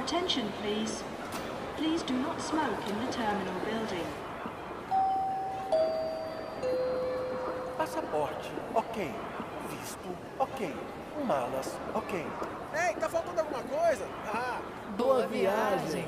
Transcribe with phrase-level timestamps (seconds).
[0.00, 1.02] attention, please.
[1.76, 4.06] Please do not smoke in the terminal building.
[7.78, 9.12] Passaporte, ok.
[9.70, 10.08] Visto,
[10.38, 10.74] ok.
[11.26, 12.26] Malas, ok.
[12.74, 14.06] Ei, tá faltando alguma coisa?
[14.26, 14.60] Ah,
[14.96, 16.04] Boa viagem.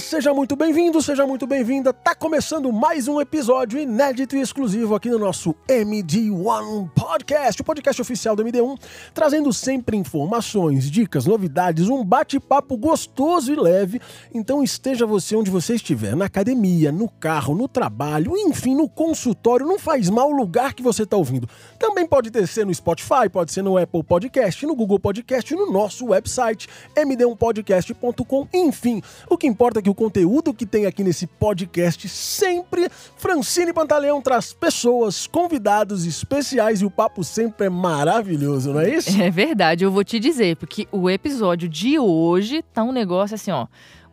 [0.00, 1.92] Seja muito bem-vindo, seja muito bem-vinda.
[1.92, 8.00] Tá começando mais um episódio inédito e exclusivo aqui no nosso MD1 Podcast, o podcast
[8.00, 8.80] oficial do MD1,
[9.12, 14.00] trazendo sempre informações, dicas, novidades, um bate-papo gostoso e leve.
[14.32, 19.66] Então esteja você onde você estiver, na academia, no carro, no trabalho, enfim, no consultório,
[19.66, 21.48] não faz mal o lugar que você está ouvindo.
[21.78, 26.06] Também pode ser no Spotify, pode ser no Apple Podcast, no Google Podcast, no nosso
[26.06, 32.08] website md1podcast.com, enfim, o que importa é que o conteúdo que tem aqui nesse podcast
[32.08, 38.94] sempre Francine Pantaleão traz pessoas, convidados especiais e o papo sempre é maravilhoso, não é
[38.94, 39.10] isso?
[39.20, 43.50] É verdade, eu vou te dizer, porque o episódio de hoje tá um negócio assim,
[43.50, 43.66] ó.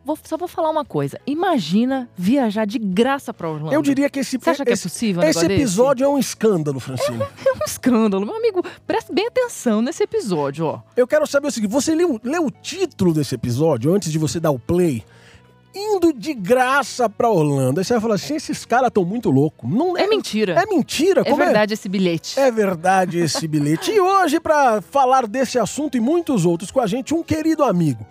[0.04, 1.20] Vou, só vou falar uma coisa.
[1.26, 3.74] Imagina viajar de graça pra Orlando.
[3.74, 5.60] Eu diria que esse, Você acha que é esse, possível um esse negócio desse?
[5.60, 7.20] episódio é um escândalo, Francine.
[7.22, 8.24] É um escândalo.
[8.24, 10.80] Meu amigo, presta bem atenção nesse episódio, ó.
[10.96, 14.40] Eu quero saber o seguinte: você leu, leu o título desse episódio antes de você
[14.40, 15.04] dar o play?
[15.78, 17.78] Indo de graça pra Orlando.
[17.78, 19.70] Aí você vai falar assim: esses caras estão muito loucos.
[19.70, 20.54] Não É mentira.
[20.60, 22.38] É mentira, É como verdade esse bilhete.
[22.38, 23.92] É verdade esse bilhete.
[23.92, 28.04] E hoje, para falar desse assunto e muitos outros com a gente, um querido amigo.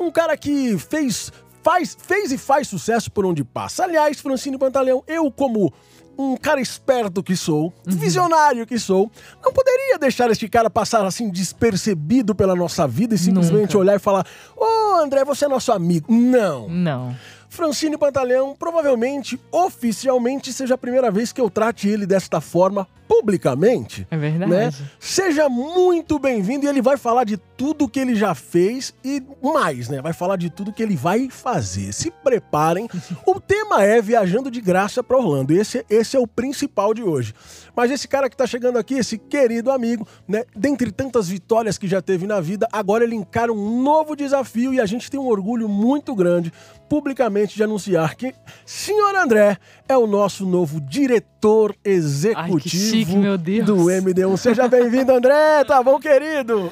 [0.00, 1.30] Um cara que fez,
[1.62, 3.84] faz, fez e faz sucesso por onde passa.
[3.84, 5.72] Aliás, Francine Pantaleão, eu como
[6.20, 9.10] um cara esperto que sou, visionário que sou,
[9.42, 13.78] não poderia deixar este cara passar assim despercebido pela nossa vida e simplesmente Nunca.
[13.78, 14.26] olhar e falar:
[14.56, 16.12] Ô André, você é nosso amigo.
[16.12, 16.68] Não.
[16.68, 17.16] Não.
[17.48, 24.06] Francine Pantaleão, provavelmente, oficialmente, seja a primeira vez que eu trate ele desta forma publicamente.
[24.08, 24.52] É verdade.
[24.52, 24.72] Né?
[25.00, 29.88] Seja muito bem-vindo e ele vai falar de tudo que ele já fez e mais,
[29.88, 30.00] né?
[30.00, 31.92] Vai falar de tudo que ele vai fazer.
[31.92, 32.88] Se preparem.
[33.26, 35.52] o tema é viajando de graça para Orlando.
[35.52, 37.34] Esse, esse é o principal de hoje.
[37.74, 40.44] Mas esse cara que tá chegando aqui, esse querido amigo, né?
[40.54, 44.80] Dentre tantas vitórias que já teve na vida, agora ele encara um novo desafio e
[44.80, 46.52] a gente tem um orgulho muito grande
[46.88, 48.34] publicamente de anunciar que
[48.66, 53.66] Senhor André é o nosso novo diretor executivo chique, meu Deus.
[53.66, 54.36] do MD1.
[54.36, 55.64] Seja bem-vindo, André.
[55.64, 56.70] Tá bom, querido?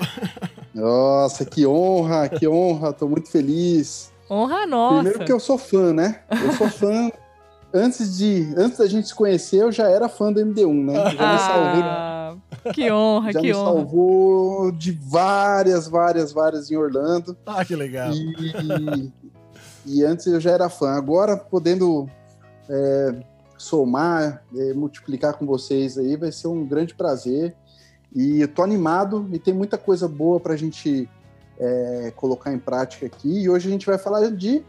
[0.75, 4.13] Nossa, que honra, que honra, tô muito feliz.
[4.31, 4.95] Honra nossa.
[4.97, 6.21] Primeiro porque eu sou fã, né?
[6.31, 7.11] Eu sou fã.
[7.73, 10.95] antes de, antes da gente se conhecer, eu já era fã do MD1, né?
[10.95, 12.35] Já me salvei, Ah,
[12.75, 13.65] que honra, já que me honra.
[13.65, 17.37] salvou de várias, várias, várias em Orlando.
[17.47, 18.11] Ah, que legal.
[18.13, 19.13] E,
[19.87, 20.91] e antes eu já era fã.
[20.93, 22.09] Agora, podendo
[22.69, 23.15] é,
[23.59, 27.55] somar, é, multiplicar com vocês aí, vai ser um grande prazer.
[28.15, 31.07] E eu tô animado e tem muita coisa boa pra gente
[31.59, 33.43] é, colocar em prática aqui.
[33.43, 34.65] E hoje a gente vai falar de.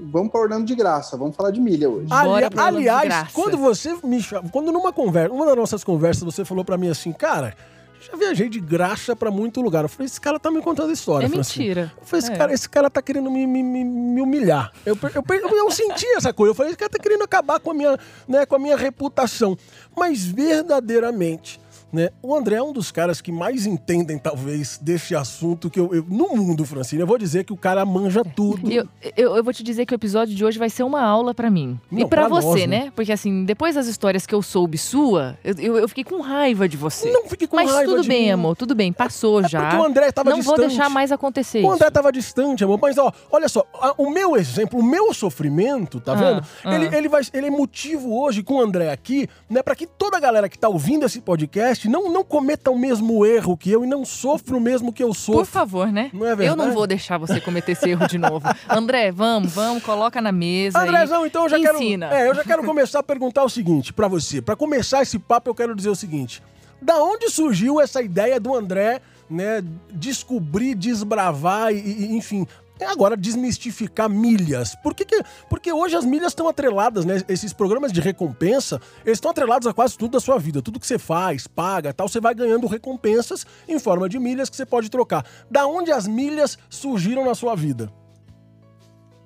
[0.00, 2.06] Vamos para Orlando de graça, vamos falar de milha hoje.
[2.38, 6.64] Ali- aliás, quando você me chama, quando numa conversa, uma das nossas conversas, você falou
[6.64, 7.54] pra mim assim, cara,
[8.00, 9.84] já viajei de graça pra muito lugar.
[9.84, 11.26] Eu falei, esse cara tá me contando história.
[11.26, 11.64] É Francine.
[11.68, 11.92] mentira.
[12.00, 12.36] Eu falei, esse, É.
[12.36, 14.72] cara, esse cara tá querendo me, me, me- humilhar.
[14.86, 16.50] Eu, eu, per- eu senti essa coisa.
[16.50, 19.56] Eu falei, esse cara tá querendo acabar com a minha, né, com a minha reputação.
[19.96, 21.60] Mas verdadeiramente,
[21.92, 25.94] né, o André é um dos caras que mais entendem, talvez, desse assunto que eu,
[25.94, 27.00] eu- no mundo, Francine.
[27.00, 28.70] Eu vou dizer que o cara manja tudo.
[28.70, 31.34] Eu, eu, eu vou te dizer que o episódio de hoje vai ser uma aula
[31.34, 31.78] pra mim.
[31.90, 32.84] Não, e pra, pra nós, você, né?
[32.86, 32.92] né?
[32.94, 36.76] Porque assim, depois das histórias que eu soube sua, eu, eu, fiquei com raiva de
[36.76, 37.10] você.
[37.10, 38.30] Não fique com Mas raiva tudo de bem, mim.
[38.30, 38.92] amor, tudo bem.
[38.92, 39.60] Passou É já.
[39.62, 40.68] porque o André tava Não vou distante.
[40.76, 41.92] deixar mais acontecer O André isso.
[41.92, 42.78] tava distante, amor.
[42.80, 46.46] Mas, ó, olha só, a- o meu exemplo, o meu sofrimento, tá Ah, vendo?
[46.64, 46.74] ah.
[46.74, 50.16] Ele, ele, vai, ele é motivo hoje com o André aqui, né, pra que toda
[50.16, 53.84] a galera que tá ouvindo esse podcast não, não cometa o mesmo erro que eu
[53.84, 55.44] e não sofra o mesmo que eu Por sofro.
[55.44, 56.10] favor, né?
[56.14, 56.56] Não é eu verdade?
[56.58, 58.48] não vou deixar você cometer esse erro de novo.
[58.68, 60.78] André, vamos, vamos, coloca na mesa.
[60.80, 60.88] aí.
[60.88, 62.08] Andrezão, então eu já Ensina.
[62.08, 62.20] quero.
[62.22, 64.40] É, eu já quero começar a perguntar o seguinte pra você.
[64.40, 66.42] Pra começar esse papo, eu quero dizer o seguinte:
[66.80, 72.46] da onde surgiu essa ideia do André, né, descobrir, desbravar e, e, enfim.
[72.86, 74.74] Agora, desmistificar milhas.
[74.76, 77.22] Por que que- porque hoje as milhas estão atreladas, né?
[77.28, 80.62] Esses programas de recompensa, eles estão atrelados a quase tudo da sua vida.
[80.62, 84.56] Tudo que você faz, paga tal, você vai ganhando recompensas em forma de milhas que
[84.56, 85.24] você pode trocar.
[85.50, 87.90] Da onde as milhas surgiram na sua vida?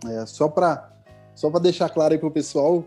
[0.06, 0.90] É, só para
[1.34, 2.84] só pra deixar claro aí pro pessoal,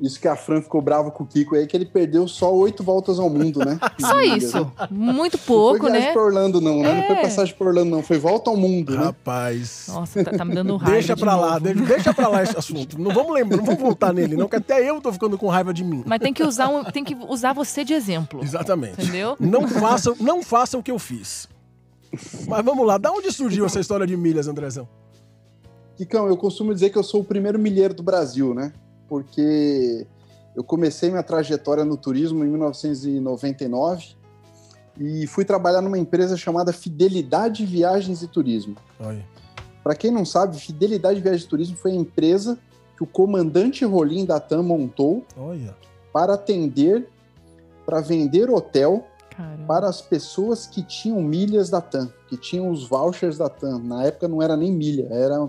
[0.00, 2.82] Isso que a Fran ficou brava com o Kiko aí, que ele perdeu só oito
[2.82, 3.78] voltas ao mundo, né?
[4.00, 4.58] Só Milhas, isso.
[4.58, 4.70] né?
[4.90, 6.12] Muito Não pouco, foi viagem né?
[6.12, 6.94] pra Orlando, não, né?
[6.94, 7.22] Não foi É.
[7.22, 8.02] passagem pra Orlando, não.
[8.02, 9.04] Foi volta ao mundo, né?
[9.04, 9.86] Rapaz.
[9.88, 10.94] Nossa, tá, tá me dando raiva.
[10.94, 11.60] Deixa de pra lá, novo.
[11.60, 13.00] deixa, deixa pra lá esse assunto.
[13.00, 15.72] Não vamos lembrar, não vamos voltar nele, não, que até eu tô ficando com raiva
[15.72, 16.02] de mim.
[16.04, 18.42] Mas tem que usar um, tem que usar você de exemplo.
[18.42, 19.00] Exatamente.
[19.00, 19.36] Entendeu?
[19.38, 21.48] Não façam, não façam o que eu fiz.
[22.48, 24.88] Mas vamos lá, da onde surgiu essa história de milhas, Andrezão?
[25.96, 28.72] Kikão, eu costumo dizer que eu sou o primeiro milheiro do Brasil, né?
[29.08, 30.06] Porque
[30.54, 34.16] eu comecei minha trajetória no turismo em 1999
[34.98, 38.76] e fui trabalhar numa empresa chamada Fidelidade Viagens e Turismo.
[39.82, 42.58] Para quem não sabe, Fidelidade Viagens e Turismo foi a empresa
[42.96, 45.76] que o comandante Rolim da TAM montou Olha.
[46.12, 47.08] para atender,
[47.84, 49.04] para vender hotel
[49.36, 49.66] Caramba.
[49.66, 53.80] para as pessoas que tinham milhas da TAM, que tinham os vouchers da TAM.
[53.80, 55.48] Na época não era nem milha, era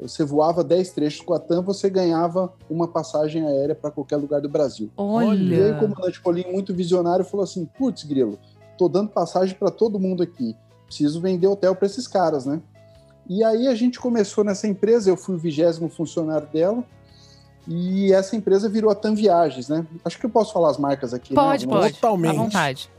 [0.00, 4.40] você voava 10 trechos com a TAM, você ganhava uma passagem aérea para qualquer lugar
[4.40, 4.90] do Brasil.
[4.96, 5.76] E aí Olha.
[5.76, 8.38] o comandante Rolim, muito visionário, falou assim: "Putz, grilo,
[8.78, 10.56] tô dando passagem para todo mundo aqui.
[10.86, 12.60] Preciso vender hotel para esses caras, né?"
[13.28, 16.82] E aí a gente começou nessa empresa, eu fui o vigésimo funcionário dela.
[17.68, 19.86] E essa empresa virou a TAM Viagens, né?
[20.04, 21.34] Acho que eu posso falar as marcas aqui.
[21.34, 21.72] Pode, né?
[21.72, 21.94] pode.
[21.94, 22.36] Totalmente.
[22.36, 22.90] À vontade.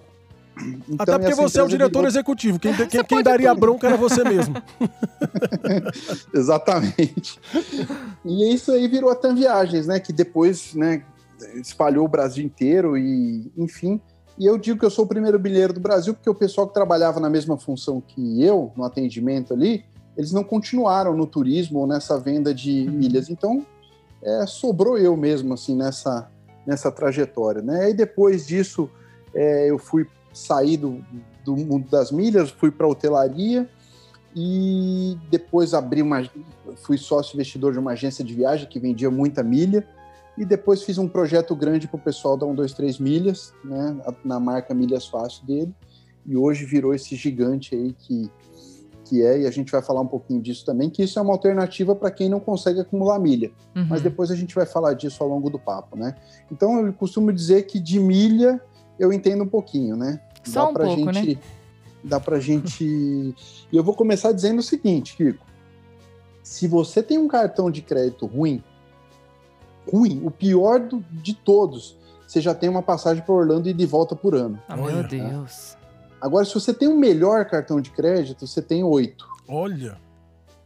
[0.57, 2.59] Então, Até porque essa você é o empresa diretor executivo.
[2.59, 3.59] Quem, quem- quem daria tudo.
[3.59, 4.55] bronca era você mesmo.
[6.33, 7.39] Exatamente.
[8.25, 9.99] E isso aí virou a TAM Viagens, né?
[9.99, 11.03] Que depois, né,
[11.55, 13.99] espalhou o Brasil inteiro e, enfim.
[14.37, 16.73] E eu digo que eu sou o primeiro bilheiro do Brasil porque o pessoal que
[16.73, 19.83] trabalhava na mesma função que eu, no atendimento ali,
[20.17, 23.29] eles não continuaram no turismo ou nessa venda de milhas.
[23.29, 23.65] Então,
[24.21, 26.29] é, sobrou eu mesmo, assim, nessa,
[26.65, 27.89] nessa trajetória, né?
[27.89, 28.89] E depois disso,
[29.33, 31.03] é, eu fui sair do,
[31.43, 33.69] do mundo das milhas, fui para hotelaria
[34.35, 36.23] e depois abri uma
[36.77, 39.85] fui sócio investidor de uma agência de viagem que vendia muita milha
[40.37, 44.73] e depois fiz um projeto grande para o pessoal da 123 milhas, né, na marca
[44.73, 45.73] Milhas Fácil dele,
[46.25, 48.31] e hoje virou esse gigante aí que
[49.11, 51.33] que é, e a gente vai falar um pouquinho disso também, que isso é uma
[51.33, 53.51] alternativa para quem não consegue acumular milha.
[53.75, 53.87] Uhum.
[53.89, 56.15] Mas depois a gente vai falar disso ao longo do papo, né?
[56.49, 58.61] Então eu costumo dizer que de milha
[59.01, 60.19] eu entendo um pouquinho, né?
[60.43, 61.13] Só um pra pouco, né?
[61.13, 61.39] gente,
[62.03, 62.83] Dá pra gente.
[63.71, 65.45] e eu vou começar dizendo o seguinte, Kiko.
[66.43, 68.63] Se você tem um cartão de crédito ruim,
[69.91, 71.95] ruim, o pior do- de todos,
[72.27, 74.59] você já tem uma passagem para Orlando e de volta por ano.
[74.67, 75.03] Ah, meu.
[75.07, 75.77] Deus.
[76.19, 79.27] Agora, se você tem um melhor cartão de crédito, você tem oito.
[79.47, 79.97] Olha.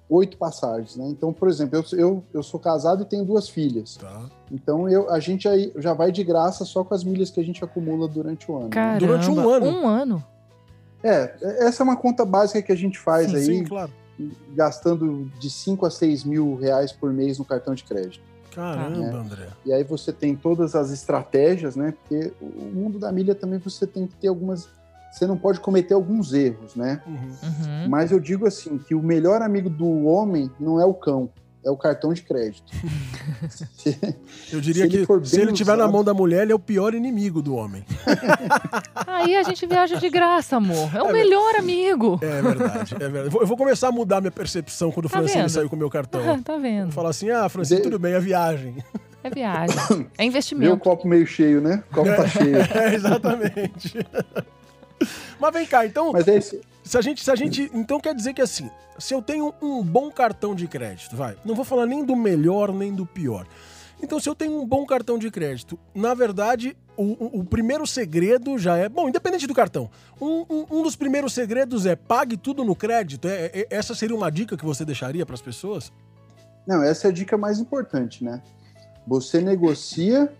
[0.07, 1.07] Oito passagens, né?
[1.07, 3.98] Então, por exemplo, eu, eu, eu sou casado e tenho duas filhas.
[3.98, 4.30] Tá.
[4.52, 7.44] Então eu, a gente aí já vai de graça só com as milhas que a
[7.44, 8.66] gente acumula durante o ano.
[8.66, 8.69] né?
[8.69, 9.00] Caramba.
[9.00, 9.66] Durante um ano.
[9.66, 10.24] Um ano.
[11.04, 13.92] É, essa é uma conta básica que a gente faz Sim, aí, Sim, claro.
[14.56, 18.24] gastando de 5 a 6 mil reais por mês no cartão de crédito.
[18.56, 19.50] Caramba, André.
[19.66, 21.94] E aí você tem todas as estratégias, né?
[21.94, 24.69] Porque o mundo da milha também você tem que ter algumas.
[25.16, 27.02] Você não pode cometer alguns erros, né?
[27.08, 27.14] Uhum.
[27.16, 27.90] Uhum.
[27.90, 31.30] Mas eu digo assim que o melhor amigo do homem não é o cão,
[31.64, 32.70] é o cartão de crédito.
[33.50, 33.98] Se-
[34.52, 36.94] Eu diria Se que se ele estiver na mão da mulher, ele é o pior
[36.94, 37.84] inimigo do homem.
[39.08, 40.94] Aí a gente viaja de graça, amor.
[40.96, 42.20] É o melhor amigo.
[42.22, 43.36] É verdade, é verdade.
[43.36, 45.50] Eu vou- começar a mudar minha percepção quando o Tá Francine vendo?
[45.50, 46.22] saiu com o meu cartão.
[46.44, 46.92] tá Vou vendo?
[46.92, 48.84] falar assim, ah, Francine, tudo bem, é viagem.
[49.24, 49.76] É viagem.
[50.20, 50.78] É o investimento.
[50.78, 51.84] copo meio cheio, né?
[51.90, 52.58] O copo tá cheio.
[52.58, 53.98] É, exatamente.
[55.40, 56.62] Mas vem cá, então, Mas é esse.
[56.84, 59.82] se a gente, se a gente, então quer dizer que assim, se eu tenho um
[59.84, 63.46] bom cartão de crédito, vai, não vou falar nem do melhor nem do pior.
[64.02, 67.88] Então, se eu tenho um bom cartão de crédito, na verdade, o, o- o primeiro
[67.88, 68.89] segredo já é.
[68.89, 69.89] Bom, independente do cartão,
[70.20, 73.27] um, um- um dos primeiros segredos é pague tudo no crédito.
[73.27, 75.92] É, é- essa seria uma dica que você deixaria para as pessoas?
[76.68, 78.42] Não, essa é a dica mais importante, né?
[79.08, 80.32] Você negocia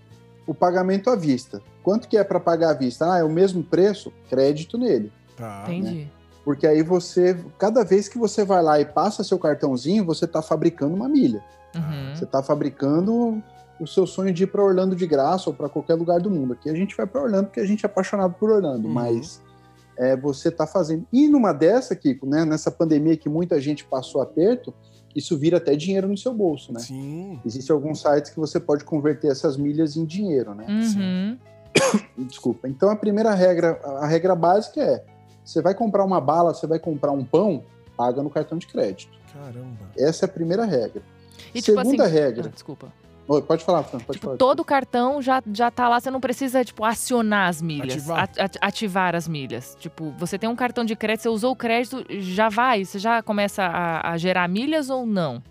[0.48, 1.62] o pagamento à vista.
[1.84, 3.12] Quanto que é para pagar à vista?
[3.14, 4.12] Ah, é o mesmo preço?
[4.30, 5.12] Crédito nele.
[5.36, 5.64] Tá.
[5.68, 6.12] Entendi.
[6.44, 10.42] Porque aí você, cada vez que você vai lá e passa seu cartãozinho, você está
[10.42, 11.44] fabricando uma milha.
[11.75, 12.16] Uhum.
[12.16, 13.42] Você está fabricando
[13.80, 16.54] o seu sonho de ir para Orlando de graça ou para qualquer lugar do mundo.
[16.54, 18.94] Aqui a gente vai para Orlando porque a gente é apaixonado por Orlando, Uhum.
[18.94, 19.42] mas
[19.98, 21.06] é, você está fazendo.
[21.12, 24.74] E numa dessa, Kiko, né, nessa pandemia que muita gente passou aperto,
[25.16, 26.80] isso vira até dinheiro no seu bolso, né?
[26.80, 27.40] Sim.
[27.46, 30.66] Existem alguns sites que você pode converter essas milhas em dinheiro, né?
[30.68, 31.38] Uhum.
[32.28, 32.68] Desculpa.
[32.68, 35.04] Então a primeira regra, a regra básica é:
[35.44, 37.64] você vai comprar uma bala, você vai comprar um pão,
[37.96, 39.18] paga no cartão de crédito.
[39.32, 39.92] Caramba.
[39.98, 41.02] Essa é a primeira regra.
[41.54, 42.14] E tipo Segunda assim.
[42.14, 42.48] regra.
[42.48, 42.88] Ah, desculpa.
[43.27, 44.38] Oi, pode falar, Fran, pode Tipo, falar.
[44.38, 47.94] todo cartão já, já tá lá, você não precisa, tipo, acionar as milhas.
[47.96, 48.20] Ativar.
[48.24, 49.75] at- at- ativar as milhas.
[49.79, 53.24] Tipo, você tem um cartão de crédito, você usou o crédito, já vai, você já
[53.24, 55.41] começa a, a gerar milhas ou não?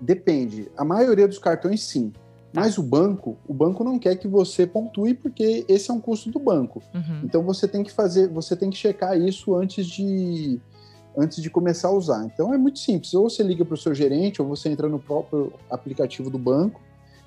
[0.00, 0.70] Depende.
[0.76, 2.12] A maioria dos cartões, sim.
[2.52, 6.30] Mas o banco, o banco não quer que você pontue porque esse é um custo
[6.30, 6.82] do banco.
[6.94, 7.20] Uhum.
[7.24, 10.60] Então você tem que fazer, você tem que checar isso antes de
[11.16, 12.24] antes de começar a usar.
[12.24, 13.14] Então é muito simples.
[13.14, 16.80] Ou você liga para o seu gerente, ou você entra no próprio aplicativo do banco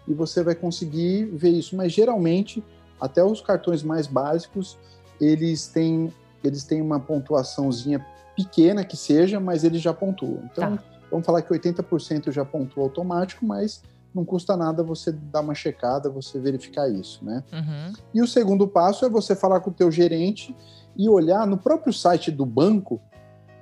[0.08, 1.75] e você vai conseguir ver isso.
[1.75, 2.63] Mas geralmente,
[3.00, 4.77] até os cartões mais básicos,
[5.20, 6.13] eles têm,
[6.44, 10.44] eles têm uma pontuaçãozinha pequena que seja, mas eles já pontuam.
[10.51, 10.84] Então, Tá.
[11.10, 13.82] vamos falar que 80% já pontua automático, mas
[14.13, 17.44] não custa nada você dar uma checada, você verificar isso, né?
[17.51, 17.94] Uhum.
[18.13, 20.56] E o segundo passo é você falar com o teu gerente
[20.96, 23.00] e olhar no próprio site do banco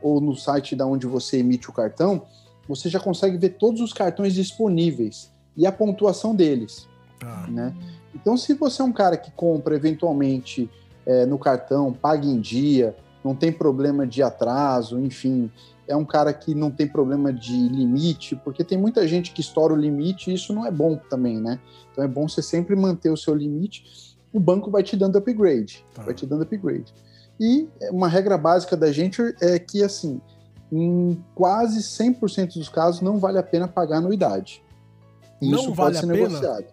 [0.05, 2.21] ou no site da onde você emite o cartão,
[2.67, 6.87] você já consegue ver todos os cartões disponíveis e a pontuação deles,
[7.19, 7.47] Tá.
[7.47, 7.73] né?
[8.13, 10.69] Então, se você é um cara que compra eventualmente
[11.07, 15.51] é, no cartão, paga em dia, não tem problema de atraso, enfim,
[15.87, 19.73] é um cara que não tem problema de limite, porque tem muita gente que estoura
[19.73, 21.59] o limite e isso não é bom também, né?
[21.91, 24.15] Então é bom você sempre manter o seu limite.
[24.31, 26.03] O banco vai te dando upgrade, Tá.
[26.03, 26.93] vai te dando upgrade.
[27.39, 30.21] E uma regra básica da gente é que, assim,
[30.71, 34.63] em quase 100% dos casos, não vale a pena pagar anuidade.
[35.41, 36.13] Não isso vale pode ser pena?
[36.13, 36.65] negociado.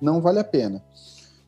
[0.00, 0.82] Não vale a pena.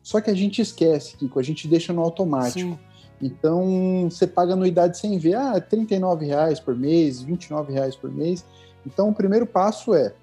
[0.03, 2.71] Só que a gente esquece, Kiko, a gente deixa no automático.
[2.71, 2.79] Sim.
[3.21, 8.43] Então, você paga anuidade sem ver, ah, 39 reais por mês, 29 reais por mês.
[8.85, 10.13] Então, o primeiro passo é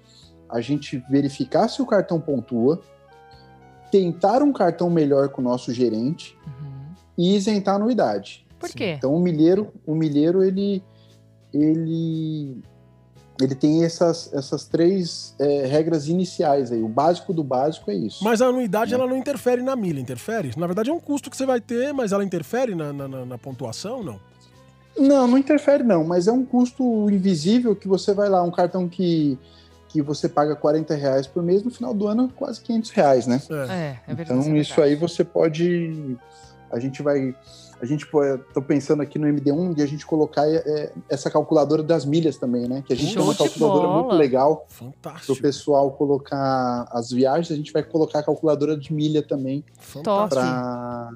[0.49, 2.81] a gente verificar se o cartão pontua,
[3.89, 6.37] tentar um cartão melhor com o nosso gerente.
[7.19, 8.45] E isentar a anuidade.
[8.57, 8.95] Por quê?
[8.97, 10.81] Então, o milheiro, o milheiro ele,
[11.53, 12.57] ele,
[13.41, 16.81] ele tem essas, essas três é, regras iniciais aí.
[16.81, 18.23] O básico do básico é isso.
[18.23, 20.51] Mas a anuidade ela não interfere na milha, interfere?
[20.57, 23.25] Na verdade é um custo que você vai ter, mas ela interfere na, na, na-
[23.25, 24.19] na pontuação, não?
[24.97, 28.87] Não, não interfere não, mas é um custo invisível que você vai lá, um cartão
[28.89, 29.37] que,
[29.87, 33.41] que você paga 40 reais por mês, no final do ano quase 500 reais, né?
[33.49, 33.53] É.
[33.53, 34.39] É, é verdade.
[34.39, 34.89] Então isso é isso verdade.
[34.89, 36.17] aí você pode,
[36.71, 37.35] a gente vai,
[37.81, 41.81] a gente pode, tô pensando aqui no MD1 de a gente colocar é, essa calculadora
[41.81, 42.83] das milhas também, né?
[42.85, 44.01] Que a gente Show tem uma calculadora bola.
[44.03, 45.33] muito legal para Fantástico.
[45.33, 50.41] o pessoal colocar as viagens, a gente vai colocar a calculadora de milha também Fantástico.
[50.41, 51.09] para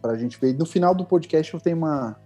[0.00, 0.50] para a gente ver.
[0.50, 2.16] E no final do podcast eu tenho uma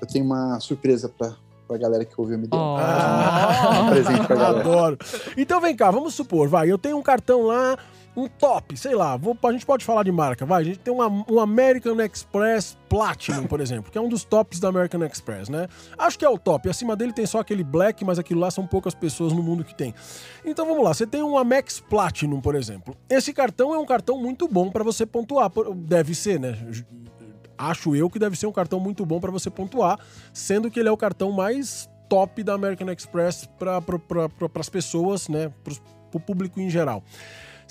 [0.00, 1.34] eu tenho uma surpresa para
[1.70, 2.48] a galera que ouviu o MD1.
[2.52, 3.82] Oh.
[3.84, 4.60] Um presente pra galera.
[4.60, 4.98] Adoro.
[5.36, 7.78] Então vem cá, vamos supor, vai, eu tenho um cartão lá,
[8.16, 10.92] um top, sei lá, vou- a gente pode falar de marca, vai, a gente tem
[10.92, 15.48] uma, um American Express Platinum, por exemplo, que é um dos tops da American Express,
[15.48, 15.68] né?
[15.96, 18.66] Acho que é o top, acima dele tem só aquele Black, mas aquilo lá são
[18.66, 19.94] poucas pessoas no mundo que tem.
[20.44, 22.96] Então vamos lá, você tem um Amex Platinum, por exemplo.
[23.08, 26.58] Esse cartão é um cartão muito bom para você pontuar, deve ser, né?
[27.56, 29.98] Acho eu que deve ser um cartão muito bom para você pontuar,
[30.32, 35.28] sendo que ele é o cartão mais top da American Express para pra, as pessoas,
[35.28, 35.74] né, para
[36.14, 37.04] o público em geral.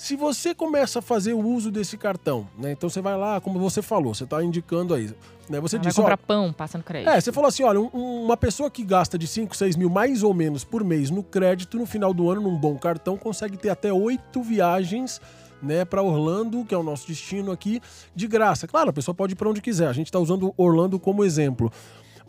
[0.02, 3.58] Se você começa a fazer o uso desse cartão, né, então você vai lá, como
[3.58, 5.12] você falou, você está indicando aí,
[5.46, 7.10] né, você Ah, vai disse, ó, comprar pão, passa no crédito.
[7.10, 10.22] é, você falou assim, olha, um- uma pessoa que gasta de 5, 6 mil mais
[10.22, 13.68] ou menos por mês no crédito, no final do ano, num bom cartão, consegue ter
[13.68, 15.20] até oito viagens
[15.62, 17.82] né, para Orlando, que é o nosso destino aqui,
[18.16, 18.66] de graça.
[18.66, 19.88] Claro, a pessoa pode ir para onde quiser.
[19.88, 21.70] A gente está usando Orlando como exemplo.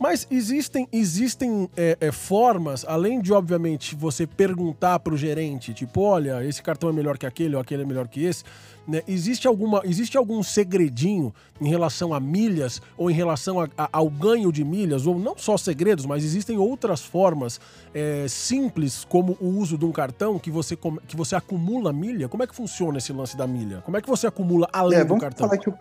[0.01, 6.01] Mas existem, existem é, é, formas, além de, obviamente, você perguntar para o gerente, tipo,
[6.01, 8.43] olha, esse cartão é melhor que aquele, ou aquele é melhor que esse,
[8.88, 9.03] né?
[9.08, 11.31] Existe, alguma, existe algum segredinho
[11.62, 15.38] em relação a milhas, ou em relação a- a- ao ganho de milhas, ou não
[15.38, 17.60] só segredos, mas existem outras formas
[17.93, 20.75] é, simples, como o uso de um cartão, que você,
[21.08, 22.27] que você acumula milha?
[22.27, 23.81] Como é que funciona esse lance da milha?
[23.86, 25.48] Como é que você acumula além É, do cartão?
[25.48, 25.77] falar que o-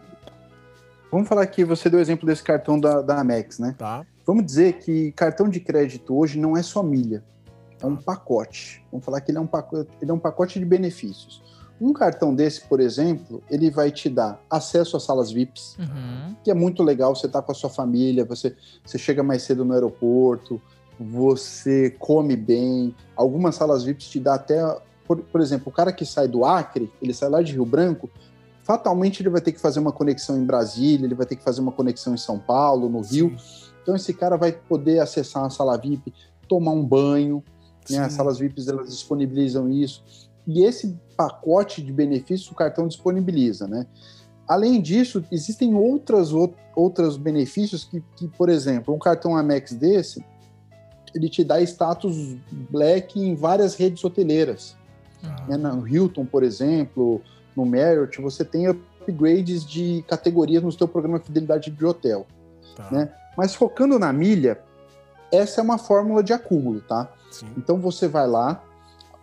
[1.11, 3.75] Vamos falar que você deu o exemplo desse cartão da, da Amex, né?
[3.77, 7.25] Tá, Vamos dizer que cartão de crédito hoje não é só milha,
[7.81, 8.85] é um pacote.
[8.93, 11.43] Vamos falar que ele é um pacote, ele é um pacote de benefícios.
[11.81, 16.37] Um cartão desse, por exemplo, ele vai te dar acesso às salas VIPs, Uhum.
[16.45, 17.17] que é muito legal.
[17.17, 20.61] Você tá com a sua família, você, você chega mais cedo no aeroporto,
[20.99, 22.95] você come bem.
[23.17, 24.61] Algumas salas VIPs te dá até,
[25.09, 28.11] por, por exemplo, o cara que sai do Acre, ele sai lá de Rio Branco,
[28.71, 31.61] fatalmente ele vai ter que fazer uma conexão em Brasília, ele vai ter que fazer
[31.61, 33.35] uma conexão em São Paulo, no Rio.
[33.83, 36.15] Então esse cara vai poder acessar uma sala VIP,
[36.47, 37.43] tomar um banho,
[37.91, 37.99] né?
[37.99, 38.19] As Sim.
[38.19, 40.05] salas VIPs elas disponibilizam isso.
[40.47, 43.87] E esse pacote de benefícios o cartão disponibiliza, né?
[44.47, 50.25] Além disso, existem outras out- outros benefícios que, que, por exemplo, um cartão Amex desse,
[51.13, 52.37] ele te dá status
[52.71, 54.77] black em várias redes hoteleiras.
[55.49, 55.57] Né?
[55.57, 57.21] No Hilton, por exemplo,
[57.57, 62.27] no Marriott, você tem upgrades de categorias no seu programa de fidelidade de hotel.
[62.77, 63.13] Tá, né?
[63.37, 64.61] Mas focando na milha,
[65.33, 67.13] essa é uma fórmula de acúmulo, tá?
[67.31, 67.47] sim.
[67.57, 68.63] Então você vai lá.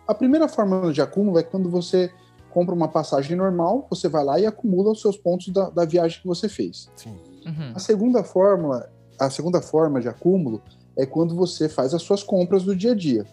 [0.06, 2.10] A primeira fórmula de acúmulo é quando você
[2.50, 6.20] compra uma passagem normal, você vai lá e acumula os seus pontos da, da viagem
[6.20, 6.90] que você fez.
[6.96, 7.16] Sim.
[7.46, 7.72] Uhum.
[7.74, 10.62] A segunda fórmula, a segunda forma de acúmulo
[10.96, 13.26] é quando você faz as suas compras do dia a dia,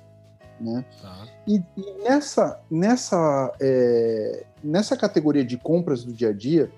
[0.60, 0.86] né?
[1.02, 1.25] Tá.
[1.48, 6.72] E, e nessa, nessa, é, nessa categoria de compras do dia a dia,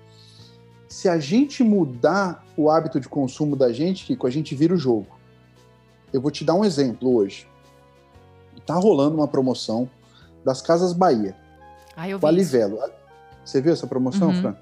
[0.88, 4.78] se a gente mudar o hábito de consumo da gente, Kiko, a gente vira o
[4.78, 5.18] jogo.
[6.12, 7.46] Eu vou te dar um exemplo hoje.
[8.66, 9.88] Tá rolando uma promoção
[10.44, 11.34] das Casas Bahia,
[11.96, 12.34] Ai, eu vi isso.
[12.34, 12.78] Livelo.
[13.44, 14.40] Você viu essa promoção, Uhum.
[14.40, 14.56] Fran?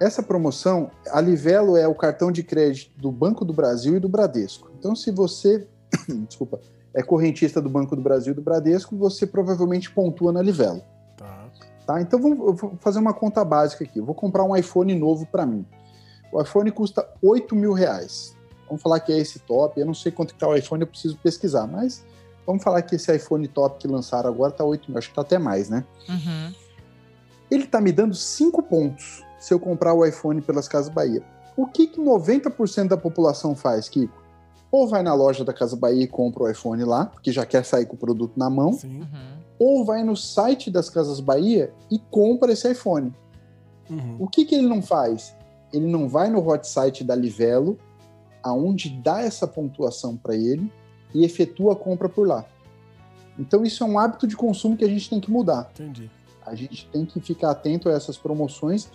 [0.00, 4.08] Essa promoção, a Livelo é o cartão de crédito do Banco do Brasil e do
[4.08, 4.70] Bradesco.
[4.78, 5.66] Então, se você,
[6.28, 6.60] desculpa,
[6.94, 10.82] é correntista do Banco do Brasil e do Bradesco, você provavelmente pontua na Livelo.
[11.16, 11.46] Tá.
[11.86, 12.00] Tá?
[12.00, 13.98] Então vamos, vou fazer uma conta básica aqui.
[13.98, 15.64] Eu vou comprar um iPhone novo para mim.
[16.32, 18.36] O iPhone custa 8 mil reais.
[18.66, 19.80] Vamos falar que é esse top.
[19.80, 21.66] Eu não sei quanto que tá o iPhone, eu preciso pesquisar.
[21.66, 22.04] Mas
[22.46, 24.98] vamos falar que esse iPhone top que lançaram agora tá 8 mil.
[24.98, 25.84] Acho que tá até mais, né?
[26.08, 26.54] Uhum.
[27.50, 31.22] Ele tá me dando 5 pontos se eu comprar o iPhone pelas Casas Bahia.
[31.56, 34.27] O que, que 90% da população faz, Kiko?
[34.70, 37.64] Ou vai na loja da Casa Bahia e compra o iPhone lá, porque já quer
[37.64, 39.00] sair com o produto na mão, Sim.
[39.00, 39.38] Uhum.
[39.58, 43.14] ou vai no site das Casas Bahia e compra esse iPhone.
[43.88, 44.16] Uhum.
[44.18, 45.34] O que, que ele não faz?
[45.72, 47.78] Ele não vai no hot site da Livelo,
[48.42, 50.70] aonde dá essa pontuação para ele
[51.14, 52.44] e efetua a compra por lá.
[53.38, 55.70] Então isso é um hábito de consumo que a gente tem que mudar.
[55.74, 56.10] Entendi.
[56.44, 58.88] A gente tem que ficar atento a essas promoções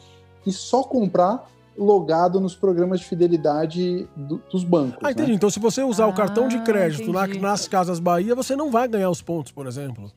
[0.46, 5.00] e só comprar logado nos programas de fidelidade do- dos bancos.
[5.04, 5.30] Ah, entendi.
[5.32, 5.36] né?
[5.36, 7.40] Então, se você usar o cartão de Ah, crédito na- entendi.
[7.40, 10.12] nas Casas Bahia, você não vai ganhar os pontos, por exemplo.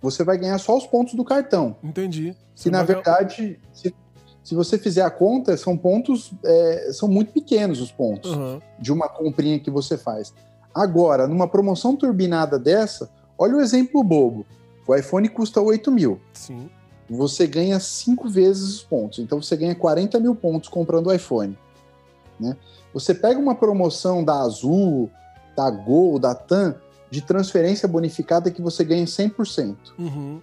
[0.00, 1.76] Você vai ganhar só os pontos do cartão.
[1.82, 2.36] Entendi.
[2.54, 3.94] Que Você na vai ganhar- verdade, se,
[4.44, 8.32] se você fizer a conta, são pontos, é, são muito pequenos os pontos.
[8.32, 8.60] Aham.
[8.78, 10.32] de uma comprinha que você faz.
[10.74, 14.46] Agora, numa promoção turbinada dessa, olha o exemplo bobo.
[14.86, 16.20] O iPhone custa 8 mil.
[16.32, 16.70] Sim.
[17.08, 19.18] Você ganha cinco vezes os pontos.
[19.18, 21.56] Então você ganha 40 mil pontos comprando o iPhone.
[22.38, 22.56] Né?
[22.92, 25.10] Você pega uma promoção da Azul,
[25.56, 26.74] da Gol, da TAM,
[27.10, 29.76] de transferência bonificada que você ganha 100%.
[29.98, 30.40] Uhum.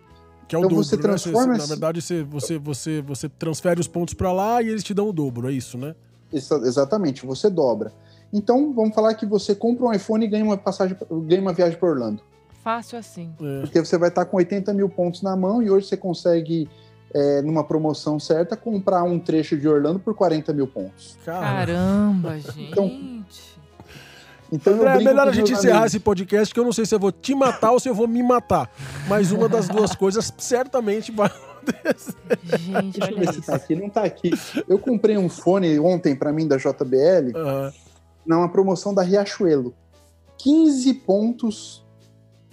[0.48, 1.02] Que é o Então dobro, você né?
[1.02, 4.94] transforma na verdade, você, você, você, você transfere os pontos pra lá e eles te
[4.94, 5.96] dão o dobro, é isso, né?
[6.34, 7.92] Exa- Exatamente, você dobra.
[8.34, 11.80] Então, vamos falar que você compra um iPhone e ganha uma passagem, ganha uma viagem
[11.80, 12.22] para Orlando.
[12.66, 13.32] Fácil assim.
[13.40, 13.62] É.
[13.62, 16.68] Porque você vai estar com 80 mil pontos na mão e hoje você consegue,
[17.14, 21.16] é, numa promoção certa, comprar um trecho de Orlando por 40 mil pontos.
[21.24, 21.42] Cara.
[21.46, 23.56] Caramba, gente.
[24.52, 25.94] Então André, é melhor a gente encerrar amigos.
[25.94, 28.08] esse podcast, que eu não sei se eu vou te matar ou se eu vou
[28.08, 28.68] me matar.
[29.08, 32.16] Mas uma das duas coisas certamente vai acontecer.
[32.44, 33.76] Gente, Deixa eu ver se tá aqui.
[33.76, 34.32] Não tá aqui.
[34.68, 37.74] Eu comprei um fone ontem para mim da JBL, Aham.
[38.26, 39.72] numa promoção da Riachuelo.
[40.40, 41.85] 15 pontos.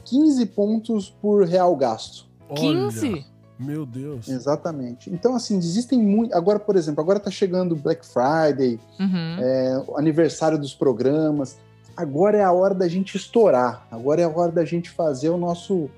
[0.05, 2.27] 15 pontos por real gasto.
[2.49, 3.27] Olha, 15?
[3.59, 4.29] Meu Deus.
[4.29, 5.09] Exatamente.
[5.11, 6.35] Então, assim, existem muito.
[6.35, 9.37] Agora, por exemplo, agora tá chegando Black Friday, Uhum.
[9.38, 11.57] é, o aniversário dos programas.
[11.97, 13.87] Agora é a hora da gente estourar.
[13.91, 15.88] Agora é a hora da gente fazer o nosso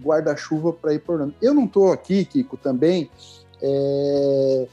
[0.00, 1.32] guarda-chuva para ir por.
[1.42, 3.10] Eu não estou aqui, Kiko, também
[3.60, 4.68] é,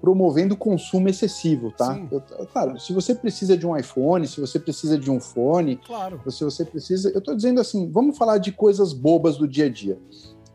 [0.00, 2.00] promovendo consumo excessivo, tá?
[2.10, 6.20] Eu- claro, se você precisa de um iPhone, se você precisa de um fone, Claro.
[6.30, 7.10] se você precisa.
[7.10, 9.98] Eu estou dizendo assim, vamos falar de coisas bobas do dia a dia.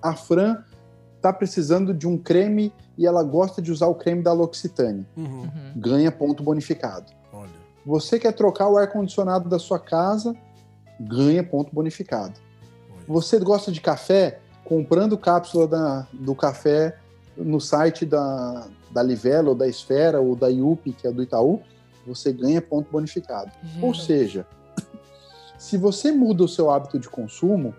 [0.01, 0.57] A Fran
[1.17, 5.05] está precisando de um creme e ela gosta de usar o creme da L'Occitane.
[5.15, 5.41] Uhum.
[5.41, 5.49] Uhum.
[5.75, 7.11] Ganha ponto bonificado.
[7.31, 7.49] Olha.
[7.85, 10.35] Você quer trocar o ar-condicionado da sua casa,
[10.99, 12.33] ganha ponto bonificado.
[12.91, 13.03] olha.
[13.07, 14.39] Você gosta de café?
[14.63, 16.97] Comprando cápsula da- do café
[17.37, 21.61] no site da, da Livelo, ou da Esfera, ou da IUP, que é do Itaú,
[22.05, 23.51] você ganha ponto bonificado.
[23.81, 24.45] Ou seja,
[25.57, 27.73] se você muda o seu hábito de consumo,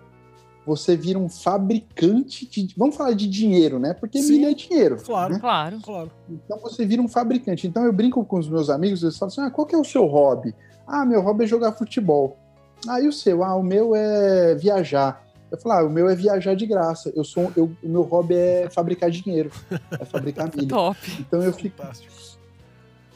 [0.65, 2.73] você vira um fabricante de.
[2.75, 3.93] Vamos falar de dinheiro, né?
[3.93, 4.97] Porque Sim, milha é dinheiro.
[5.01, 5.33] claro.
[5.33, 5.39] né?
[5.39, 5.79] Claro.
[5.81, 6.11] Claro.
[6.29, 7.65] Então você vira um fabricante.
[7.65, 9.85] Então eu brinco com os meus amigos, eles falam assim: ah, qual que é o
[9.85, 10.53] seu hobby?
[10.85, 12.37] Ah, meu hobby é jogar futebol.
[12.85, 13.43] Ah, e o seu?
[13.43, 15.25] Ah, o meu é viajar.
[15.51, 17.11] Eu falo, ah, o meu é viajar de graça.
[17.15, 19.49] Eu sou, eu, o meu hobby é fabricar dinheiro,
[19.91, 20.67] é fabricar milha.
[20.67, 20.97] Top.
[21.19, 22.13] Então eu fico, Fantástico.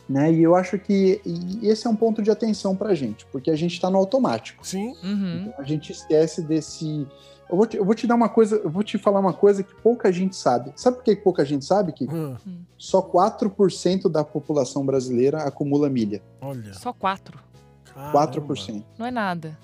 [0.07, 0.31] né?
[0.31, 1.21] E eu acho que
[1.61, 4.65] esse é um ponto de atenção pra gente, porque a gente tá no automático.
[4.65, 4.93] Sim.
[5.03, 5.41] Uhum.
[5.47, 7.05] Então a gente esquece desse.
[7.49, 9.61] Eu vou, te, eu vou te dar uma coisa, eu vou te falar uma coisa
[9.61, 10.71] que pouca gente sabe.
[10.77, 11.91] Sabe por que pouca gente sabe?
[11.91, 12.37] Que Ah,
[12.77, 16.21] só 4% da população brasileira acumula milha.
[16.39, 16.73] olha.
[16.73, 17.37] Só quatro.
[17.93, 18.13] caramba.
[18.13, 18.83] 4%.
[18.97, 19.57] Não é nada.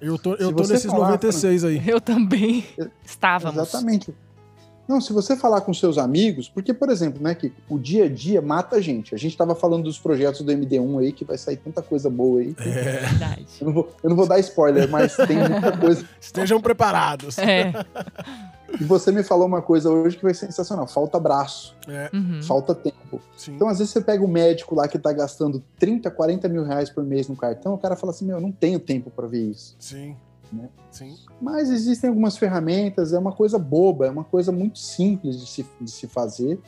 [0.00, 1.82] Eu tô, eu Se tô nesses falar, 96 aí.
[1.86, 2.64] Eu também.
[3.04, 3.60] Estávamos.
[3.60, 4.14] Exatamente.
[4.90, 8.08] Não, se você falar com seus amigos, porque, por exemplo, né, que o dia a
[8.08, 9.14] dia mata a gente.
[9.14, 12.40] A gente estava falando dos projetos do MD1 aí, que vai sair tanta coisa boa
[12.40, 12.56] aí.
[12.58, 13.46] É, Verdade.
[13.60, 16.04] Eu, não vou, eu não vou dar spoiler, mas tem muita coisa.
[16.20, 17.38] estejam preparados.
[17.38, 17.72] É.
[18.78, 22.42] E você me falou uma coisa hoje que foi sensacional: falta braço, É, Uhum.
[22.42, 23.20] falta tempo.
[23.36, 23.54] sim.
[23.54, 26.90] Então, às vezes, você pega o médico lá que tá gastando 30, 40 mil reais
[26.90, 29.42] por mês no cartão, o cara fala assim: Meu, eu não tenho tempo para ver
[29.50, 29.74] isso.
[29.78, 30.14] Sim.
[30.52, 30.68] Né?
[30.90, 31.16] Sim.
[31.40, 35.64] Mas existem algumas ferramentas, é uma coisa boba, é uma coisa muito simples de se,
[35.80, 36.58] de se fazer,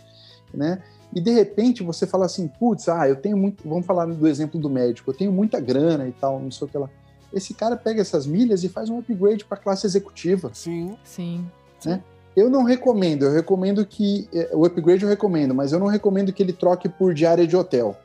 [0.55, 0.81] né?
[1.15, 3.69] E de repente você fala assim, putz, ah, eu tenho muito.
[3.69, 6.71] Vamos falar do exemplo do médico, eu tenho muita grana e tal, não sei o
[6.71, 6.89] que lá.
[7.33, 10.51] Esse cara pega essas milhas e faz um upgrade para classe executiva.
[10.55, 10.97] Sim.
[11.03, 11.45] Sim.
[12.35, 14.29] Eu não recomendo, eu recomendo que.
[14.33, 17.57] eh, O upgrade eu recomendo, mas eu não recomendo que ele troque por diária de
[17.57, 17.97] hotel.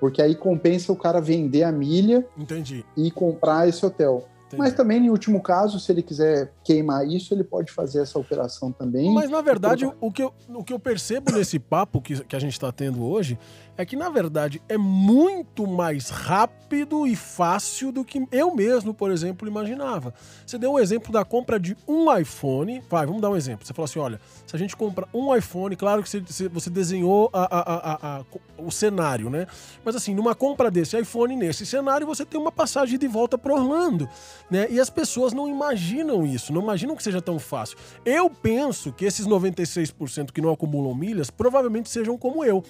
[0.00, 2.84] Porque aí compensa o cara vender a milha Entendi.
[2.96, 4.26] e comprar esse hotel.
[4.46, 4.56] entendi.
[4.62, 8.70] Mas também, em último caso, se ele quiser queimar isso, ele pode fazer essa operação
[8.72, 9.12] também.
[9.12, 12.38] Mas na verdade, o que eu, o que eu percebo nesse papo que, que a
[12.40, 13.38] gente está tendo hoje
[13.78, 19.10] é que, na verdade, é muito mais rápido e fácil do que eu mesmo, por
[19.10, 20.12] exemplo, imaginava.
[20.44, 22.82] Você deu um exemplo da compra de um iPhone.
[22.90, 23.64] Vai, vamos dar um exemplo.
[23.64, 27.48] Você falou assim: olha, se a gente compra um iPhone, claro que você, desenhou a-
[27.58, 28.24] a- a-
[28.58, 29.46] o cenário, né?
[29.84, 33.54] Mas assim, numa compra desse iPhone, nesse cenário, você tem uma passagem de volta para
[33.54, 34.08] Orlando,
[34.50, 34.66] né?
[34.68, 37.78] E as pessoas não imaginam isso, não imaginam que seja tão fácil.
[38.04, 42.64] Eu penso que esses 96% que não acumulam milhas provavelmente sejam como eu,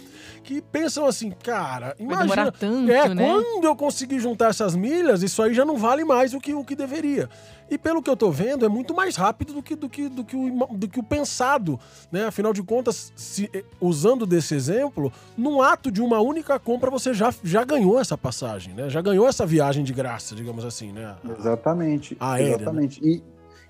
[0.44, 0.60] que
[1.06, 2.22] assim, cara, Vai imagina.
[2.22, 3.24] demorar tanto, é, né?
[3.24, 6.64] quando eu conseguir juntar essas milhas, isso aí já não vale mais o que, o
[6.64, 7.28] que deveria.
[7.70, 10.24] E pelo que eu tô vendo, é muito mais rápido do que, do que, do
[10.24, 11.78] que, o, do que o pensado,
[12.10, 12.26] né?
[12.26, 17.12] Afinal de contas, se, eh, usando desse exemplo, num ato de uma única compra, você
[17.12, 18.88] já, já ganhou essa passagem, né?
[18.88, 21.14] Já ganhou essa viagem de graça, digamos assim, né?
[21.38, 22.16] Exatamente.
[22.18, 22.54] Aérea, né?
[22.56, 23.00] exatamente.
[23.04, 23.22] E,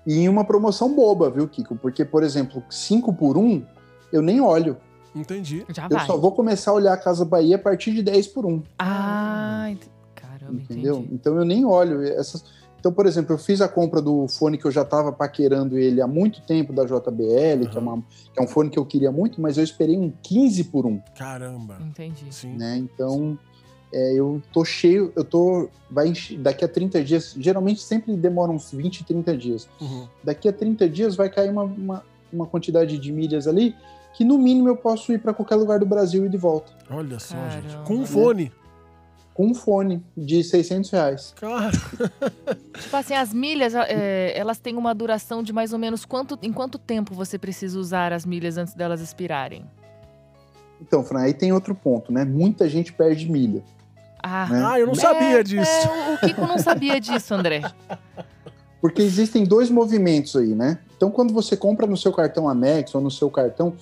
[0.07, 1.75] e em uma promoção boba, viu, Kiko?
[1.75, 3.65] Porque, por exemplo, 5 por 1, um,
[4.13, 4.77] eu nem olho.
[5.15, 5.65] Entendi.
[5.73, 6.05] Já Eu vai.
[6.05, 8.49] só vou começar a olhar a Casa Bahia a partir de 10 por 1.
[8.53, 10.95] Um, Ah, ent- caramba, entendeu?
[10.97, 11.13] entendi.
[11.15, 12.03] Então eu nem olho.
[12.03, 12.43] Essas...
[12.79, 16.01] Então, por exemplo, eu fiz a compra do fone que eu já estava paquerando ele
[16.01, 18.01] há muito tempo da JBL, que, é uma-
[18.33, 20.89] que é um fone que eu queria muito, mas eu esperei um 15 por 1.
[20.89, 21.77] Um, Caramba.
[21.81, 22.25] Entendi.
[22.33, 22.53] Sim.
[22.55, 22.77] né?
[22.77, 23.37] Então,
[23.91, 25.67] é, eu tô cheio, eu tô.
[25.91, 29.67] Vai enche- daqui a 30 dias, geralmente sempre demora uns 20, 30 dias.
[29.81, 30.07] Uhum.
[30.23, 33.75] Daqui a 30 dias vai cair uma, uma, uma quantidade de milhas ali
[34.13, 36.71] que no mínimo eu posso ir para qualquer lugar do Brasil e de volta.
[36.89, 37.67] Olha só, gente.
[37.67, 37.85] Caramba.
[37.85, 38.51] Com um fone.
[39.33, 41.33] Com um fone de 600 reais.
[41.39, 41.71] Cara,
[42.77, 46.51] Tipo assim, as milhas, é, elas têm uma duração de mais ou menos quanto, em
[46.51, 49.63] quanto tempo você precisa usar as milhas antes delas expirarem?
[50.81, 52.25] Então, Fran, aí tem outro ponto, né?
[52.25, 53.63] Muita gente perde milha.
[54.21, 54.63] Ah, Né?
[54.65, 55.71] ah, eu não é, sabia disso.
[55.71, 57.61] é, o- o Kiko não sabia disso, André.
[58.81, 60.79] Porque existem dois movimentos aí, né?
[60.99, 63.73] Então, quando você compra no seu cartão Amex ou no seu cartão,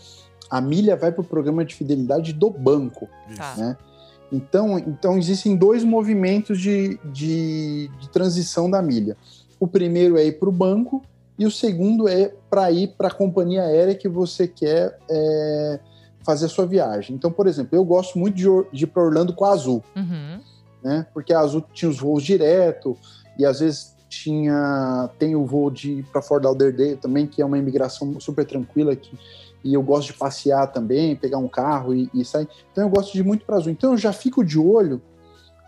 [0.51, 3.09] a milha vai para o programa de fidelidade do banco.
[3.35, 3.55] Tá.
[3.57, 3.77] né?
[4.31, 9.17] Então, então existem dois movimentos de, de, de transição da milha.
[9.59, 11.01] O primeiro é ir para o banco
[11.39, 15.79] e o segundo é para ir para a companhia aérea que você quer é,
[16.23, 17.15] fazer a sua viagem.
[17.15, 20.39] Então, por exemplo, eu gosto muito de, de ir para Orlando com a Azul, Uhum.
[20.83, 21.07] né?
[21.15, 22.95] Porque a Azul tinha os voos direto
[23.39, 27.57] e às vezes tinha tem o voo de para Fort Lauderdale também, que é uma
[27.57, 29.17] imigração super tranquila que
[29.63, 32.47] e eu gosto de passear também, pegar um carro e, e sair.
[32.71, 33.71] Então eu gosto de ir muito para Azul.
[33.71, 35.01] Então eu já fico de olho,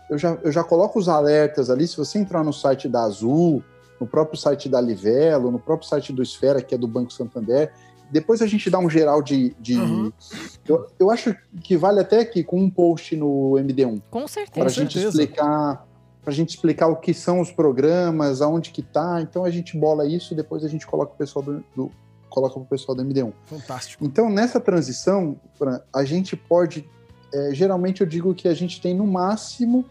[0.08, 1.86] eu já, eu já coloco os alertas ali.
[1.86, 3.62] Se você entrar no site da Azul,
[4.00, 7.72] no próprio site da Livelo, no próprio site do Esfera, que é do Banco Santander,
[8.10, 9.54] depois a gente dá um geral de.
[9.60, 10.12] de- Uhum.
[10.66, 14.66] eu, eu acho que vale até que com um post no MD1 Com para certeza.
[14.66, 15.08] a gente certeza.
[15.22, 15.86] explicar
[16.22, 19.20] para a gente explicar o que são os programas, aonde que tá.
[19.22, 21.90] Então a gente bola isso e depois a gente coloca o pessoal do, do
[22.28, 23.32] coloca pro pessoal do MD1.
[23.46, 24.04] Fantástico.
[24.04, 25.36] Então nessa transição,
[25.92, 26.88] a gente pode
[27.32, 29.84] é, geralmente eu digo que a gente tem no máximo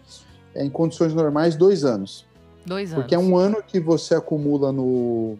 [0.53, 2.25] é, em condições normais dois anos,
[2.65, 3.01] Dois anos.
[3.03, 5.37] porque é um ano que você acumula no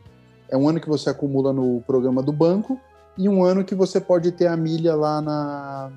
[0.49, 2.79] é um ano que você acumula no programa do banco
[3.17, 5.91] e um ano que você pode ter a milha lá na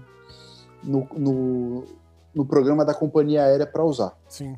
[0.83, 1.85] no, no,
[2.35, 4.12] no programa da companhia aérea para usar.
[4.28, 4.57] Sim.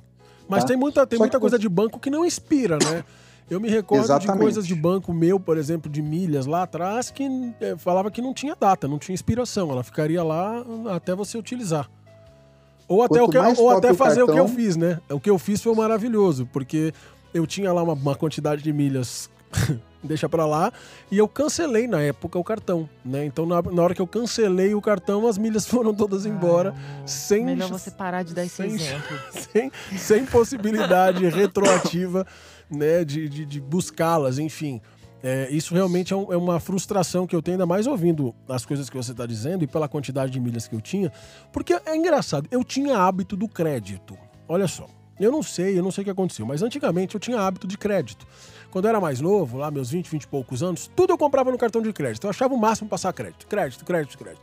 [0.48, 0.68] Mas Tá?
[0.68, 3.04] tem muita, tem Só muita que coisa de banco que não inspira, né?
[3.50, 4.40] Eu me recordo de Exatamente.
[4.40, 7.24] coisas de banco meu, por exemplo, de milhas lá atrás, que
[7.60, 9.70] eh, falava que não tinha data, não tinha inspiração.
[9.70, 11.90] Ela ficaria lá até você utilizar.
[12.88, 14.98] Ou até, Quanto o que, ou até o fazer o que eu cartão- fiz, né?
[15.10, 16.92] O que eu fiz foi maravilhoso, porque
[17.34, 19.28] eu tinha lá uma, uma quantidade de milhas,
[20.04, 20.72] deixa pra lá,
[21.10, 23.24] e eu cancelei na época o cartão, né?
[23.24, 26.94] Então na, na hora que eu cancelei o cartão, as milhas foram todas embora, Ai,
[26.96, 29.16] amor, sem- Melhor você parar de dar esse sem- exemplo.
[29.52, 32.26] sem, sem possibilidade retroativa
[32.70, 34.80] né, de, de, de buscá-las, enfim.
[35.22, 38.66] É, isso realmente é, um- é uma frustração que eu tenho, ainda mais ouvindo as
[38.66, 41.10] coisas que você está dizendo e pela quantidade de milhas que eu tinha.
[41.50, 44.16] Porque é engraçado, eu tinha hábito do crédito.
[44.46, 44.86] Olha só,
[45.18, 47.78] Eu não sei, eu não sei o que aconteceu, mas antigamente eu tinha hábito de
[47.78, 48.26] crédito.
[48.74, 51.48] Quando eu era mais novo, lá meus 20, 20 e poucos anos, tudo eu comprava
[51.52, 52.24] no cartão de crédito.
[52.26, 54.40] Eu achava o máximo passar crédito, crédito, crédito, crédito.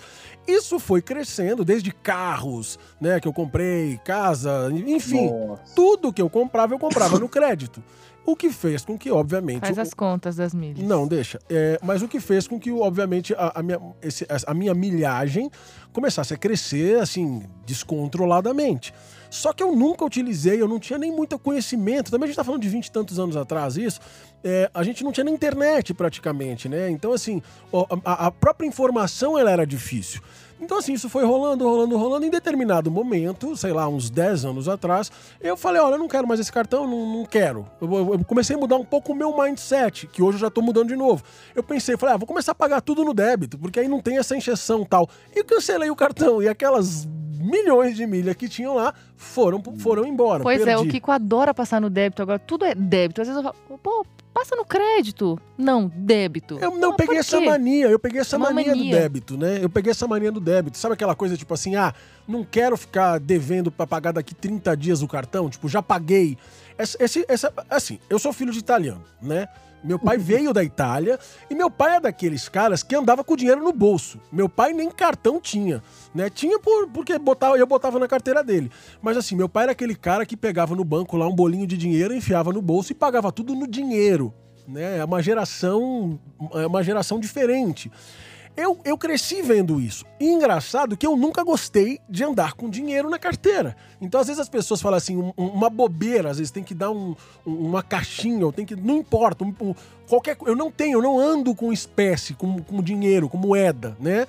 [0.48, 5.76] Isso foi crescendo, desde carros, né, que eu comprei, casa, enfim, Nossa.
[5.76, 7.84] tudo que eu comprava, eu comprava no crédito.
[8.26, 9.60] O que fez com que, obviamente.
[9.62, 10.88] Faz o- as contas das milhas.
[10.88, 11.38] Não, deixa.
[11.50, 15.50] É, mas o que fez com que, obviamente, a, a minha, esse- a minha milhagem
[15.91, 18.94] começasse a crescer, assim, descontroladamente.
[19.32, 22.12] Só que eu nunca utilizei, eu não tinha nem muito conhecimento.
[22.12, 24.02] Também a gente tá falando de 20 e tantos anos atrás, isso.
[24.44, 26.89] É, a gente não tinha nem internet praticamente, né?
[26.89, 27.41] Então, assim,
[28.04, 30.22] a, a própria informação ela era difícil.
[30.62, 32.26] Então, assim, isso foi rolando, rolando, rolando.
[32.26, 36.28] Em determinado momento, sei lá, uns 10 anos atrás, eu falei: olha, eu não quero
[36.28, 37.65] mais esse cartão, não, não quero.
[37.82, 40.50] Eu, eu- eu comecei a mudar um pouco o meu mindset, que hoje eu já
[40.50, 41.24] tô mudando de novo.
[41.56, 44.17] Eu pensei, falei, ah, vou começar a pagar tudo no débito, porque aí não tem
[44.17, 45.10] essa encheção tal.
[45.36, 46.41] E cancelei o cartão.
[46.43, 47.08] E aquelas
[47.39, 50.43] milhões de milhas que tinham lá foram, foram embora.
[50.43, 50.91] Pois é, o Perdi.
[50.91, 52.38] Kiko adora passar no débito agora.
[52.38, 53.19] Tudo é débito.
[53.21, 55.39] Às vezes eu falo, pô, passa no crédito.
[55.58, 56.58] Não, débito.
[56.60, 59.00] Eu não Ah, peguei essa mania, eu peguei essa Uma mania, do mania.
[59.00, 59.60] débito, né?
[59.62, 60.78] Eu peguei essa mania do débito.
[60.78, 61.94] Sabe aquela coisa tipo assim, ah,
[62.28, 66.38] não quero ficar devendo pra pagar daqui 30 dias o cartão, tipo, já paguei.
[66.78, 69.48] Essa, esse, essa, assim, eu sou filho de italiano, né?
[69.84, 73.38] Meu pai veio da Itália e meu pai é daqueles caras que andava com o
[73.38, 74.20] dinheiro no bolso.
[74.32, 75.82] Meu pai nem cartão tinha,
[76.13, 76.30] né?
[76.30, 78.72] Tinha por, porque botava, eu botava na carteira dele.
[79.02, 81.78] Mas assim, meu pai era aquele cara que pegava no banco lá um bolinho de
[81.78, 84.34] dinheiro, enfiava no bolso e pagava tudo no dinheiro
[84.67, 84.98] né?
[84.98, 86.20] É uma geração,
[86.54, 87.91] é uma geração diferente.
[88.56, 90.06] Eu, eu cresci vendo isso.
[90.20, 93.76] E engraçado que eu nunca gostei de andar com dinheiro na carteira.
[94.00, 96.74] Então, às vezes, as pessoas falam assim, um- um- uma bobeira, às vezes tem que
[96.74, 98.76] dar um- um- uma caixinha, ou tem que.
[98.76, 99.74] Não importa, um-
[100.08, 104.28] qualquer Eu não tenho, eu não ando com espécie, com, com dinheiro, com moeda, né?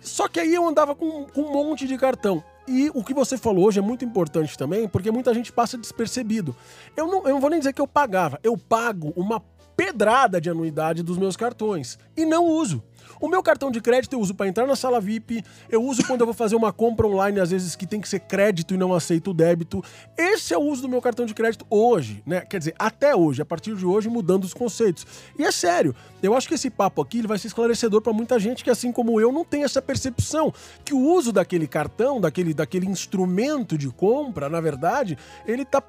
[0.00, 2.42] Só que aí eu andava com, com um monte de cartão.
[2.66, 6.54] E o que você falou hoje é muito importante também, porque muita gente passa despercebido.
[6.96, 9.40] Eu não, eu não vou nem dizer que eu pagava, eu pago uma
[9.76, 12.82] pedrada de anuidade dos meus cartões e não uso.
[13.24, 16.20] O meu cartão de crédito eu uso para entrar na sala VIP, eu uso quando
[16.20, 18.92] eu vou fazer uma compra online, às vezes que tem que ser crédito e não
[18.92, 19.82] aceito o débito.
[20.14, 22.42] Esse é o uso do meu cartão de crédito hoje, né?
[22.42, 25.06] Quer dizer, até hoje, a partir de hoje, mudando os conceitos.
[25.38, 28.38] E é sério, eu acho que esse papo aqui ele vai ser esclarecedor para muita
[28.38, 30.52] gente que, assim como eu, não tem essa percepção
[30.84, 35.82] que o uso daquele cartão, daquele, daquele instrumento de compra, na verdade, ele está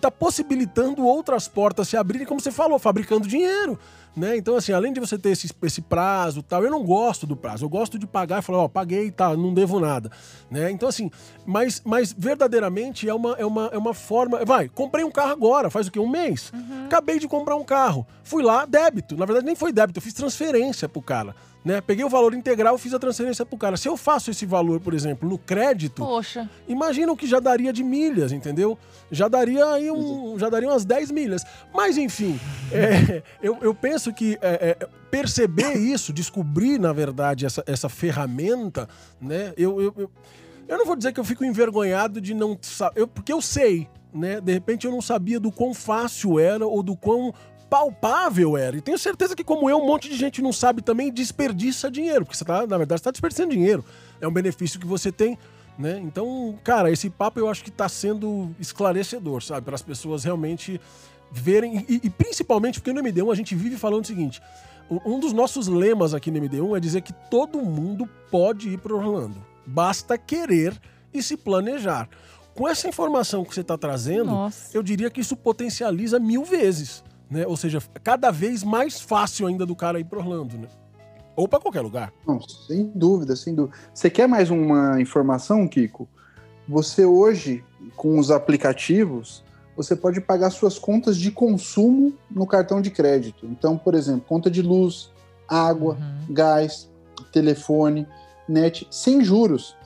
[0.00, 3.78] tá possibilitando outras portas se abrirem, como você falou, fabricando dinheiro.
[4.16, 4.36] Né?
[4.36, 7.64] Então, assim, além de você ter esse, esse prazo tal, eu não gosto do prazo.
[7.64, 10.10] Eu gosto de pagar e falar, ó, paguei, tá, não devo nada.
[10.50, 10.70] Né?
[10.70, 11.10] Então, assim,
[11.44, 14.44] mas, mas verdadeiramente é uma, é, uma, é uma forma.
[14.44, 15.98] Vai, comprei um carro agora, faz o quê?
[15.98, 16.52] Um mês.
[16.86, 18.06] Acabei de comprar um carro.
[18.22, 19.16] Fui lá, débito.
[19.16, 21.34] Na verdade, nem foi débito, eu fiz transferência pro cara.
[21.64, 21.80] Né?
[21.80, 23.76] Peguei o valor integral, fiz a transferência pro cara.
[23.78, 26.48] Se eu faço esse valor, por exemplo, no crédito, Poxa.
[26.68, 28.78] Imagina o que já daria de milhas, entendeu?
[29.10, 31.42] Já daria aí um, já daria umas 10 milhas.
[31.72, 32.38] Mas enfim,
[32.70, 38.86] é, eu, eu penso que é, é, perceber isso, descobrir, na verdade, essa, essa ferramenta,
[39.18, 39.54] né?
[39.56, 40.10] Eu, eu, eu,
[40.68, 44.38] eu não vou dizer que eu fico envergonhado de não saber, porque eu sei, né?
[44.38, 47.32] De repente eu não sabia do quão fácil era ou do quão
[47.74, 48.76] palpável era.
[48.76, 52.24] E tenho certeza que, como eu, um monte de gente não sabe também desperdiça dinheiro.
[52.24, 53.84] Porque você tá, na verdade, você tá desperdiçando dinheiro.
[54.20, 55.36] É um benefício que você tem,
[55.76, 55.98] né?
[56.04, 59.62] Então, cara, esse papo eu acho que tá sendo esclarecedor, sabe?
[59.62, 60.80] Para as pessoas realmente
[61.32, 61.84] verem.
[61.88, 64.40] E, e principalmente porque no MD1 a gente vive falando o seguinte:
[64.88, 68.78] um um dos nossos lemas aqui no MD1 é dizer que todo mundo pode ir
[68.78, 69.44] para Orlando.
[69.66, 70.80] Basta querer
[71.12, 72.08] e se planejar.
[72.54, 74.70] Com essa informação que você está trazendo, Nossa.
[74.72, 77.02] eu diria que isso potencializa mil vezes.
[77.30, 77.46] Né?
[77.46, 80.68] Ou seja, cada vez mais fácil ainda do cara ir para Orlando, né?
[81.36, 82.12] Ou para qualquer lugar.
[82.26, 83.76] Não, sem dúvida, sem dúvida.
[83.92, 86.08] Você quer mais uma informação, Kiko?
[86.68, 87.64] Você hoje,
[87.96, 89.42] com os aplicativos,
[89.76, 93.46] você pode pagar suas contas de consumo no cartão de crédito.
[93.46, 95.10] Então, por exemplo, conta de luz,
[95.48, 96.32] água, Uhum.
[96.34, 96.88] gás,
[97.32, 98.06] telefone,
[98.48, 99.76] net, sem juros.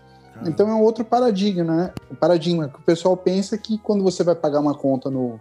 [0.47, 1.93] Então é um outro paradigma, né?
[2.11, 5.41] O paradigma que o pessoal pensa que quando você vai pagar uma conta no,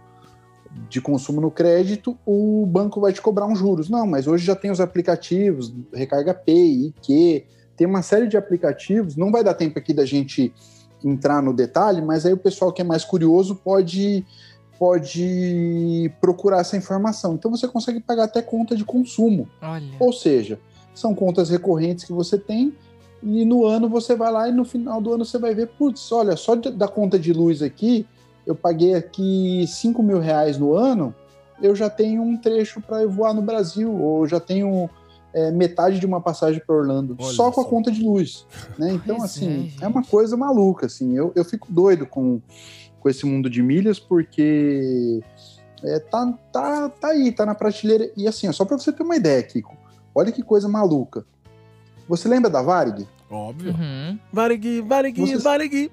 [0.88, 3.88] de consumo no crédito, o banco vai te cobrar uns juros.
[3.88, 7.44] Não, mas hoje já tem os aplicativos, Recarga Pay, IQ,
[7.76, 9.16] tem uma série de aplicativos.
[9.16, 10.52] Não vai dar tempo aqui da gente
[11.04, 14.24] entrar no detalhe, mas aí o pessoal que é mais curioso pode
[14.78, 17.34] pode procurar essa informação.
[17.34, 19.48] Então você consegue pagar até conta de consumo.
[19.60, 19.84] Olha.
[19.98, 20.60] Ou seja,
[20.94, 22.72] são contas recorrentes que você tem
[23.20, 26.12] e no ano você vai lá e no final do ano você vai ver, putz,
[26.12, 28.06] olha, só da conta de luz aqui,
[28.48, 31.14] eu paguei aqui 5 mil reais no ano,
[31.62, 34.88] eu já tenho um trecho para eu voar no Brasil, ou já tenho
[35.34, 37.68] é, metade de uma passagem para Orlando, Olha só com a só.
[37.68, 38.46] conta de luz.
[38.78, 38.92] Né?
[39.04, 39.84] Então, é, assim, gente.
[39.84, 42.40] é, uma coisa maluca, assim, eu, eu fico doido com,
[42.98, 45.20] com esse mundo de milhas, porque
[45.84, 48.10] é, tá, tá, tá aí, tá na prateleira.
[48.16, 49.76] E assim, ó, só para você ter uma ideia, Kiko,
[50.14, 51.26] olha que coisa maluca.
[52.08, 53.06] Você lembra da Varig?
[53.30, 53.72] Óbvio.
[53.74, 54.18] Uhum.
[54.32, 55.92] Varig, Varig, Você- Varig.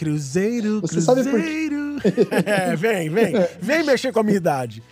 [0.00, 1.96] Cruzeiro, Você sabe por- Cruzeiro.
[2.46, 3.34] é, vem, vem.
[3.60, 4.82] Vem mexer com a minha idade.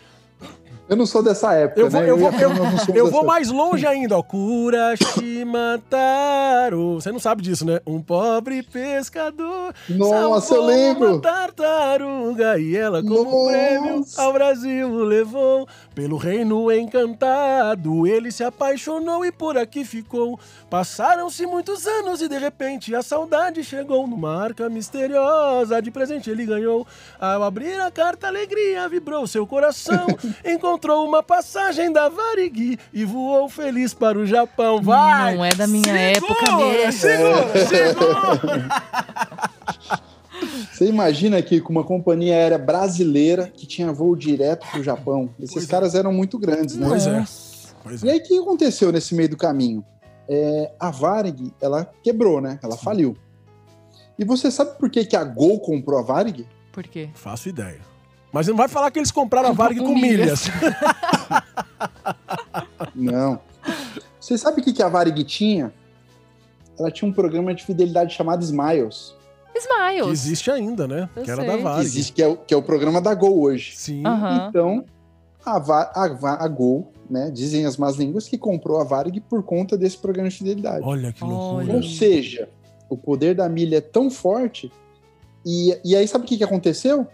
[0.88, 2.11] Eu não sou dessa época, Eu vou, né?
[2.11, 4.22] eu vou, eu, eu vou mais longe ainda, ó.
[4.22, 6.94] Cura Shimataro.
[7.01, 7.79] Você não sabe disso, né?
[7.87, 9.74] Um pobre pescador.
[9.87, 11.12] Nossa, eu lembro.
[11.12, 13.51] Uma tartaruga e ela, como Nossa.
[13.51, 15.68] prêmio ao Brasil, levou.
[15.94, 20.40] Pelo reino encantado, ele se apaixonou e por aqui ficou.
[20.70, 24.07] Passaram-se muitos anos e de repente a saudade chegou.
[24.07, 26.87] Numa arca misteriosa de presente ele ganhou.
[27.20, 30.07] Ao abrir a carta, alegria vibrou seu coração.
[30.46, 34.80] Encontrou uma passagem da Varig e voou feliz para o Japão.
[34.82, 35.36] Vai!
[35.36, 36.92] Não é da minha Segura, época mesmo.
[36.92, 38.68] Segura, segura!
[40.72, 45.28] Você imagina que com uma companhia aérea brasileira que tinha voo direto pro Japão.
[45.38, 45.68] Esses Pois é.
[45.68, 46.86] caras eram muito grandes, né?
[46.88, 47.24] Pois é.
[47.82, 49.84] Pois E aí, o que aconteceu nesse meio do caminho?
[50.28, 52.58] É, a Varig, ela quebrou, né?
[52.62, 53.16] Ela faliu.
[54.18, 56.46] E você sabe por que, que a Gol comprou a Varig?
[56.72, 57.08] Por quê?
[57.14, 57.80] Faço ideia.
[58.32, 60.46] Mas não vai falar que eles compraram a Varig Com milhas.
[62.94, 63.40] Não.
[64.20, 65.72] Você sabe o que, que a Varig tinha?
[66.78, 69.14] Ela tinha um programa de fidelidade chamado Smiles.
[69.52, 70.08] que Smiles.
[70.24, 71.08] existe ainda, né?
[71.16, 71.50] Eu que era sei.
[71.50, 71.86] da Que, Varig.
[71.86, 73.72] existe, que, é o, que é o programa da Gol hoje.
[73.76, 74.02] Sim.
[74.06, 74.46] Aham.
[74.48, 74.84] Então,
[75.44, 77.30] a, Va- a, a Gol, né?
[77.32, 80.84] Dizem as más línguas que comprou a Varig por conta desse programa de fidelidade.
[80.84, 81.64] Olha que loucura.
[81.64, 81.74] Olha.
[81.76, 82.48] Ou seja,
[82.88, 84.70] o poder da milha é tão forte.
[85.44, 87.06] E, e aí, sabe o que, que aconteceu?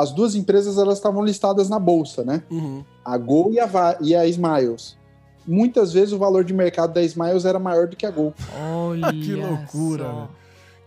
[0.00, 2.42] As duas empresas elas estavam listadas na bolsa, né?
[2.50, 2.84] Uhum.
[3.04, 4.96] A Gol e a, Va- e a Smiles.
[5.44, 8.32] Muitas vezes o valor de mercado da Smiles era maior do que a Gol.
[8.62, 10.28] Olha Que loucura.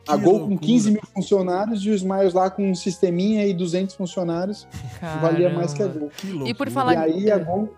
[0.07, 0.59] A Que Gol com loucura.
[0.65, 4.65] 15 mil funcionários e o Smiles lá com um sisteminha e 200 funcionários
[5.21, 5.87] valia mais que a.
[5.87, 6.09] Gol.
[6.15, 6.49] Que loucura.
[6.49, 7.69] E por falar- E aí a Gol.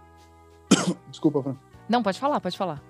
[1.09, 1.55] Desculpa, Fran.
[1.89, 2.81] Não, pode falar, pode falar.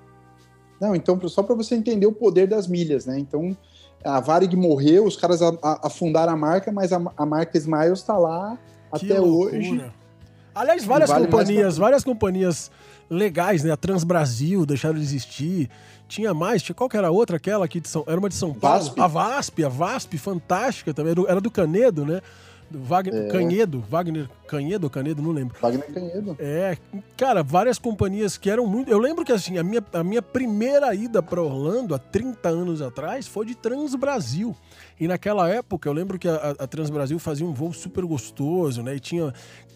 [0.81, 3.17] Não, então, só para você entender o poder das milhas, né?
[3.17, 3.55] Então,
[4.03, 7.99] a Varig morreu, os caras a- a- afundaram a marca, mas a, a marca Smiles
[7.99, 8.57] está lá
[8.97, 9.57] Que até loucura.
[9.57, 9.91] hoje.
[10.55, 12.71] Aliás, várias Vale companhias, pra- várias companhias
[13.09, 13.71] legais, né?
[13.71, 15.69] A Transbrasil deixaram de existir.
[16.07, 17.37] Tinha mais, tinha, qual que era a outra?
[17.37, 18.79] Aquela aqui de São, era uma de São Paulo.
[18.83, 18.99] VASP.
[19.01, 21.11] A VASP, a VASP, fantástica também.
[21.11, 22.21] Era do, era do Canedo, né?
[22.69, 23.27] Do Wagner, É.
[23.29, 25.55] Canhedo, Wagner Canhedo Canedo, não lembro.
[25.61, 26.35] Wagner Canhedo.
[26.39, 26.77] É,
[27.17, 28.89] cara, várias companhias que eram muito.
[28.91, 32.81] Eu lembro que assim, a minha, a minha primeira ida para Orlando, há 30 anos
[32.81, 34.55] atrás, foi de Transbrasil.
[34.99, 38.95] E naquela época, eu lembro que a, a Transbrasil fazia um voo super gostoso, né?
[38.95, 39.33] E tinha.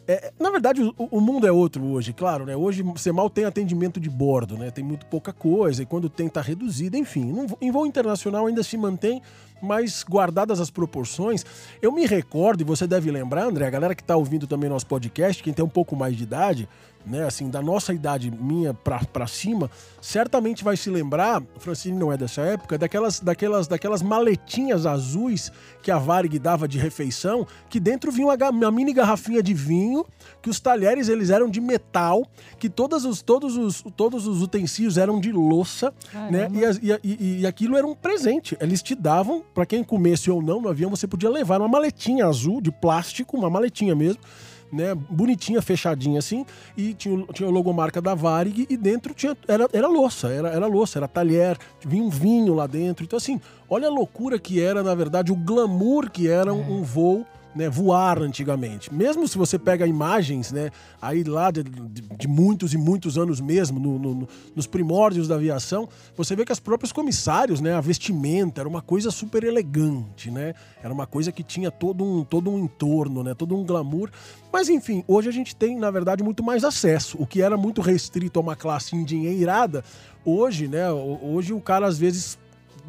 [0.08, 2.56] é, na verdade, o, o mundo é outro hoje, claro, né?
[2.56, 4.70] Hoje você mal tem atendimento de bordo, né?
[4.72, 7.32] Tem muito pouca coisa, e quando tem, tá reduzido, enfim.
[7.32, 9.22] Não- em voo internacional ainda se mantém,
[9.62, 11.46] mas guardadas as proporções,
[11.82, 14.88] eu me recordo, e você deve lembrar, André, a galera que tá ouvindo também nosso
[14.88, 16.70] podcast, quem tem um pouco mais de idade,
[17.10, 19.70] né, assim, da nossa idade minha pra, pra cima,
[20.02, 25.90] certamente vai se lembrar, Francine não é dessa época, daquelas, daquelas, daquelas maletinhas azuis que
[25.92, 30.06] a Varig dava de refeição, que dentro vinha uma, uma mini garrafinha de vinho,
[30.42, 32.26] que os talheres eles eram de metal,
[32.60, 35.94] que todos os, todos os, todos os utensílios eram de louça,
[36.32, 36.50] né?
[36.50, 36.80] Caramba.
[36.82, 38.58] E, e- e- e aquilo era um presente.
[38.60, 42.26] Eles te davam, pra quem comesse ou não no avião, você podia levar uma maletinha
[42.26, 44.22] azul de plástico, uma maletinha mesmo,
[44.72, 44.94] né?
[44.96, 49.68] Bonitinha, fechadinha assim, e tinha, o- tinha a logomarca da Varig e dentro tinha era,
[49.72, 53.04] era louça, era, era louça, era talher, vinha um vinho lá dentro.
[53.06, 56.84] Então assim, olha a loucura que era, na verdade, o glamour que era um, um
[56.84, 57.26] voo
[57.58, 58.94] né, voar antigamente.
[58.94, 60.70] Mesmo se você pega imagens, né,
[61.02, 65.28] aí lá de, de- de muitos e muitos anos mesmo, no- no- no- nos primórdios
[65.28, 69.44] da aviação, você vê que os próprios comissários, né, a vestimenta era uma coisa super
[69.44, 73.66] elegante, né, era uma coisa que tinha todo um, todo um entorno, né, todo um
[73.66, 74.10] glamour.
[74.54, 77.18] Mas enfim, hoje a gente tem, na verdade, muito mais acesso.
[77.20, 79.84] O que era muito restrito a uma classe endinheirada,
[80.24, 82.38] hoje, né, ho- hoje o cara às vezes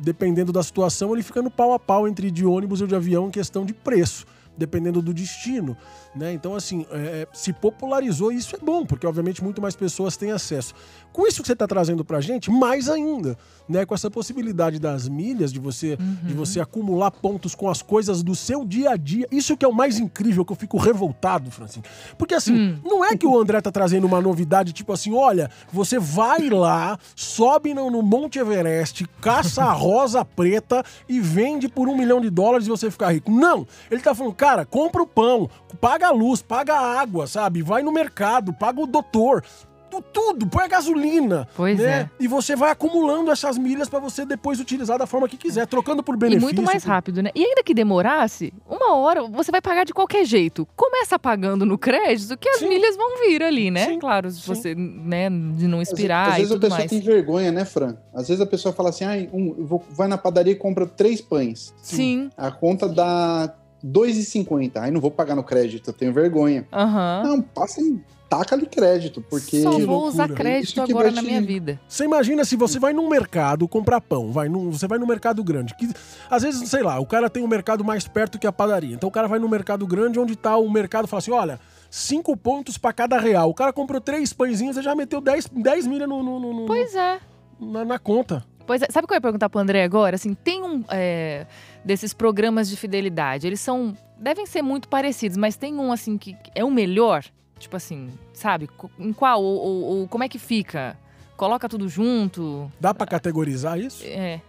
[0.01, 3.27] dependendo da situação, ele fica no pau a pau entre de ônibus ou de avião
[3.27, 4.25] em questão de preço,
[4.59, 5.77] dependendo do destino.
[6.19, 6.33] Né?
[6.33, 10.33] Então, assim, é, se popularizou e isso é bom, porque obviamente muito mais pessoas têm
[10.33, 10.75] acesso.
[11.13, 13.87] Com isso que você está trazendo para a gente, mais ainda, né?
[13.87, 18.35] com essa possibilidade das milhas, de você, de você acumular pontos com as coisas do
[18.35, 19.29] seu dia a dia.
[19.31, 21.85] Isso que é o mais incrível, que eu fico revoltado, Francine.
[22.19, 26.01] Porque assim, não é que o André tá trazendo uma novidade, tipo assim, olha, você
[26.01, 31.97] vai lá, sobe no, no Monte Everest, caça a rosa preta e vende por um
[31.97, 33.31] milhão de dólares e você ficar rico.
[33.31, 33.65] Não!
[33.89, 35.49] Ele tá falando, cara, compra o pão,
[35.81, 37.63] paga a luz, paga a água, sabe?
[37.63, 39.45] Vai no mercado, paga o doutor.
[39.91, 41.49] tu- tudo, põe a gasolina.
[41.57, 42.01] Pois né?
[42.03, 42.11] é.
[42.21, 46.03] E você vai acumulando essas milhas pra você depois utilizar da forma que quiser, trocando
[46.03, 46.45] por E benefício.
[46.45, 47.31] muito mais por- rápido, né?
[47.35, 50.69] E ainda que demorasse, uma hora você vai pagar de qualquer jeito.
[50.77, 52.69] Começa pagando no crédito que as Sim.
[52.69, 53.87] milhas vão vir ali, né?
[53.87, 54.55] Sim, Claro, se sim.
[54.55, 56.91] você, né, de não Às- expirar Às vezes e a pessoa mais.
[56.91, 57.97] tem vergonha, né, Fran?
[58.15, 61.23] Às vezes a pessoa fala assim, ah, um, vou- vai na padaria e compra três
[61.23, 61.75] pães.
[61.81, 62.29] Sim.
[62.37, 63.55] A conta dá
[63.85, 64.73] 2,50.
[64.81, 66.67] Aí não vou pagar no crédito, eu tenho vergonha.
[66.73, 67.23] Aham.
[67.25, 71.41] Não, passa em taca ali crédito, porque Só vou usar crédito agora na te- minha
[71.41, 71.81] vida.
[71.89, 75.43] Você imagina se você vai num mercado comprar pão, vai num, você vai num mercado
[75.43, 75.89] grande, que
[76.31, 78.95] às vezes, sei lá, o cara tem um mercado mais perto que a padaria.
[78.95, 81.59] Então o cara vai num mercado grande onde tá o mercado e fala assim: olha,
[81.91, 83.49] cinco pontos pra cada real.
[83.49, 86.67] O cara comprou três pãezinhos e já meteu 10, 10 milha no, no- no- no-
[86.67, 87.19] Pois é.
[87.59, 88.45] na, na conta.
[88.67, 90.17] Pois é, sabe o que eu ia perguntar pro André agora?
[90.17, 91.47] Assim, tem um é,
[91.89, 93.47] desses programas de fidelidade.
[93.47, 93.97] Eles são.
[94.21, 97.25] devem ser muito parecidos, mas tem um assim que é o melhor?
[97.59, 98.69] Tipo assim, sabe?
[98.99, 99.43] Em qual?
[99.43, 100.97] Ou, ou- ou como é que fica?
[101.37, 102.71] Coloca tudo junto?
[102.79, 104.05] Dá pra categorizar isso?
[104.05, 104.41] É.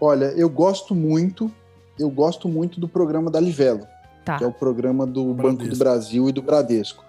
[0.00, 1.50] Olha, eu gosto muito,
[1.98, 3.86] eu gosto muito do programa da Livelo,
[4.24, 4.36] Tá.
[4.38, 5.58] que é o programa do Bradesco.
[5.58, 7.04] Banco do Brasil e do Bradesco.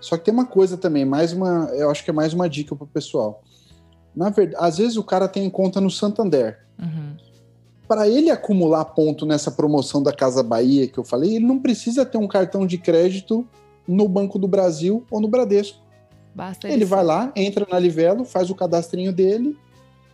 [0.00, 2.76] Só que tem uma coisa também, mais uma, eu acho que é mais uma dica
[2.76, 3.42] pro pessoal.
[4.14, 6.58] Na verdade, às vezes o cara tem conta no Santander.
[6.78, 7.16] Uhum.
[7.90, 12.06] Para ele acumular ponto nessa promoção da Casa Bahia que eu falei, ele não precisa
[12.06, 13.44] ter um cartão de crédito
[13.84, 15.76] no Banco do Brasil ou no Bradesco.
[16.32, 19.58] Basta Ele vai lá, entra na Livelo, faz o cadastrinho dele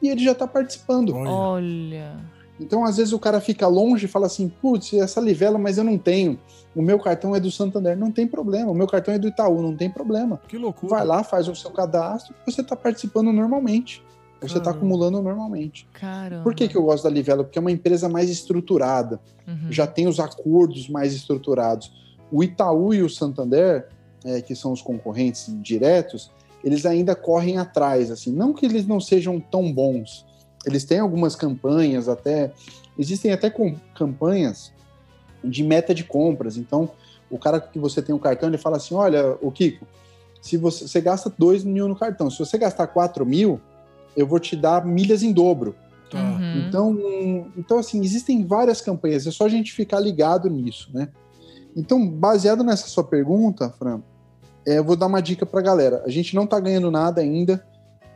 [0.00, 1.14] e ele já está participando.
[1.14, 2.16] Olha.
[2.58, 5.84] Então, às vezes, o cara fica longe e fala assim: putz, essa livela, mas eu
[5.84, 6.38] não tenho.
[6.74, 7.94] O meu cartão é do Santander.
[7.94, 8.70] Não tem problema.
[8.70, 9.60] O meu cartão é do Itaú.
[9.60, 10.40] Não tem problema.
[10.48, 10.96] Que loucura.
[10.96, 14.02] Vai lá, faz o seu cadastro e você está participando normalmente.
[14.40, 14.78] Você está Caramba.
[14.78, 15.88] acumulando normalmente.
[15.92, 16.42] Caramba.
[16.42, 17.44] Por que, que eu gosto da Livelo?
[17.44, 19.70] Porque é uma empresa mais estruturada, Uhum.
[19.72, 21.92] já tem os acordos mais estruturados.
[22.30, 23.88] O Itaú e o Santander,
[24.24, 26.30] é, que são os concorrentes diretos,
[26.62, 28.10] eles ainda correm atrás.
[28.10, 30.26] Assim, não que eles não sejam tão bons.
[30.66, 32.52] Eles têm algumas campanhas, até
[32.98, 34.72] existem até com, campanhas
[35.44, 36.56] de meta de compras.
[36.56, 36.90] Então,
[37.30, 39.86] o cara que você tem o cartão, ele fala assim: olha, o Kiko,
[40.42, 43.60] se você, você gasta 2 mil no cartão, se você gastar 4 mil,
[44.16, 45.74] eu vou te dar milhas em dobro.
[46.10, 46.18] Tá.
[46.18, 46.66] Uhum.
[46.66, 46.98] Então,
[47.56, 51.08] então, assim, existem várias campanhas, é só a gente ficar ligado nisso, né?
[51.76, 54.00] Então, baseado nessa sua pergunta, Fran,
[54.66, 56.02] é, eu vou dar uma dica pra galera.
[56.06, 57.64] A gente não tá ganhando nada ainda,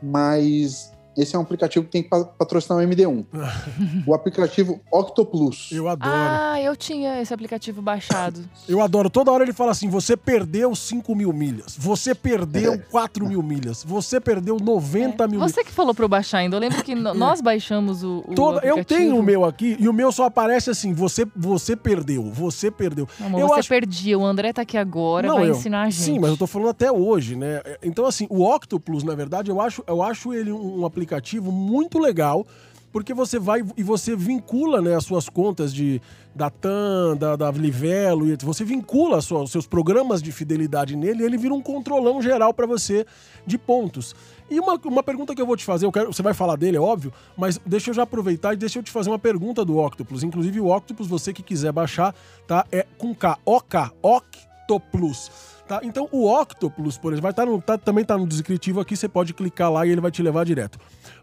[0.01, 3.25] mas esse é um aplicativo que tem que pa- patrocinar o MD1.
[4.07, 5.69] o aplicativo Octoplus.
[5.71, 6.11] Eu adoro.
[6.13, 8.41] Ah, eu tinha esse aplicativo baixado.
[8.67, 9.09] Eu adoro.
[9.09, 11.75] Toda hora ele fala assim: você perdeu 5 mil milhas.
[11.77, 13.83] Você perdeu 4 mil milhas.
[13.83, 15.51] Você perdeu 90 mil milhas.
[15.51, 16.55] Você que falou pra eu baixar ainda.
[16.55, 18.99] Eu lembro que no- nós baixamos o, o Toda- eu aplicativo.
[18.99, 23.07] tenho o meu aqui e o meu só aparece assim: você, você perdeu, você perdeu.
[23.19, 24.17] Amor, eu você acho- perdia.
[24.17, 25.95] O André tá aqui agora, Não, vai eu- ensinar a gente.
[26.03, 27.61] Sim, mas eu tô falando até hoje, né?
[27.83, 31.97] Então, assim, o Octoplus, na verdade, eu acho, eu acho ele um, um aplicativo muito
[31.97, 32.45] legal,
[32.91, 36.01] porque você vai e você vincula né, as suas contas de,
[36.35, 40.95] da TAM, da, da Livelo, e você vincula as suas- os seus programas de fidelidade
[40.95, 43.05] nele e ele vira um controlão geral para você
[43.47, 44.13] de pontos.
[44.49, 46.81] E uma, uma pergunta que eu vou te fazer, quero, você vai falar dele, é
[46.81, 50.21] óbvio, mas deixa eu já aproveitar e deixa eu te fazer uma pergunta do Octopus.
[50.23, 52.13] Inclusive, o Octopus, você que quiser baixar,
[52.45, 52.65] tá?
[52.71, 55.31] É com K, OK, Octoplus.
[55.67, 55.79] Tá?
[55.83, 59.07] Então, o Octopus, por exemplo, vai tá no, tá- também tá no descritivo aqui, você
[59.07, 60.77] pode clicar lá e ele vai te levar direto.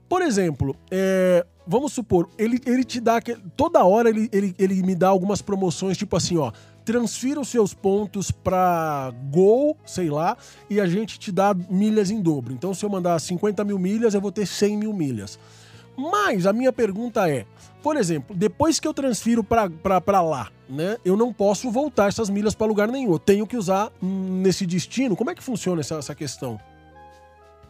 [0.09, 3.20] Por exemplo, é, vamos supor, ele, ele te dá.
[3.57, 6.51] Toda hora ele, ele, ele me dá algumas promoções, tipo assim, ó.
[6.82, 10.34] Transfira os seus pontos pra Gol, sei lá,
[10.70, 12.55] e a gente te dá milhas em dobro.
[12.55, 15.39] Então, se eu mandar 50 mil milhas, eu vou ter 100 mil milhas.
[15.95, 17.45] Mas a minha pergunta é,
[17.83, 22.55] por exemplo, depois que eu transfiro pra lá, né, eu não posso voltar essas milhas
[22.55, 23.12] pra lugar nenhum.
[23.12, 25.16] Eu tenho que usar nesse destino.
[25.16, 26.59] Como é que funciona essa, essa questão?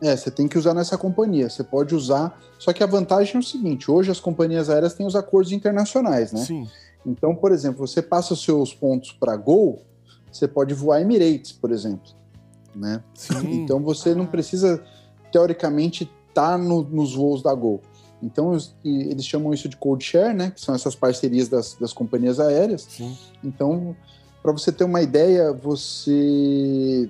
[0.00, 1.50] É, você tem que usar nessa companhia.
[1.50, 2.38] Você pode usar.
[2.58, 6.32] Só que a vantagem é o seguinte: hoje as companhias aéreas têm os acordos internacionais,
[6.32, 6.40] né?
[6.40, 6.68] Sim.
[7.04, 9.82] Então, por exemplo, você passa os seus pontos para Gol,
[10.30, 12.12] você pode voar Emirates, por exemplo,
[12.74, 13.02] né?
[13.14, 13.62] Sim.
[13.62, 14.28] Então você não Ah.
[14.28, 14.82] precisa
[15.32, 17.80] teoricamente estar nos voos da Gol.
[18.22, 20.50] Então os- eles chamam isso de code share, né?
[20.50, 22.82] Que são essas parcerias das, das companhias aéreas.
[22.88, 23.16] Sim.
[23.44, 23.94] Então,
[24.42, 27.08] para você ter uma ideia, você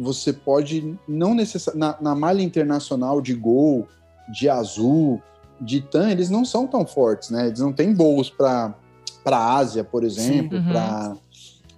[0.00, 3.86] você pode não necessariamente na, na malha internacional de Gol,
[4.32, 5.20] de Azul,
[5.60, 7.48] de TAM, eles não são tão fortes, né?
[7.48, 8.74] Eles não têm voos para
[9.24, 10.64] para Ásia, por exemplo, Uhum.
[10.68, 11.16] para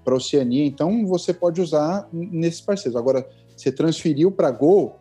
[0.04, 0.64] para Oceania.
[0.64, 2.96] Então, você pode usar nesses parceiros.
[2.96, 4.96] Agora, você transferiu para Gol,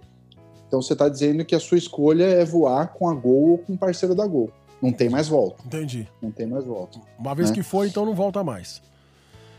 [0.69, 3.73] então você está dizendo que a sua escolha é voar com a Gol ou com
[3.73, 4.51] um parceiro da Gol.
[4.79, 5.63] Não tem mais volta.
[5.65, 6.07] Entendi.
[6.21, 6.99] Não tem mais volta.
[7.17, 7.55] Uma vez Né?
[7.55, 8.81] que foi, então não volta mais.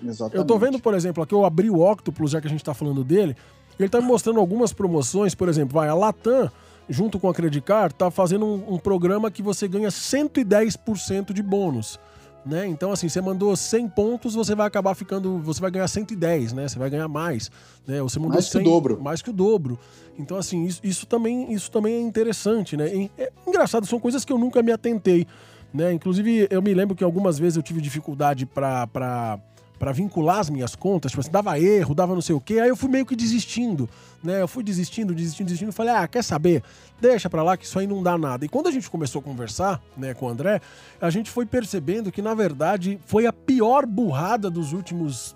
[0.03, 0.37] Exatamente.
[0.37, 2.73] Eu tô vendo, por exemplo, aqui eu abri o Octopus, já que a gente tá
[2.73, 3.37] falando dele.
[3.79, 6.49] Ele tá me mostrando algumas promoções, por exemplo, vai, a Latam,
[6.89, 11.43] junto com a Credit Card, tá fazendo um, um programa que você ganha 110% de
[11.43, 11.99] bônus.
[12.45, 12.67] Né?
[12.67, 15.39] Então, assim, você mandou 100 pontos, você vai acabar ficando.
[15.41, 16.69] Você vai ganhar 110, né?
[16.69, 17.51] Você vai ganhar mais.
[17.87, 18.01] Né?
[18.01, 19.01] Você mandou Mais que o 100, dobro.
[19.01, 19.79] Mais que o dobro.
[20.19, 22.95] Então, assim, isso, isso também, isso também é interessante, né?
[22.95, 25.27] E, é engraçado, são coisas que eu nunca me atentei.
[25.73, 25.93] Né?
[25.93, 29.39] Inclusive, eu me lembro que algumas vezes eu tive dificuldade para
[29.81, 32.69] para vincular as minhas contas, tipo assim, dava erro, dava não sei o quê, aí
[32.69, 33.89] eu fui meio que desistindo,
[34.23, 34.43] né?
[34.43, 36.63] Eu fui desistindo, desistindo, desistindo, falei, ah, quer saber?
[37.01, 38.45] Deixa pra lá que isso aí não dá nada.
[38.45, 40.61] E quando a gente começou a conversar, né, com o André,
[41.01, 45.35] a gente foi percebendo que, na verdade, foi a pior burrada dos últimos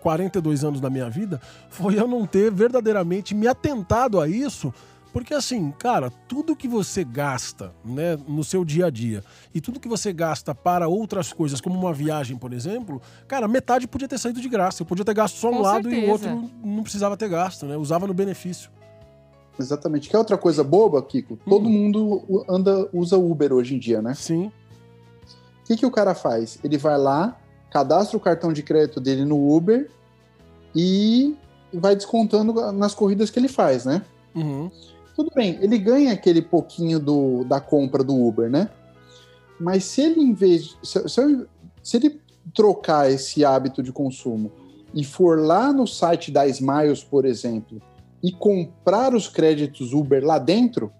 [0.00, 4.72] 42 anos da minha vida, foi eu não ter verdadeiramente me atentado a isso,
[5.12, 9.80] porque assim, cara, tudo que você gasta, né, no seu dia a dia e tudo
[9.80, 14.18] que você gasta para outras coisas, como uma viagem, por exemplo, cara, metade podia ter
[14.18, 14.82] saído de graça.
[14.82, 16.12] Eu podia ter gasto só um Com lado e o certeza.
[16.34, 17.76] outro não precisava ter gasto, né?
[17.76, 18.70] Usava no benefício.
[19.58, 20.08] Exatamente.
[20.08, 21.36] Quer outra coisa boba, Kiko?
[21.48, 21.72] Todo Hum.
[21.72, 24.14] mundo anda, usa Uber hoje em dia, né?
[24.14, 24.46] Sim.
[24.46, 24.52] O
[25.66, 26.58] que, que o cara faz?
[26.64, 27.36] Ele vai lá,
[27.70, 29.90] cadastra o cartão de crédito dele no Uber
[30.74, 31.34] e
[31.72, 34.02] vai descontando nas corridas que ele faz, né?
[34.34, 34.70] Uhum.
[35.20, 38.70] Tudo bem, ele ganha aquele pouquinho do, da compra do Uber, né?
[39.60, 40.78] Mas se ele, em vez.
[40.82, 41.46] Se, se
[41.82, 42.20] se ele
[42.54, 44.50] trocar esse hábito de consumo
[44.94, 47.82] e for lá no site da Smiles, por exemplo,
[48.22, 50.90] e comprar os créditos Uber lá dentro,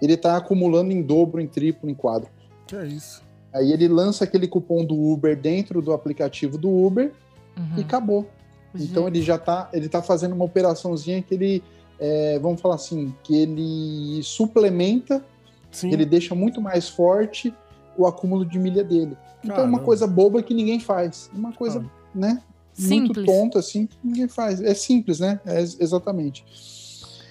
[0.00, 2.30] ele está acumulando em dobro, em triplo, em quadro.
[2.66, 3.22] Que é isso.
[3.52, 7.12] Aí ele lança aquele cupom do Uber dentro do aplicativo do Uber
[7.54, 7.78] Uhum.
[7.78, 8.26] e acabou.
[8.74, 11.62] Então ele já tá, ele tá fazendo uma operaçãozinha que ele,
[12.00, 15.22] é, vamos falar assim, que ele suplementa,
[15.70, 15.92] Sim.
[15.92, 17.54] ele deixa muito mais forte
[17.96, 19.16] o acúmulo de milha dele.
[19.44, 21.30] Então é uma coisa boba que ninguém faz.
[21.34, 21.84] Uma coisa,
[22.14, 22.42] né?
[22.78, 23.26] Muito Simples.
[23.26, 24.60] tonta assim que ninguém faz.
[24.62, 25.38] É simples, né?
[25.44, 26.44] É ex- exatamente.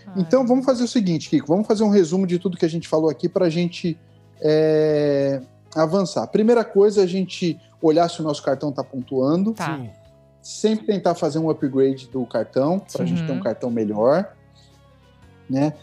[0.08, 2.70] Ah, Então vamos fazer o seguinte, Kiko, vamos fazer um resumo de tudo que a
[2.70, 3.98] gente falou aqui para a gente
[4.42, 5.42] é,
[5.76, 6.28] avançar.
[6.28, 9.54] Primeira coisa, é a gente olhar se o nosso cartão está pontuando.
[9.54, 9.78] Tá.
[9.78, 9.90] Sim.
[10.42, 13.44] Sempre tentar fazer um upgrade do cartão para a gente ter um Uhum.
[13.44, 14.34] cartão melhor,
[15.50, 15.74] né?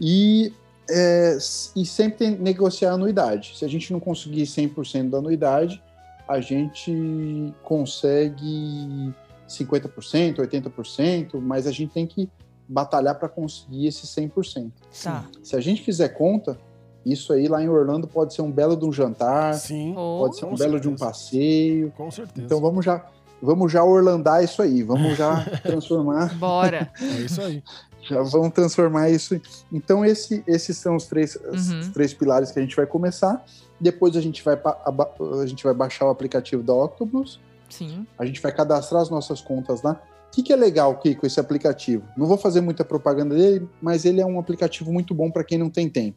[0.00, 0.52] E,
[0.90, 1.36] é,
[1.76, 3.52] e sempre tem- negociar a anuidade.
[3.56, 5.82] Se a gente não conseguir 100% da anuidade,
[6.28, 9.12] a gente consegue
[9.48, 12.28] 50%, 80%, mas a gente tem que
[12.68, 14.70] batalhar para conseguir esse 100%.
[15.02, 15.24] Tá.
[15.42, 16.58] Se a gente fizer conta,
[17.04, 19.94] isso aí lá em Orlando pode ser um belo de um jantar, Sim.
[19.96, 21.04] Ou- pode ser um com belo de um certeza.
[21.06, 21.90] passeio.
[21.96, 22.46] Com certeza.
[22.46, 23.04] Então vamos já,
[23.42, 26.90] vamos já orlandar isso aí, vamos já transformar, Bora.
[27.00, 27.62] É isso aí.
[28.02, 29.40] Já vamos transformar isso.
[29.72, 31.92] Então esse, esses são os três, os Uhum.
[31.92, 33.44] três pilares que a gente vai começar.
[33.80, 38.06] Depois a gente vai a gente vai baixar o aplicativo da Octopus, Sim.
[38.18, 40.00] a gente vai cadastrar as nossas contas lá.
[40.28, 42.04] O que, que é legal, Kiko, esse aplicativo?
[42.16, 45.58] Não vou fazer muita propaganda dele, mas ele é um aplicativo muito bom para quem
[45.58, 46.16] não tem tempo.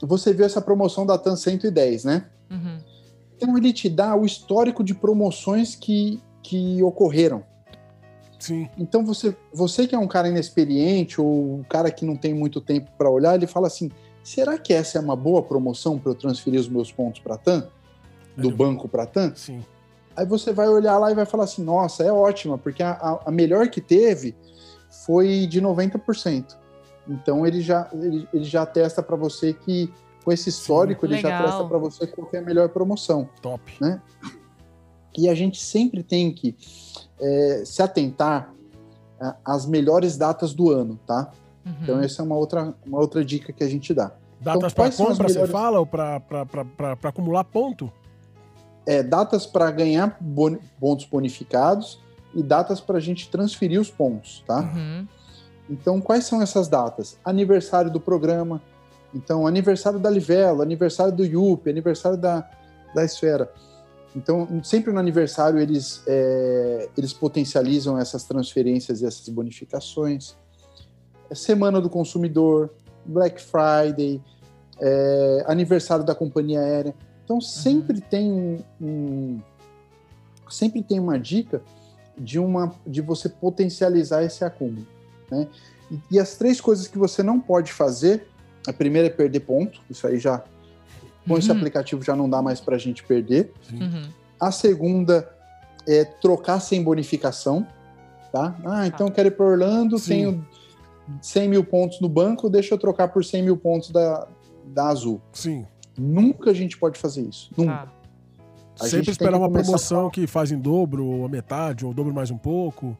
[0.00, 2.24] Você viu essa promoção da TAN 110, né?
[2.50, 2.78] Uhum.
[3.36, 7.42] Então ele te dá o histórico de promoções que, que ocorreram.
[8.40, 8.68] Sim.
[8.76, 12.60] Então você, você que é um cara inexperiente ou um cara que não tem muito
[12.60, 13.90] tempo para olhar, ele fala assim:
[14.24, 17.68] será que essa é uma boa promoção para eu transferir os meus pontos para TAM?
[18.36, 19.32] Do Ele- banco para TAM?
[19.36, 19.62] Sim.
[20.16, 23.20] Aí você vai olhar lá e vai falar assim: nossa, é ótima, porque a, a-
[23.26, 24.34] a melhor que teve
[25.06, 26.56] foi de 90%.
[27.08, 29.92] Então ele já, ele, ele já testa para você que,
[30.24, 33.28] com esse histórico, ele já testa para você qual que é a melhor promoção.
[33.42, 33.60] Top.
[35.16, 36.56] E a gente sempre tem que
[37.20, 38.52] é, se atentar
[39.44, 41.30] às melhores datas do ano, tá?
[41.66, 41.72] Uhum.
[41.82, 44.12] Então essa é uma outra, uma outra dica que a gente dá.
[44.40, 46.22] Datas Então, para compra, você melhores- fala, ou para
[47.04, 47.92] acumular ponto?
[48.86, 52.00] É, datas para ganhar boni- pontos bonificados
[52.34, 54.60] e datas para a gente transferir os pontos, tá?
[54.60, 55.06] Uhum.
[55.68, 57.18] Então, quais são essas datas?
[57.24, 58.62] Aniversário do programa.
[59.14, 62.48] Então, aniversário da Livelo, aniversário do IUP, aniversário da,
[62.94, 63.52] da Esfera.
[64.14, 70.34] Então, sempre no aniversário eles, é, eles potencializam essas transferências e essas bonificações.
[71.32, 72.70] Semana do consumidor,
[73.04, 74.20] Black Friday,
[74.80, 76.94] é, aniversário da companhia aérea.
[77.24, 79.40] Então, sempre tem um, um-
[80.48, 81.62] sempre tem uma dica
[82.18, 84.86] de uma de você potencializar esse acúmulo,
[85.30, 85.46] né?
[85.90, 88.26] E, e as três coisas que você não pode fazer,
[88.66, 90.42] a primeira é perder ponto, isso aí já
[91.30, 91.56] com esse Uhum.
[91.56, 93.52] aplicativo já não dá mais para a gente perder.
[93.72, 94.08] Uhum.
[94.38, 95.28] A segunda
[95.86, 97.66] é trocar sem bonificação,
[98.32, 98.56] tá?
[98.64, 100.08] Ah, então eu quero ir para Orlando, Sim.
[100.08, 100.46] tenho
[101.22, 104.26] 100 mil pontos no banco, deixa eu trocar por 100 mil pontos da,
[104.66, 105.20] da Azul.
[105.32, 105.66] Sim.
[105.98, 107.50] Nunca a gente pode fazer isso.
[107.56, 107.72] Nunca.
[107.72, 107.92] Tá.
[108.80, 112.14] A gente Sempre esperar uma promoção que faz em dobro, ou a metade, ou dobro
[112.14, 112.96] mais um pouco.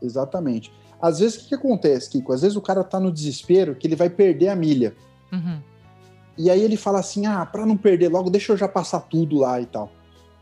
[0.00, 0.72] Exatamente.
[1.00, 2.32] Às vezes, o que, que acontece, Kiko?
[2.32, 4.94] Às vezes o cara tá no desespero que ele vai perder a milha.
[5.32, 5.60] Uhum.
[6.38, 9.38] E aí ele fala assim: ah, para não perder logo, deixa eu já passar tudo
[9.38, 9.90] lá e tal.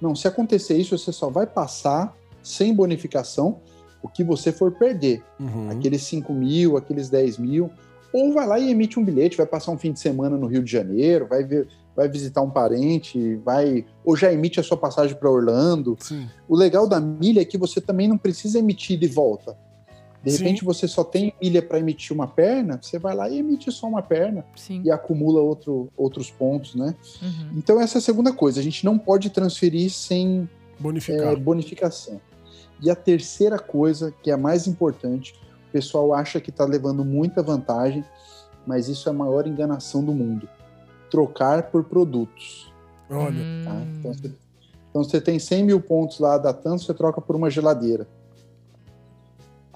[0.01, 3.61] Não, se acontecer isso, você só vai passar sem bonificação
[4.03, 5.24] o que você for perder.
[5.40, 5.70] Uhum.
[5.70, 7.70] Aqueles 5 mil, aqueles 10 mil.
[8.12, 10.62] Ou vai lá e emite um bilhete, vai passar um fim de semana no Rio
[10.62, 13.84] de Janeiro, vai ver, vai visitar um parente, vai.
[14.05, 15.97] Ou já emite a sua passagem para Orlando.
[15.99, 16.28] Sim.
[16.47, 19.57] O legal da milha é que você também não precisa emitir de volta.
[20.26, 20.38] De Sim.
[20.38, 23.86] repente você só tem milha para emitir uma perna, você vai lá e emite só
[23.86, 24.82] uma perna Sim.
[24.84, 26.96] e acumula outro, outros pontos, né?
[27.22, 27.50] Uhum.
[27.56, 30.48] Então essa é a segunda coisa, a gente não pode transferir sem
[30.80, 31.32] Bonificar.
[31.32, 32.20] é, bonificação.
[32.82, 35.32] E a terceira coisa, que é a mais importante,
[35.68, 38.04] o pessoal acha que está levando muita vantagem,
[38.66, 40.48] mas isso é a maior enganação do mundo.
[41.08, 42.72] Trocar por produtos.
[43.08, 43.38] Olha.
[43.64, 43.80] tá?
[43.96, 44.32] Então, você,
[44.90, 48.08] então você tem 100 mil pontos lá da TAM, você troca por uma geladeira.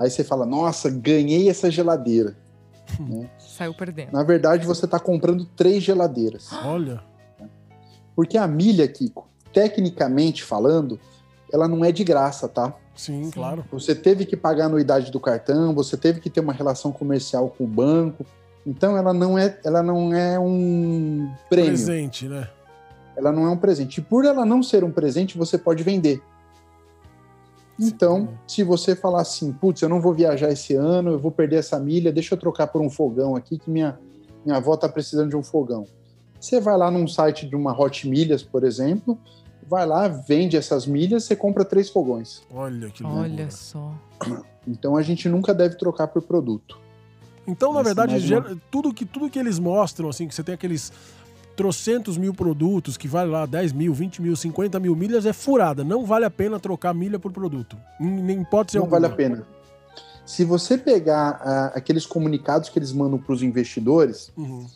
[0.01, 2.35] Aí você fala, nossa, ganhei essa geladeira.
[3.39, 4.13] Saiu perdendo.
[4.13, 6.49] Na verdade, você está comprando três geladeiras.
[6.65, 7.03] Olha.
[8.17, 10.99] Porque a milha, Kiko, tecnicamente falando,
[11.53, 12.75] ela não é de graça, tá?
[12.97, 13.63] Sim, claro.
[13.71, 17.51] Você teve que pagar a anuidade do cartão, você teve que ter uma relação comercial
[17.51, 18.25] com o banco.
[18.67, 22.49] Então ela não é, ela não é um prêmio, Presente, né?
[23.17, 23.99] ela não é um presente.
[23.99, 26.23] E por ela não ser um presente, você pode vender.
[27.81, 31.57] Então, se você falar assim, putz, eu não vou viajar esse ano, eu vou perder
[31.57, 33.99] essa milha, deixa eu trocar por um fogão aqui, que minha,
[34.45, 35.87] minha avó tá precisando de um fogão.
[36.39, 39.19] Você vai lá num site de uma Hot Milhas, por exemplo,
[39.69, 42.43] vai lá, vende essas milhas, você compra três fogões.
[42.53, 43.23] Olha que loucura.
[43.25, 43.95] Olha só.
[44.67, 46.79] Então a gente nunca deve trocar por produto.
[47.47, 50.55] Então, na Essa verdade, gera- tudo, que, tudo que eles mostram, assim, que você tem
[50.55, 50.93] aqueles
[51.61, 55.85] trocentos mil produtos que vale lá 10 mil, 20 mil, 50 mil milhas, é furada.
[55.85, 57.77] Não vale a pena trocar milha por produto.
[58.01, 59.47] Em, nem pode ser não vale a pena.
[60.25, 64.67] Se você pegar ah, aqueles comunicados que eles mandam para os investidores, Uhum,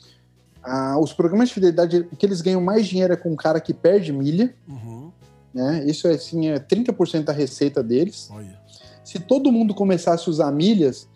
[0.63, 3.73] ah, os programas de fidelidade, que eles ganham mais dinheiro é com o cara que
[3.73, 5.11] perde milha, uhum.
[5.55, 5.85] né?
[5.87, 8.29] Isso é, assim, é 30% da receita deles.
[8.31, 8.61] Olha.
[9.03, 11.09] Se todo mundo começasse a usar milhas,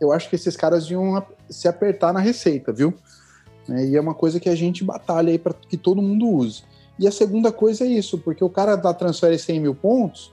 [0.00, 1.20] eu acho que esses caras iam
[1.50, 2.94] se apertar na receita, viu?
[3.68, 6.62] Né, E é uma coisa que a gente batalha aí para que todo mundo use.
[6.98, 10.32] E a segunda coisa é isso, porque o cara dá transfere 100 mil pontos,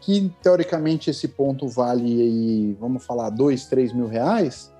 [0.00, 4.72] que teoricamente esse ponto vale aí, vamos falar, 2, 3 mil reais,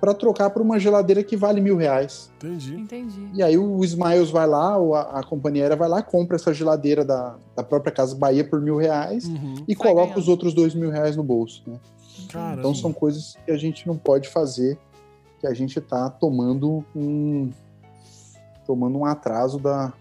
[0.00, 2.30] para trocar por uma geladeira que vale mil reais.
[2.36, 2.76] Entendi.
[2.76, 3.28] Entendi.
[3.34, 6.54] E aí o Smiles vai lá, ou a, a companhia aérea vai lá, compra essa
[6.54, 9.54] geladeira da, da própria Casa Bahia por mil reais Uhum.
[9.66, 10.18] e Vai coloca ganhando.
[10.20, 11.62] os outros dois mil reais no bolso.
[11.66, 11.76] Né?
[12.28, 12.60] Caramba.
[12.60, 14.78] Então são coisas que a gente não pode fazer,
[15.40, 17.50] que a gente está tomando um
[18.66, 19.92] tomando um atraso da,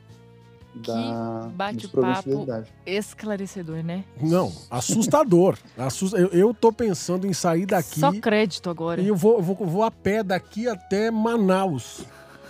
[0.76, 2.46] da bate-papo.
[2.86, 4.04] Esclarecedor, né?
[4.20, 5.58] Não, assustador.
[5.78, 9.00] Assus- Eu, eu tô pensando em sair daqui Só crédito agora.
[9.02, 12.06] e eu vou, vou, vou a pé daqui até Manaus.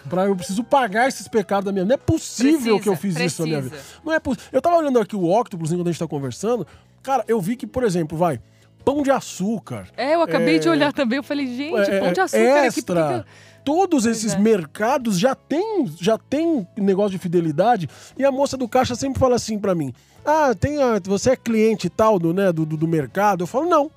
[0.09, 1.95] Pra, eu preciso pagar esses pecados da minha vida.
[1.95, 3.75] Não é possível Precisa, que eu fiz isso na minha vida.
[3.75, 3.99] precisa.
[4.05, 4.49] Não é possível.
[4.53, 6.65] Eu tava olhando aqui o Octopus enquanto a gente tá conversando.
[7.03, 8.39] Cara, eu vi que, por exemplo, vai,
[8.87, 9.89] pão de açúcar.
[9.97, 11.17] É, eu acabei É, de olhar também.
[11.17, 12.81] Eu falei, gente, é, pão de açúcar aqui.
[12.81, 13.25] por que extra.
[13.25, 14.39] que- Todos esses é.
[14.39, 19.35] mercados já tem, já tem negócio de fidelidade e a moça do caixa sempre fala
[19.35, 19.93] assim pra mim:
[20.25, 23.43] Ah, tem a- você é cliente tal do, né, do, do, do mercado?
[23.43, 23.91] Eu falo, não.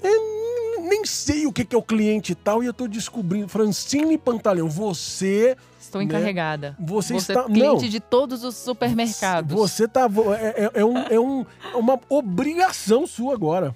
[0.00, 3.48] Eu nem sei o que é o cliente tal e eu tô descobrindo.
[3.48, 5.56] Francine Pantaleão, você.
[5.80, 6.76] Estou né, encarregada.
[6.78, 7.88] Você Você está- é cliente não.
[7.90, 9.52] de todos os supermercados.
[9.56, 10.06] Você tá.
[10.40, 13.74] É, é- é um, é um- é uma obrigação sua agora.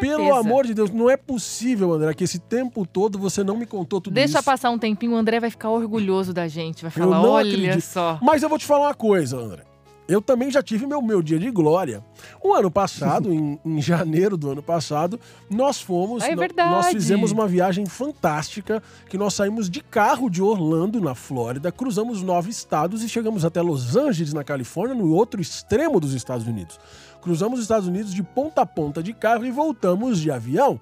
[0.00, 3.64] Pelo amor de Deus, não é possível, André, que esse tempo todo você não me
[3.66, 4.44] contou tudo Deixa isso.
[4.44, 6.82] passar um tempinho, o André vai ficar orgulhoso da gente.
[6.82, 7.80] Vai Eu falar, olha acredito.
[7.84, 8.18] só.
[8.22, 9.62] Mas eu vou te falar uma coisa, André.
[10.10, 12.02] Eu também já tive meu, meu dia de glória.
[12.42, 16.24] O ano passado, em, em janeiro do ano passado, nós fomos.
[16.24, 16.70] Ah, é verdade.
[16.70, 22.22] Nós fizemos uma viagem fantástica que nós saímos de carro de Orlando, na Flórida, cruzamos
[22.22, 26.80] nove estados e chegamos até Los Angeles, na Califórnia, no outro extremo dos Estados Unidos.
[27.22, 30.80] Cruzamos os Estados Unidos de ponta a ponta de carro e voltamos de avião.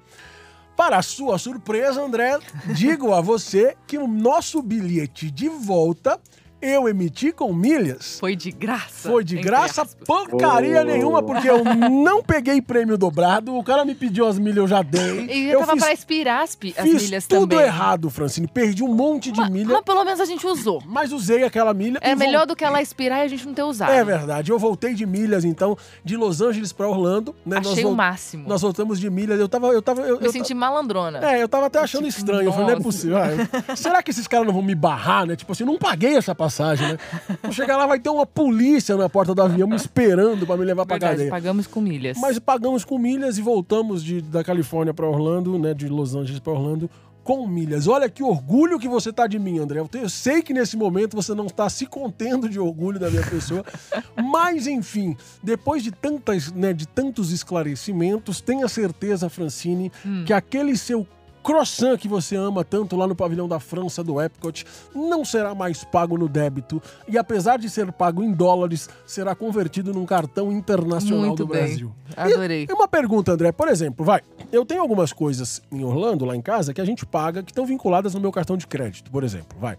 [0.74, 2.38] Para a sua surpresa, André,
[2.72, 6.20] digo a você que o nosso bilhete de volta
[6.60, 8.18] eu emiti com milhas.
[8.18, 9.08] Foi de graça.
[9.08, 9.96] Foi de graça, aspas.
[10.06, 10.84] porcaria Oh.
[10.84, 13.54] nenhuma, porque eu não peguei prêmio dobrado.
[13.56, 15.26] O cara me pediu as milhas, eu já dei.
[15.26, 17.66] E eu tava fiz, pra expirar as, pi- as fiz milhas tudo também.
[17.66, 18.46] errado, Francine.
[18.48, 20.82] Perdi um monte de Mas, milha, mas pelo menos a gente usou.
[20.86, 21.98] mas usei aquela milha.
[22.02, 23.92] É melhor vol- do que ela expirar e a gente não ter usado.
[23.92, 24.50] É verdade.
[24.50, 27.34] Eu voltei de milhas, então, de Los Angeles pra Orlando.
[27.46, 27.58] Né?
[27.58, 28.48] Achei vol- o máximo.
[28.48, 29.38] Nós voltamos de milhas.
[29.38, 29.68] Eu tava.
[29.68, 31.18] Eu tava eu, Me eu senti malandrona.
[31.24, 32.42] É, eu tava até achando Tipo, estranho.
[32.44, 32.84] Eu falei, não é nossa.
[32.84, 33.16] possível.
[33.18, 33.28] Ah,
[33.70, 35.36] eu- será que esses caras não vão me barrar, né?
[35.36, 36.47] Tipo assim, eu não paguei essa passagem.
[36.48, 36.98] Passagem, né?
[37.42, 40.64] Vou chegar lá, vai ter uma polícia na porta do avião me esperando para me
[40.64, 41.30] levar pra Verdade, cadeia.
[41.30, 42.18] pagamos com milhas.
[42.18, 45.74] Mas pagamos com milhas e voltamos de, da Califórnia para Orlando, né?
[45.74, 46.90] De Los Angeles para Orlando
[47.28, 47.86] com milhas.
[47.86, 49.80] Olha que orgulho que você tá de mim, André.
[49.80, 53.62] Eu, sei que nesse momento você não está se contendo de orgulho da minha pessoa,
[54.16, 59.92] mas enfim, depois de tantas, né, de tantos esclarecimentos, tenha certeza, Francine,
[60.24, 61.06] que aquele seu
[61.48, 65.82] croissant que você ama tanto lá no pavilhão da França do Epcot não será mais
[65.82, 71.28] pago no débito e apesar de ser pago em dólares, será convertido num cartão internacional
[71.28, 71.62] Muito do bem.
[71.64, 71.92] Brasil.
[72.14, 72.66] Adorei.
[72.68, 73.50] E uma pergunta, André.
[73.50, 74.20] Por exemplo, vai.
[74.52, 77.64] Eu tenho algumas coisas em Orlando, lá em casa, que a gente paga, que estão
[77.64, 79.78] vinculadas no meu cartão de crédito, por exemplo, vai.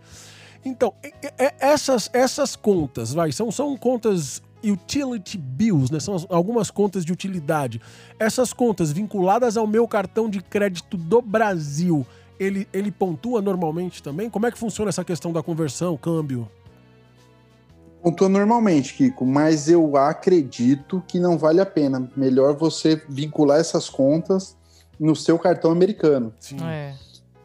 [0.66, 0.92] Então,
[1.60, 6.00] essas, essas contas, vai, são, são contas utility bills, né?
[6.00, 7.82] São as- algumas contas de utilidade.
[8.20, 12.06] Essas contas vinculadas ao meu cartão de crédito do Brasil,
[12.40, 14.30] ele, ele pontua normalmente também?
[14.30, 16.50] Como é que funciona essa questão da conversão, câmbio?
[18.02, 22.10] Pontua normalmente, Kiko, mas eu acredito que não vale a pena.
[22.16, 24.56] Melhor você vincular essas contas
[24.98, 26.58] no seu cartão americano, Sim.
[26.62, 26.94] É.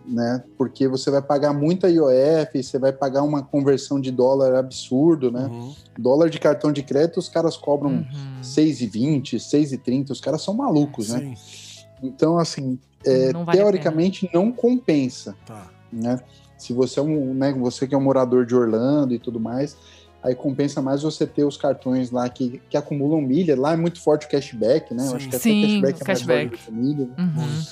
[0.06, 0.42] né?
[0.58, 5.46] Porque você vai pagar muita IOF, você vai pagar uma conversão de dólar absurdo, né?
[5.46, 5.74] Uhum.
[5.98, 8.40] Dólar de cartão de crédito, os caras cobram Uhum.
[8.42, 11.34] 6,20, 6,30, os caras são malucos, né?
[11.36, 15.70] Sim, Então, assim, é, Não vale teoricamente não compensa, tá.
[15.92, 16.20] né?
[16.58, 19.76] Se você é um, né, você que é um morador de Orlando e tudo mais,
[20.22, 23.58] aí compensa mais você ter os cartões lá que, que acumulam milha.
[23.58, 25.02] Lá é muito forte o cashback, né?
[25.02, 25.10] Sim.
[25.10, 26.48] Eu acho que até Sim, cashback é mais cashback.
[26.50, 27.62] forte que milha, Uhum.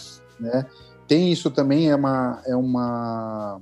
[0.41, 0.67] né?
[1.13, 3.61] Tem isso também, é uma, é uma,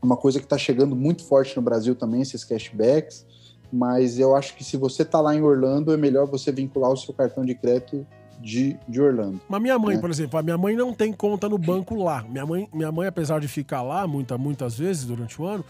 [0.00, 3.26] uma coisa que está chegando muito forte no Brasil também, esses cashbacks.
[3.70, 6.96] Mas eu acho que se você tá lá em Orlando, é melhor você vincular o
[6.96, 8.06] seu cartão de crédito
[8.40, 9.38] de, de Orlando.
[9.46, 10.00] Mas minha mãe, É.
[10.00, 12.22] por exemplo, a minha mãe não tem conta no banco lá.
[12.22, 15.62] Minha mãe, minha mãe apesar de ficar lá muita, muitas vezes durante o ano,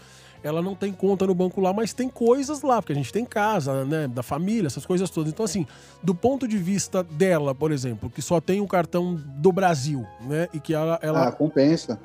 [0.43, 3.23] ela não tem conta no banco lá, mas tem coisas lá, porque a gente tem
[3.25, 5.31] casa, né, da família, essas coisas todas.
[5.31, 5.65] Então, assim,
[6.01, 10.47] do ponto de vista dela, por exemplo, que só tem o cartão do Brasil, né,
[10.53, 10.99] e que ela...
[11.01, 11.99] ela Ah, compensa.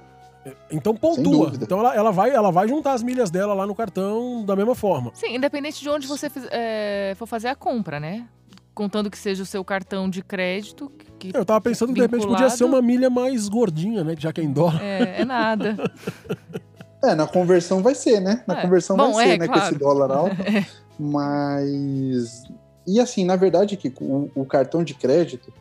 [0.70, 1.52] então pontua.
[1.60, 4.74] Então ela, ela, vai, ela vai juntar as milhas dela lá no cartão da mesma
[4.74, 5.10] forma.
[5.14, 8.26] Sim, independente de onde você é, for fazer a compra, né?
[8.72, 10.90] Contando que seja o seu cartão de crédito.
[11.18, 14.32] Que, Eu tava pensando que de repente podia ser uma milha mais gordinha, né, já
[14.32, 14.80] que é em dólar.
[14.80, 15.76] é, é nada.
[17.02, 18.42] É, na conversão vai ser, né?
[18.46, 18.62] Na É.
[18.62, 19.46] conversão Bom, vai ser, é, né?
[19.46, 19.68] Com claro.
[19.70, 20.36] esse dólar alto.
[20.98, 22.44] Mas.
[22.86, 25.52] E assim, na verdade, que o, o cartão de crédito,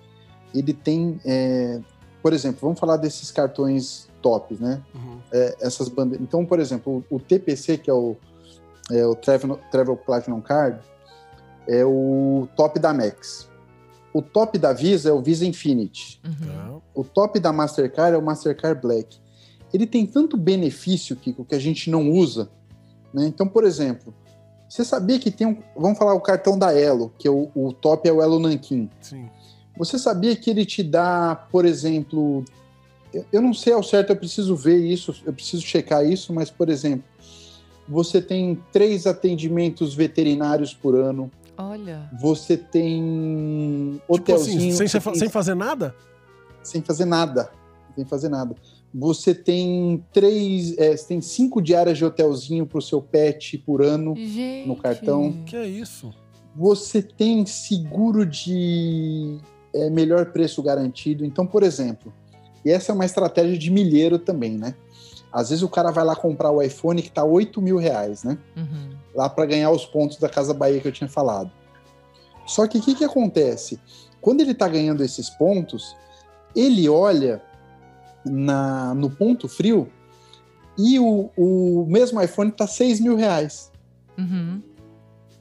[0.53, 1.19] ele tem.
[1.25, 1.79] é,
[2.21, 4.81] Por exemplo, vamos falar desses cartões tops, né?
[4.95, 5.19] Uhum.
[5.31, 6.25] É, essas bandeiras.
[6.25, 8.15] Então, por exemplo, o, o TPC, que é o,
[8.91, 10.79] é o Travel, Travel Platinum Card,
[11.67, 13.47] é o top da Max.
[14.13, 16.19] O top da Visa é o Visa Infinity.
[16.25, 16.47] Uhum.
[16.47, 16.75] Tá.
[16.95, 19.19] O top da Mastercard é o Mastercard Black.
[19.73, 22.49] Ele tem tanto benefício, Kiko, que a gente não usa.
[23.13, 23.25] Né?
[23.27, 24.13] Então, por exemplo,
[24.69, 25.57] você sabia que tem um.
[25.75, 28.89] Vamos falar o cartão da Elo, que é o, o top é o Elo Nankin.
[29.01, 29.29] Sim.
[29.77, 32.43] Você sabia que ele te dá, por exemplo.
[33.13, 36.49] eu- Eu não sei ao certo, eu preciso ver isso, eu preciso checar isso, mas,
[36.49, 37.05] por exemplo,
[37.87, 42.09] você tem três atendimentos veterinários por ano, Olha.
[42.19, 44.57] você tem Tipo hotelzinho.
[44.57, 45.95] assim, sem, você sem, tem- sem fazer nada?
[46.63, 47.49] sem fazer nada.
[47.95, 48.55] Sem fazer nada.
[48.99, 53.83] Você tem três, é, você tem cinco diárias de hotelzinho para o seu pet por
[53.83, 54.15] ano.
[54.15, 54.67] Gente.
[54.67, 55.43] No cartão.
[55.45, 56.11] Que é isso?
[56.55, 59.37] Você tem seguro de
[59.71, 61.23] é, melhor preço garantido.
[61.23, 62.11] Então, por exemplo,
[62.65, 64.73] e essa é uma estratégia de milheiro também, né?
[65.31, 68.35] Às vezes o cara vai lá comprar o iPhone que tá 8 mil reais, né?
[68.55, 68.97] Uhum.
[69.13, 71.51] lá para ganhar os pontos da Casa Bahia que eu tinha falado.
[72.47, 73.79] Só que o que, que acontece?
[74.19, 75.95] Quando ele está ganhando esses pontos,
[76.55, 77.43] ele olha
[78.29, 79.89] na, no ponto frio
[80.77, 83.71] e o, o mesmo iPhone está 6 mil reais.
[84.17, 84.61] Uhum.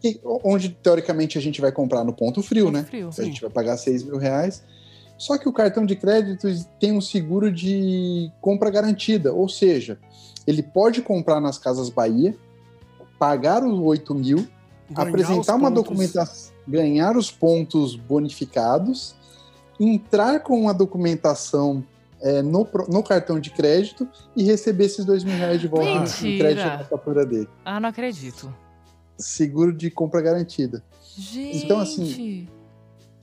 [0.01, 2.85] Que- onde, teoricamente, a gente vai comprar no ponto frio, né?
[2.85, 3.11] Frio.
[3.17, 4.63] A gente vai pagar 6 mil reais.
[5.19, 6.47] Só que o cartão de crédito
[6.79, 9.99] tem um seguro de compra garantida, ou seja,
[10.47, 12.37] ele pode comprar nas Casas Bahia,
[13.19, 14.47] pagar os 8 mil,
[14.91, 15.85] Ganhar apresentar uma pontos.
[15.85, 19.15] documentação, ganhar os pontos bonificados,
[19.81, 21.83] entrar com uma documentação
[22.23, 25.99] é, no, no cartão de crédito e receber esses dois mil reais de volta em
[26.01, 26.45] Mentira!
[26.45, 27.49] crédito na fatura dele.
[27.65, 28.53] Ah, não acredito.
[29.19, 30.83] Seguro de compra garantida.
[31.17, 31.65] Gente.
[31.65, 32.47] Então, assim,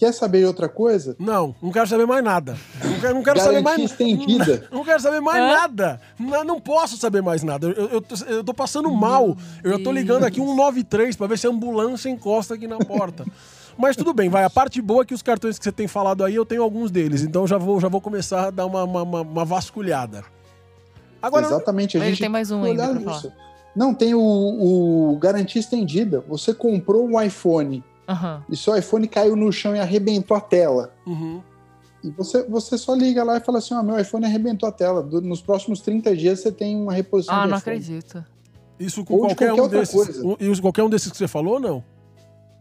[0.04, 1.16] Quer saber outra coisa?
[1.20, 2.58] Não, não quero saber mais nada.
[2.84, 4.68] Não quero, não quero saber mais estendida.
[4.72, 5.48] Não quero saber mais Hã?
[5.48, 6.02] nada.
[6.20, 7.68] Não, não posso saber mais nada.
[7.68, 9.38] Eu, eu, tô, eu tô passando mal.
[9.64, 12.80] Eu já tô ligando aqui um 93 pra ver se a ambulância encosta aqui na
[12.80, 13.24] porta.
[13.78, 14.43] Mas tudo bem, vai.
[14.43, 16.91] A parte boa é que os cartões que você tem falado aí, eu tenho alguns
[16.91, 17.21] deles.
[17.24, 20.24] Então já vou, já vou começar a dar uma, uma, uma- uma vasculhada.
[21.21, 21.97] Agora, Exatamente.
[21.97, 23.32] A Ele gente tem mais um ainda nisso.
[23.76, 26.24] Não, tem o, o garantia estendida.
[26.28, 28.43] Você comprou um iPhone Aham.
[28.49, 30.91] e seu iPhone caiu no chão e arrebentou a tela.
[31.07, 31.41] Uhum.
[32.03, 35.01] E você, você só liga lá e fala assim: ó, meu iPhone arrebentou a tela.
[35.01, 37.78] Do- nos próximos 30 dias você tem uma reposição Ah, de não iPhone.
[37.78, 38.26] acredito.
[38.80, 39.95] Isso com Ou de qualquer, qualquer um outra desses.
[39.95, 40.28] coisa.
[40.28, 41.84] um- Isso qualquer um desses que você falou, não?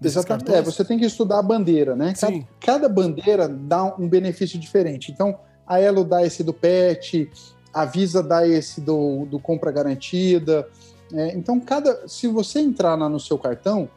[0.08, 0.44] Exatamente.
[0.46, 0.58] cartões?
[0.58, 2.14] É, você tem que estudar a bandeira, né?
[2.18, 5.10] Cada, cada bandeira dá um benefício diferente.
[5.10, 7.30] Então, a Elo dá esse do PET,
[7.72, 10.68] a Visa dá esse do, do compra garantida.
[11.12, 13.88] É, então, cada, se você entrar lá no seu cartão,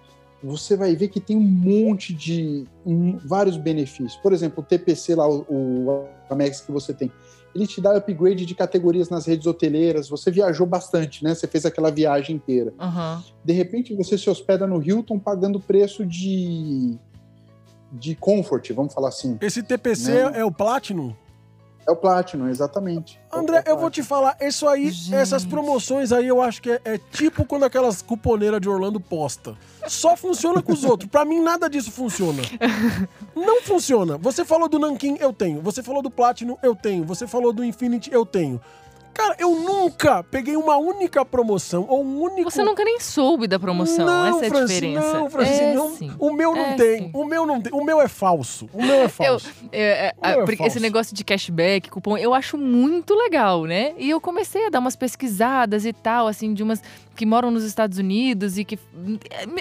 [0.43, 4.15] você vai ver que tem um monte de um, vários benefícios.
[4.17, 7.11] Por exemplo, o TPC lá, o, o Amex que você tem,
[7.55, 10.09] ele te dá upgrade de categorias nas redes hoteleiras.
[10.09, 11.33] Você viajou bastante, né?
[11.33, 12.73] Você fez aquela viagem inteira.
[12.77, 13.23] Aham.
[13.43, 16.97] De repente você se hospeda no Hilton pagando preço de
[17.91, 19.37] de comfort, vamos falar assim.
[19.39, 20.29] Esse TPC Não.
[20.31, 21.13] é o Platinum?
[21.87, 23.19] É o Platinum, exatamente.
[23.31, 25.13] André, É eu vou te falar, isso aí, Gente.
[25.13, 29.55] essas promoções aí, eu acho que é, é tipo quando aquelas cuponeiras de Orlando posta.
[29.87, 31.07] Só funciona com os outros.
[31.09, 32.41] Pra mim, nada disso funciona.
[33.35, 34.17] Não funciona.
[34.17, 35.61] Você falou do Nankin, eu tenho.
[35.61, 37.03] Você falou do Platinum, eu tenho.
[37.05, 38.59] Você falou do Infinity, eu tenho.
[39.15, 42.51] Cara, eu nunca peguei uma única promoção ou um único.
[42.51, 44.05] Você nunca nem soube da promoção.
[44.05, 45.13] Não, Essa é a Franci, diferença.
[45.13, 45.95] Não, Francisco, é, não.
[46.19, 46.97] O meu não É, tem.
[46.99, 47.11] sim.
[47.13, 47.73] O meu não tem.
[47.73, 48.69] O meu é falso.
[48.73, 49.49] O meu é falso.
[49.71, 50.73] É, é, Ou é porque falso?
[50.73, 53.93] esse negócio de cashback, cupom, eu acho muito legal, né?
[53.97, 56.81] E eu comecei a dar umas pesquisadas e tal, assim, de umas
[57.15, 58.77] que moram nos Estados Unidos e que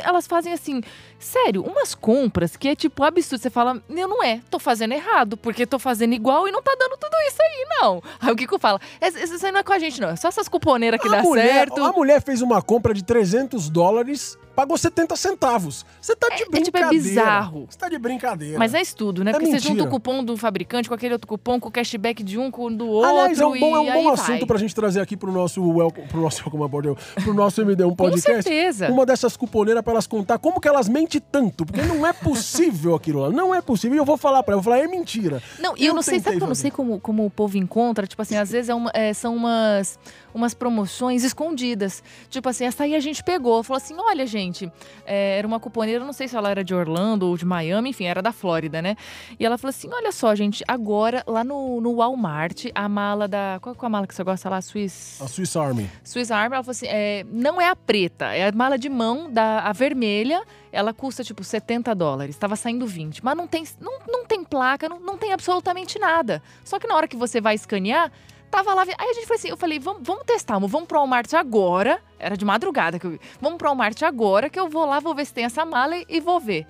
[0.02, 0.80] elas fazem assim,
[1.18, 3.40] sério, umas compras que é tipo absurdo.
[3.40, 6.74] Você fala, eu não é, tô fazendo errado, porque tô fazendo igual e não tá
[6.78, 8.02] dando tudo isso aí, não.
[8.20, 10.28] Aí o Kiko fala, "Esse- isso aí não é com a gente, não, é só
[10.28, 11.82] essas cuponeiras que a dá mulher, certo.
[11.84, 15.84] A mulher fez uma compra de 300 dólares, pagou 70 centavos.
[16.00, 16.86] Você tá de É- é tipo, brincadeira.
[16.86, 17.66] é bizarro.
[17.68, 18.58] Você tá de brincadeira.
[18.58, 19.30] Mas é estudo, né?
[19.30, 19.88] É Porque você junta mentira.
[19.88, 22.70] o cupom do fabricante com aquele outro cupom, com o cashback de um, com o
[22.76, 23.10] do outro.
[23.10, 24.46] Aliás, é um bom, é um bom assunto vai.
[24.46, 27.96] pra gente trazer aqui pro nosso Welcome, pro nosso, como abordeu, pro nosso MD1 Com
[27.96, 28.42] podcast.
[28.42, 28.88] certeza.
[28.90, 32.94] Uma dessas cuponeiras pra elas contar como que elas mentem tanto, porque não é possível
[32.94, 33.96] aquilo lá, não é possível.
[33.96, 35.42] E eu vou falar pra ela, eu vou falar, é mentira.
[35.58, 38.06] Não, e eu, não sei, sabe que eu não sei como, como o povo encontra?
[38.06, 39.98] Tipo assim, às vezes é uma- é, são umas,
[40.34, 42.02] umas promoções escondidas.
[42.28, 43.62] Tipo assim, essa aí a gente pegou.
[43.62, 44.70] Falou assim: olha, gente,
[45.06, 48.04] é, era uma cuponeira, não sei se ela era de Orlando ou de Miami, enfim,
[48.04, 48.96] era da Flórida, né?
[49.38, 53.58] E ela falou assim: olha só, gente, agora lá no, no Walmart, a mala da.
[53.62, 54.60] Qual é a mala que você gosta lá?
[54.60, 55.20] Swiss.
[55.22, 55.90] A Swiss Army.
[56.02, 59.30] Swiss Army, ela falou assim: é, não é a preta, é a mala de mão,
[59.30, 63.24] da, a vermelha, ela custa tipo 70 dólares, estava saindo 20.
[63.24, 66.42] Mas não tem, não, não tem placa, não, não tem absolutamente nada.
[66.64, 68.10] Só que na hora que você vai escanear,
[68.54, 68.82] tava lá.
[68.82, 72.00] Aí a gente foi assim: eu falei, vamos, vamos testar, amor, vamos pro Walmart agora.
[72.18, 73.20] Era de madrugada que eu vi.
[73.40, 76.20] Vamos pro Walmart agora, que eu vou lá, vou ver se tem essa mala e,
[76.20, 76.66] vou ver.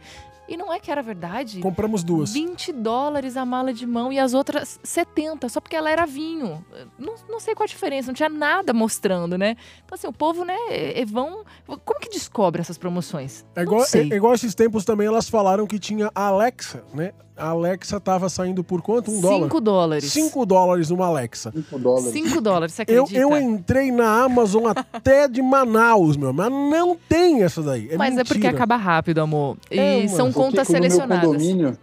[0.47, 1.61] E não é que era verdade.
[1.61, 2.35] Compramos duas.
[2.35, 6.63] 20 dólares a mala de mão e as outras 70, só porque ela era vinho.
[6.99, 9.57] Não, não sei qual a diferença, não tinha nada mostrando, né?
[9.85, 11.45] Então, assim, o povo, né, é- é- vão.
[11.67, 13.43] Como que descobre essas promoções?
[13.57, 14.13] É igual, sei.
[14.13, 17.13] é igual esses tempos também elas falaram que tinha a Alexa, né?
[17.37, 19.11] A Alexa tava saindo por quanto?
[19.11, 19.43] Um dólar?
[19.45, 20.05] 5 dólares.
[20.13, 21.51] 5 dólares uma Alexa.
[21.53, 22.13] 5 dólares.
[22.13, 23.21] 5 dólares, você Eu, acredita?
[23.21, 27.89] eu entrei na Amazon até de Manaus, meu, mas não tem essa daí.
[27.91, 28.55] É Mas é porque mentira.
[28.55, 29.57] acaba rápido, amor.
[29.69, 31.25] E É, são Porque contas no meu selecionadas.
[31.27, 31.79] condomínio,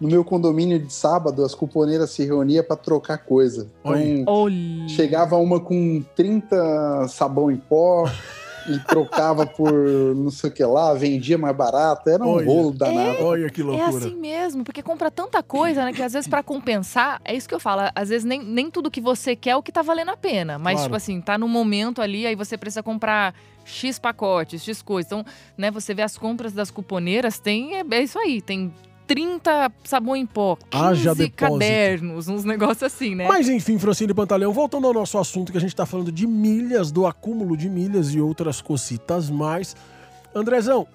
[0.00, 3.68] no meu condomínio de sábado, as cuponeiras se reuniam para trocar coisa.
[3.84, 4.88] Então, Olha.
[4.88, 8.10] chegava uma com 30 sabão em pó
[8.68, 9.72] e trocava por
[10.14, 12.08] não sei o que lá, vendia mais barato.
[12.08, 12.46] Era um Olha.
[12.46, 13.24] rolo danado.
[13.24, 13.88] Olha que É loucura.
[13.88, 15.92] assim mesmo, porque compra tanta coisa, né?
[15.92, 18.90] Que às vezes pra compensar, é isso que eu falo, às vezes nem, nem tudo
[18.90, 20.58] que você quer é o que tá valendo a pena.
[20.58, 20.84] Mas, Claro.
[20.88, 23.34] tipo assim, tá no momento ali, aí você precisa comprar
[23.64, 25.10] X pacotes, X coisas.
[25.10, 25.24] Então,
[25.56, 27.76] né, você vê as compras das cuponeiras, tem.
[27.76, 28.72] É, é isso aí, tem
[29.06, 31.36] 30 sabão em pó, 15 Haja depósito.
[31.36, 33.26] cadernos, uns negócios assim, né?
[33.28, 36.90] Mas enfim, Francine Pantaleão, voltando ao nosso assunto que a gente tá falando de milhas,
[36.90, 39.76] do acúmulo de milhas e outras cositas mais.
[40.34, 40.86] Andrezão,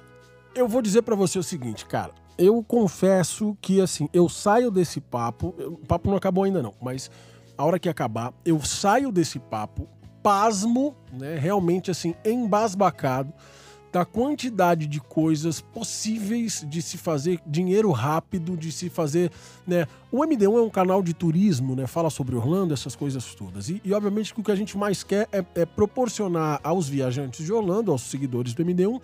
[0.55, 2.12] eu vou dizer pra você o seguinte, cara.
[2.38, 5.53] Eu confesso que, assim, eu saio desse papo.
[5.60, 7.12] O papo não acabou ainda, não, mas
[7.57, 9.88] a hora que acabar, eu saio desse papo
[10.24, 11.38] pasmo, né?
[11.38, 13.34] Realmente, assim, embasbacado
[13.92, 19.32] da quantidade de coisas possíveis de se fazer dinheiro rápido, de se fazer,
[19.66, 19.88] né?
[20.12, 21.86] O MD1 é um canal de turismo, né?
[21.86, 23.70] Fala sobre Orlando, essas coisas todas.
[23.70, 27.46] E, e, obviamente que o que a gente mais quer é, é proporcionar aos viajantes
[27.46, 29.00] de Orlando, aos seguidores do MD1,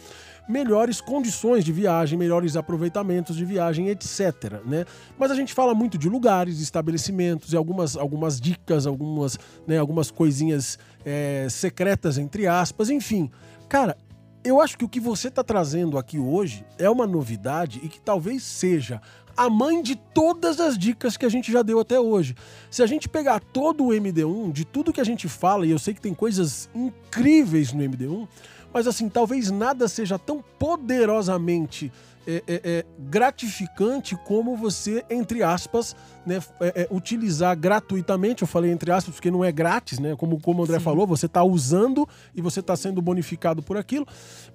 [0.47, 4.61] melhores condições de viagem, melhores aproveitamentos de viagem, etc.
[4.65, 4.85] Né?
[5.17, 10.11] Mas a gente fala muito de lugares, estabelecimentos e algumas, algumas dicas, algumas, né, algumas
[10.11, 13.29] coisinhas é, secretas, entre aspas, enfim.
[13.67, 13.97] Cara,
[14.45, 17.99] eu acho que o que você está trazendo aqui hoje é uma novidade e que
[17.99, 19.01] talvez seja
[19.35, 22.35] a mãe de todas as dicas que a gente já deu até hoje.
[22.69, 25.79] Se a gente pegar todo o MD1, de tudo que a gente fala, e eu
[25.79, 28.27] sei que tem coisas incríveis no MD1,
[28.71, 31.91] mas assim, talvez nada seja tão poderosamente
[32.27, 35.95] é, é, é, gratificante como você, entre aspas,
[36.25, 38.41] né, é, é, utilizar gratuitamente.
[38.41, 40.15] Eu falei entre aspas porque não é grátis, né?
[40.15, 40.83] Como, como o André Sim.
[40.83, 44.05] falou, você está usando e você está sendo bonificado por aquilo.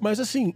[0.01, 0.55] Mas assim,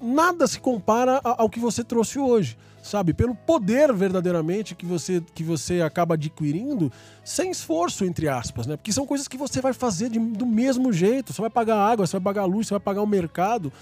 [0.00, 3.14] nada se compara ao que você trouxe hoje, sabe?
[3.14, 6.92] Pelo poder verdadeiramente que você, que você acaba adquirindo
[7.24, 8.76] sem esforço, entre aspas, né?
[8.76, 11.32] Porque são coisas que você vai fazer de- do mesmo jeito.
[11.32, 13.72] Você vai pagar água, você vai pagar a luz, você vai pagar o mercado.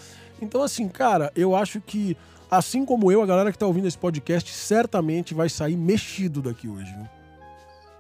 [0.41, 2.17] Então, assim, cara, eu acho que,
[2.51, 6.69] assim como eu, a galera que tá ouvindo esse podcast certamente vai sair mexido daqui
[6.69, 6.93] hoje.
[6.95, 7.07] Viu?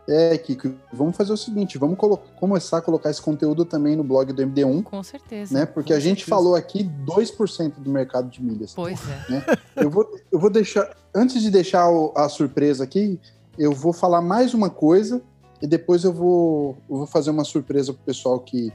[0.06, 1.96] É, Kiko, vamos fazer o seguinte, vamos
[2.38, 5.54] começar a colocar esse conteúdo também no blog do MD1, Com certeza.
[5.58, 5.64] né?
[5.64, 8.74] Porque a gente falou aqui 2% do mercado de milhas.
[8.74, 9.58] Pois é.
[9.82, 13.18] Eu vou, eu vou deixar, antes de deixar o- a surpresa aqui,
[13.58, 15.22] eu vou falar mais uma coisa
[15.62, 18.70] e depois eu vou, eu vou fazer uma surpresa pro pessoal que,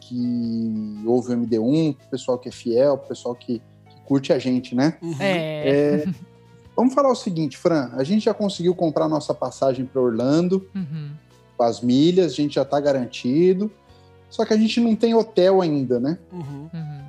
[0.00, 3.62] que ouve o MD1, pro pessoal que é fiel, pro pessoal que
[4.04, 4.98] curte a gente, né?
[5.20, 6.04] É.
[6.04, 6.14] É,
[6.76, 11.10] vamos falar o seguinte, Fran, a gente já conseguiu comprar nossa passagem para Orlando, Uhum.
[11.56, 13.70] com as milhas, a gente já está garantido,
[14.28, 16.18] só que a gente não tem hotel ainda, né?
[16.32, 16.68] Uhum.
[16.72, 17.00] Uhum.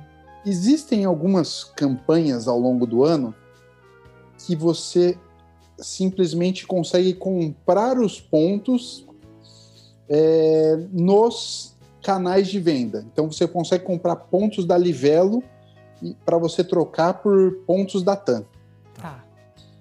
[0.44, 3.34] Existem algumas campanhas ao longo do ano
[4.38, 5.18] que você
[5.78, 9.04] simplesmente consegue comprar os pontos
[10.08, 13.04] é, nos canais de venda.
[13.12, 15.42] Então você consegue comprar pontos da Livelo
[16.24, 18.44] para você trocar por pontos da TAM.
[18.94, 19.24] Tá.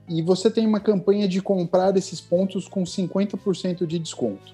[0.07, 4.53] E você tem uma campanha de comprar esses pontos com 50% de desconto.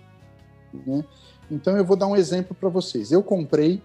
[0.85, 1.03] né?
[1.49, 3.11] Então eu vou dar um exemplo para vocês.
[3.11, 3.81] Eu comprei,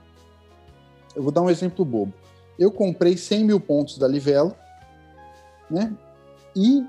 [1.14, 2.12] eu vou dar um exemplo bobo.
[2.59, 4.55] Eu comprei 100 mil pontos da Livelo,
[5.68, 5.93] né?
[6.55, 6.87] E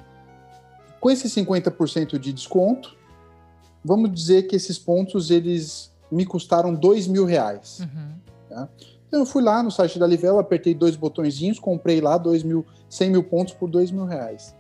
[1.00, 2.96] com esse 50% de desconto,
[3.84, 7.80] vamos dizer que esses pontos eles me custaram 2 mil reais.
[7.80, 8.68] Uhum.
[9.08, 12.66] Então eu fui lá no site da Livelo, apertei dois botõezinhos, comprei lá 2 mil,
[12.90, 14.54] 100 mil pontos por 2 mil reais.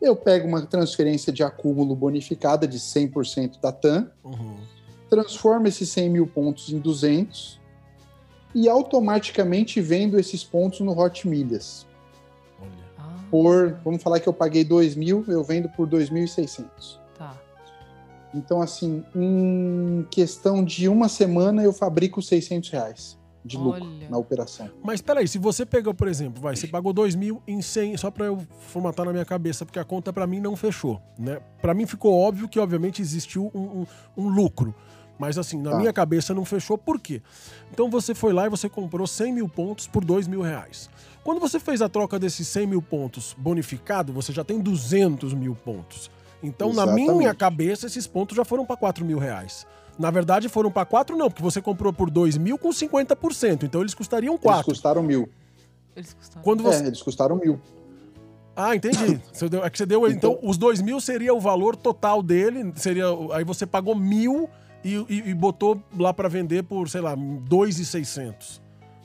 [0.00, 4.56] Eu pego uma transferência de acúmulo bonificada de 100% da TAM, Uhum.
[5.08, 7.60] transformo esses 100 mil pontos em 200
[8.54, 11.86] e automaticamente vendo esses pontos no Hot Milhas.
[12.60, 12.70] Olha.
[12.98, 16.98] Ah, Por, vamos falar que eu paguei 2 mil, eu vendo por 2.600.
[17.16, 17.36] Tá.
[18.34, 23.17] Então, assim, em questão de uma semana, eu fabrico 600 reais
[23.48, 24.08] de lucro Olha.
[24.08, 24.70] na operação.
[24.82, 28.10] Mas peraí, se você pegou, por exemplo, vai, você pagou 2 mil em 100, só
[28.10, 28.38] pra eu
[28.68, 31.40] formatar na minha cabeça, porque a conta pra mim não fechou, né?
[31.60, 33.86] Pra mim ficou óbvio que, obviamente, existiu um, um-
[34.16, 34.74] um lucro.
[35.18, 35.78] Mas assim, na Tá.
[35.78, 37.20] minha cabeça não fechou, por quê?
[37.72, 40.88] Então você foi lá e você comprou 100 mil pontos por 2 mil reais.
[41.24, 45.56] Quando você fez a troca desses 100 mil pontos bonificado, você já tem 200 mil
[45.56, 46.08] pontos.
[46.40, 47.36] Então, na minha Exatamente.
[47.36, 49.66] cabeça, esses pontos já foram para 4 mil reais.
[49.98, 53.64] Na verdade, foram para 4 não, porque você comprou por 2 mil com 50%.
[53.64, 54.64] Então, eles custariam Eles 4.
[54.64, 55.28] custaram mil.
[55.96, 56.42] Eles custaram.
[56.44, 56.84] Quando você...
[56.84, 57.60] É, eles custaram mil.
[58.54, 59.20] Ah, entendi.
[59.32, 60.04] Você deu- é que você deu.
[60.10, 62.72] Então, Então- os 2 mil seria o valor total dele.
[62.74, 64.50] Seria, aí você pagou mil
[64.84, 68.60] e, e- e botou lá para vender por, sei lá, 2,600.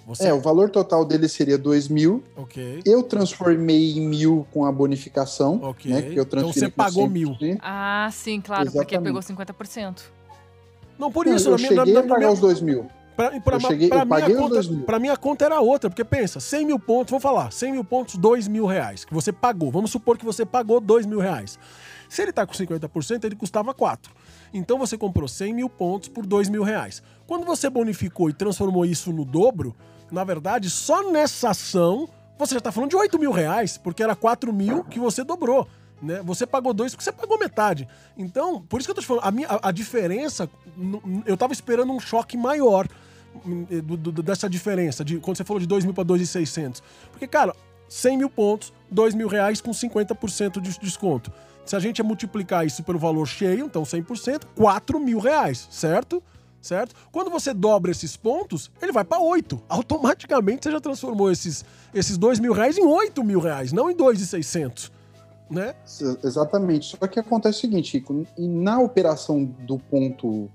[0.08, 0.28] Você...
[0.28, 2.24] É, o valor total dele seria 2 mil.
[2.36, 2.82] Ok.
[2.86, 5.60] Eu transformei em mil com a bonificação.
[5.64, 5.91] Ok.
[5.91, 7.58] Né, que eu Então você pagou 100%.
[7.62, 9.04] Ah, sim, claro, porque Exatamente.
[9.04, 10.02] pegou 50%.
[10.98, 12.88] Não, por isso, eu na minha, cheguei na, a na pagar minha, os 2 mil.
[13.16, 16.04] Pra, pra, Eu cheguei- pra eu minha conta, dois pra minha conta era outra, porque
[16.04, 19.70] pensa, 100 mil pontos, vamos falar, 100 mil pontos, 2 mil reais, que você pagou.
[19.72, 21.60] Vamos supor que você pagou 2 mil reais.
[22.10, 24.12] Se ele tá com 50%, ele custava 4.
[24.54, 27.04] Então você comprou 100 mil pontos por 2 mil reais.
[27.28, 29.76] Quando você bonificou e transformou isso no dobro,
[30.12, 34.16] na verdade, só nessa ação, você já tá falando de 8 mil reais, porque era
[34.16, 35.68] 4 mil que você dobrou.
[36.04, 36.22] Né?
[36.24, 37.88] Você pagou dois porque você pagou metade.
[38.18, 40.49] Então, por isso que eu tô te falando, a, minha, a, a diferença,
[41.26, 42.88] eu tava esperando um choque maior
[43.45, 46.82] hum, do- do- dessa diferença, de quando você falou de 2 mil para 2.600.
[47.10, 47.56] Porque, cara,
[47.88, 51.32] 100 mil pontos, 2 mil reais com 50% de desconto.
[51.66, 56.22] Se a gente multiplicar isso pelo valor cheio, então 100%, 4 mil reais, certo?
[56.62, 56.95] Certo?
[57.12, 59.62] Quando você dobra esses pontos, ele vai para 8.
[59.70, 63.95] Automaticamente você já transformou esses, esses 2 mil reais em 8 mil reais, não em
[63.95, 64.91] 2.600.
[65.54, 65.76] Né?
[65.84, 66.97] Ex- Exatamente.
[66.97, 70.49] Só que acontece o seguinte, Chico, e na operação do ponto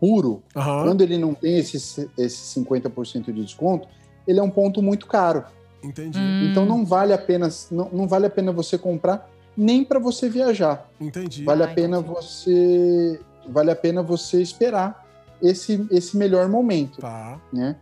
[0.00, 0.84] puro, Aham.
[0.84, 1.76] quando ele não tem esse,
[2.18, 3.88] esse 50% de desconto,
[4.26, 5.44] ele é um ponto muito caro.
[5.82, 6.18] Entendi.
[6.18, 6.48] Hum.
[6.50, 10.28] Então não vale a pena, não, não vale a pena você comprar nem para você
[10.28, 10.88] viajar.
[11.00, 11.44] Entendi.
[11.44, 12.14] Vale Ah, a pena entendi.
[12.14, 15.06] você vale a pena você esperar
[15.40, 17.40] esse, esse melhor momento, Tá.
[17.52, 17.76] né?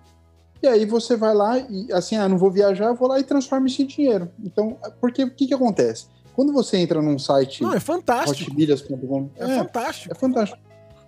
[0.63, 3.25] E aí você vai lá e, assim, ah, não vou viajar, eu vou lá e
[3.25, 4.31] transformo isso em dinheiro.
[4.43, 6.07] Então, porque o que, que acontece?
[6.35, 8.51] Quando você entra num site Não, é fantástico.
[8.51, 10.13] hotmilhas.com, É, é, fantástico.
[10.15, 10.59] é fantástico.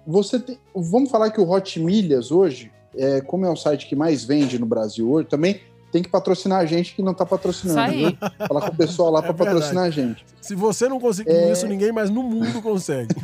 [0.06, 3.96] Você tem, vamos falar que o Hot Milhas hoje, é, como é o site que
[3.96, 5.60] mais vende no Brasil hoje, também
[5.90, 7.92] tem que patrocinar a gente que não está patrocinando.
[7.92, 8.16] Viu?
[8.46, 10.24] Falar com o pessoal lá É para patrocinar a gente.
[10.40, 11.50] Se você não conseguiu É.
[11.52, 13.14] isso, ninguém mais no mundo consegue.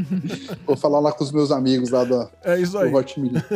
[0.66, 2.90] Vou falar lá com os meus amigos lá da, É isso aí.
[2.90, 3.42] do Hot Milhas.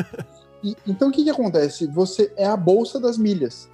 [0.65, 1.87] E- então o que, que acontece?
[1.89, 3.69] Você é a bolsa das milhas.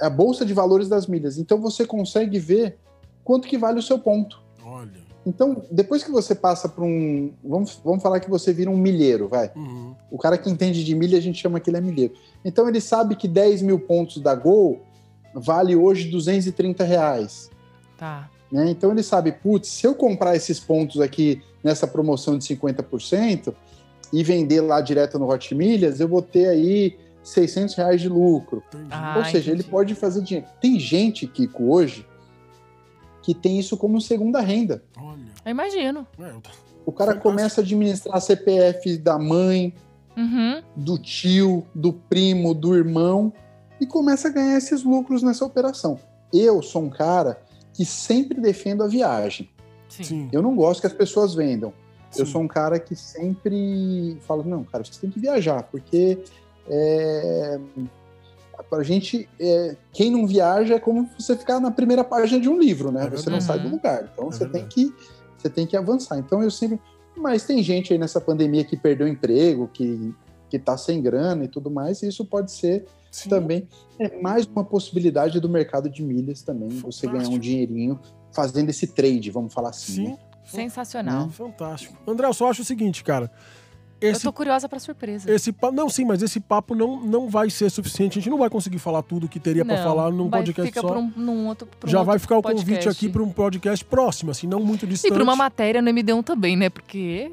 [0.00, 1.36] É a bolsa de valores das milhas.
[1.38, 2.78] Então você consegue ver
[3.24, 4.40] quanto que vale o seu ponto.
[4.64, 5.04] Olha.
[5.26, 7.32] Então, depois que você passa para um.
[7.42, 9.50] Vamos, vamos falar que você vira um milheiro, vai.
[9.56, 9.94] Uhum.
[10.10, 12.14] O cara que entende de milha, a gente chama que ele é milheiro.
[12.44, 14.82] Então ele sabe que 10 mil pontos da Gol
[15.34, 17.50] vale hoje 230 reais.
[17.96, 18.28] Tá.
[18.52, 18.70] né?
[18.70, 23.54] Então ele sabe, putz, se eu comprar esses pontos aqui nessa promoção de 50%
[24.12, 28.62] e vender lá direto no Hot Milhas, eu vou ter aí 600 reais de lucro.
[28.90, 29.70] Ah, Ou seja, ele entendi.
[29.70, 30.48] pode fazer dinheiro.
[30.60, 32.06] Tem gente, Kiko, hoje,
[33.24, 34.84] que tem isso como segunda renda.
[34.98, 35.32] Olha.
[35.46, 36.06] Eu imagino.
[36.18, 36.42] É, eu
[36.84, 39.74] O cara começa a administrar CPF da mãe,
[40.16, 40.62] Uhum.
[40.76, 43.32] do tio, do primo, do irmão
[43.80, 45.98] e começa a ganhar esses lucros nessa operação.
[46.32, 49.50] Eu sou um cara que sempre defendo a viagem.
[49.88, 50.28] Sim.
[50.30, 51.72] Eu não gosto que as pessoas vendam.
[52.16, 52.32] Eu sim.
[52.32, 56.18] sou um cara que sempre fala, não, cara, você tem que viajar, porque
[56.68, 57.58] é,
[58.62, 62.58] pra gente, é, quem não viaja é como você ficar na primeira página de um
[62.58, 63.06] livro, né?
[63.06, 64.08] É você não sai do lugar.
[64.12, 64.74] Então É você tem verdade.
[64.74, 64.94] que
[65.36, 66.18] você tem que avançar.
[66.18, 66.80] Então eu sempre,
[67.16, 70.14] mas tem gente aí nessa pandemia que perdeu emprego, que
[70.50, 73.28] que tá sem grana e tudo mais, e isso pode ser Sim.
[73.28, 73.66] também
[73.98, 77.42] é mais uma possibilidade do mercado de milhas também, você ganhar um Fantástico.
[77.42, 77.98] dinheirinho
[78.30, 79.92] fazendo esse trade, vamos falar assim.
[79.94, 80.04] Sim.
[80.10, 80.18] né?
[80.44, 81.28] Sensacional.
[81.30, 81.96] Fantástico.
[82.06, 83.32] André, eu só acho o seguinte, cara.
[84.04, 85.30] Eu Esse tô curiosa pra surpresa.
[85.32, 85.54] Esse.
[85.72, 88.18] Não, sim, mas esse papo não, não vai ser suficiente.
[88.18, 90.66] A gente não vai conseguir falar tudo que teria pra Não, falar num vai, podcast
[90.72, 90.88] fica só.
[90.88, 92.88] pra um, num outro, pra um Já outro vai ficar o convite podcast.
[92.90, 95.12] aqui para um podcast próximo, assim, não muito E distante.
[95.14, 96.68] pra uma matéria no MD1 também, né?
[96.68, 97.30] Porque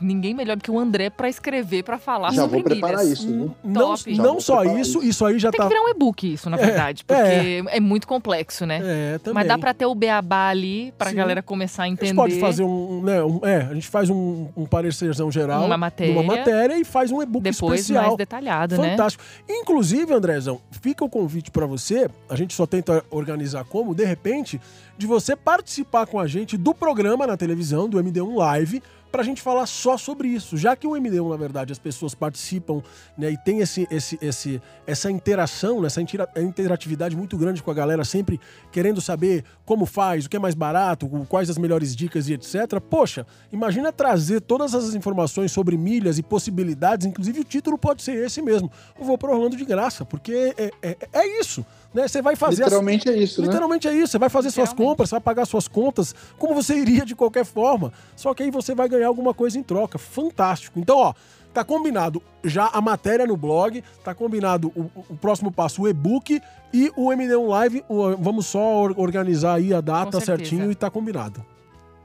[0.00, 3.18] ninguém melhor do que o André pra escrever, pra falar Já sobre vou preparar milhas.
[3.18, 3.54] isso, viu?
[3.64, 5.02] Não, não só isso, isso.
[5.02, 5.64] isso aí já Tem tá.
[5.64, 7.04] que virar um e-book isso, na verdade.
[7.04, 8.80] Porque é, muito complexo, né?
[8.82, 9.34] É, também.
[9.34, 11.16] Mas dá pra ter o beabá ali pra Sim.
[11.16, 12.06] galera começar a A entender.
[12.08, 15.76] gente pode fazer um, né, um- é, a gente faz um, um parecerzão geral Uma
[15.78, 16.09] matéria.
[16.10, 18.04] Numa matéria e faz um e-book especial.
[18.04, 18.90] mais detalhado, né?
[18.90, 19.24] Fantástico.
[19.48, 22.08] Inclusive, Andrezão, fica o convite pra você.
[22.28, 24.60] A gente só tenta organizar como, de repente,
[24.96, 29.42] de você participar com a gente do programa na televisão, do MD1 Live, pra gente
[29.42, 30.56] falar só sobre isso.
[30.56, 32.82] Já que o MD1, na verdade, as pessoas participam
[33.16, 37.70] né, e tem esse, esse, esse, essa interação, né, essa intera- interatividade muito grande com
[37.70, 38.40] a galera, sempre
[38.70, 42.80] querendo saber como faz, o que é mais barato, quais as melhores dicas e etc.
[42.88, 48.14] Poxa, imagina trazer todas as informações sobre milhas e possibilidades, inclusive o título pode ser
[48.24, 48.70] esse mesmo.
[48.98, 51.64] Eu vou para Orlando de graça, porque é, é, é isso.
[51.92, 52.06] Né?
[52.06, 53.46] Você vai fazer as- Literalmente é isso, né?
[53.48, 54.12] Literalmente é isso.
[54.12, 57.44] Você vai fazer suas compras, você vai pagar suas contas, como você iria de qualquer
[57.44, 57.92] forma.
[58.16, 59.98] Só que aí você vai ganhar alguma coisa em troca.
[59.98, 60.78] Fantástico.
[60.78, 61.14] Então, ó,
[61.52, 66.40] tá combinado já a matéria no blog, tá combinado o, o próximo passo, o e-book
[66.72, 67.84] e o MD1 Live.
[67.88, 71.44] o- vamos só or- organizar aí a data certinho e tá combinado.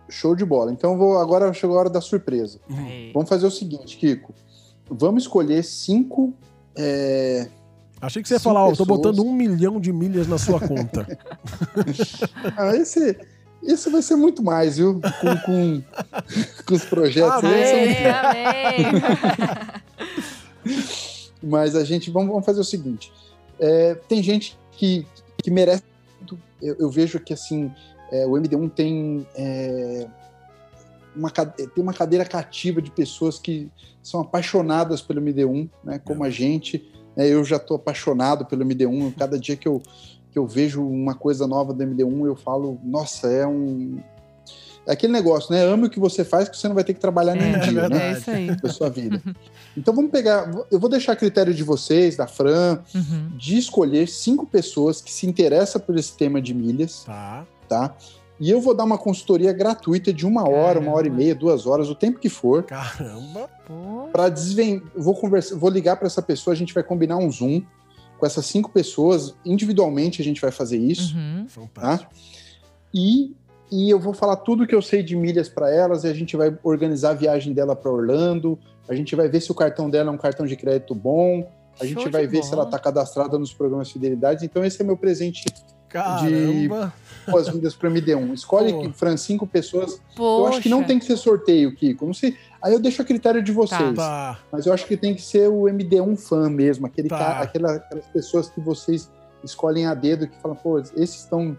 [0.10, 0.72] Show de bola.
[0.72, 2.60] Então vou agora chegou a hora da surpresa.
[2.72, 3.12] É.
[3.14, 4.34] Vamos fazer o seguinte, Kiko.
[4.90, 6.34] Vamos escolher cinco.
[6.76, 7.48] é,
[8.02, 8.88] Achei que você ia falar, ó, tô pessoas.
[8.88, 11.06] botando um milhão de milhas na sua conta.
[12.58, 13.18] Ah, esse,
[13.64, 15.02] esse vai ser muito mais, viu?
[15.02, 15.84] Com, com,
[16.66, 17.44] com os projetos.
[17.44, 18.86] Amém, amém.
[21.42, 23.12] Mas a gente, vamos, vamos fazer o seguinte:
[23.60, 25.06] é, tem gente que,
[25.44, 25.84] que merece.
[26.20, 26.40] muito.
[26.62, 27.72] Eu, eu vejo que assim,
[28.12, 30.08] é, o MD1 tem, é,
[31.16, 33.70] uma, tem uma cadeira cativa de pessoas que
[34.02, 36.92] são apaixonadas pelo MD1, né, como a gente.
[37.16, 39.14] Né, eu já estou apaixonado pelo MD1.
[39.18, 39.82] Cada dia que eu,
[40.32, 43.98] que eu vejo uma coisa nova do MD1, eu falo, nossa, é um.
[44.88, 45.64] É aquele negócio, né?
[45.66, 47.90] Ame o que você faz, que você não vai ter que trabalhar nenhum É, dia,
[47.90, 48.10] né?
[48.10, 48.56] é isso aí.
[48.56, 49.20] da sua vida.
[49.76, 50.48] Então vamos pegar.
[50.70, 53.30] Eu vou deixar a critério de vocês, da Fran, Uhum.
[53.36, 57.46] de escolher cinco pessoas que se interessam por esse tema de milhas, Tá.
[57.68, 57.96] tá?
[58.40, 61.18] E eu vou dar uma consultoria gratuita de uma hora, uma hora e Caramba.
[61.18, 63.50] meia, duas horas, o tempo que for, Caramba.
[63.66, 64.84] Pô, para desvendar.
[64.96, 67.62] Vou conversar, vou ligar para essa pessoa, a gente vai combinar um Zoom
[68.18, 69.34] com essas cinco pessoas.
[69.46, 71.46] Individualmente a gente vai fazer isso, uhum.
[71.48, 72.12] Fantástico.
[72.94, 73.34] e
[73.72, 76.38] e eu vou falar tudo que eu sei de milhas para elas e a gente
[76.38, 78.60] vai organizar a viagem dela para Orlando.
[78.88, 81.50] A gente vai ver se o cartão dela é um cartão de crédito bom.
[81.74, 84.46] A Show gente de vai ver se ela está cadastrada nos programas de fidelidade.
[84.46, 85.44] Então esse é meu presente
[85.90, 86.94] Caramba.
[87.26, 88.34] Boas-vindas para MD1.
[88.34, 88.90] Escolhe, Pô.
[88.94, 90.00] Fran, cinco pessoas.
[90.16, 90.42] Poxa.
[90.42, 92.06] Eu acho que não tem que ser sorteio, Kiko.
[92.06, 92.36] Não sei.
[92.62, 93.96] Aí eu deixo a critério de vocês.
[93.96, 94.40] Tá.
[94.52, 97.18] Mas eu acho que tem que ser o MD1 fã mesmo, aquele Tá.
[97.18, 99.10] cara, aquela- aquelas pessoas que vocês
[99.44, 101.58] escolhem a dedo que falam, pô, esses estão.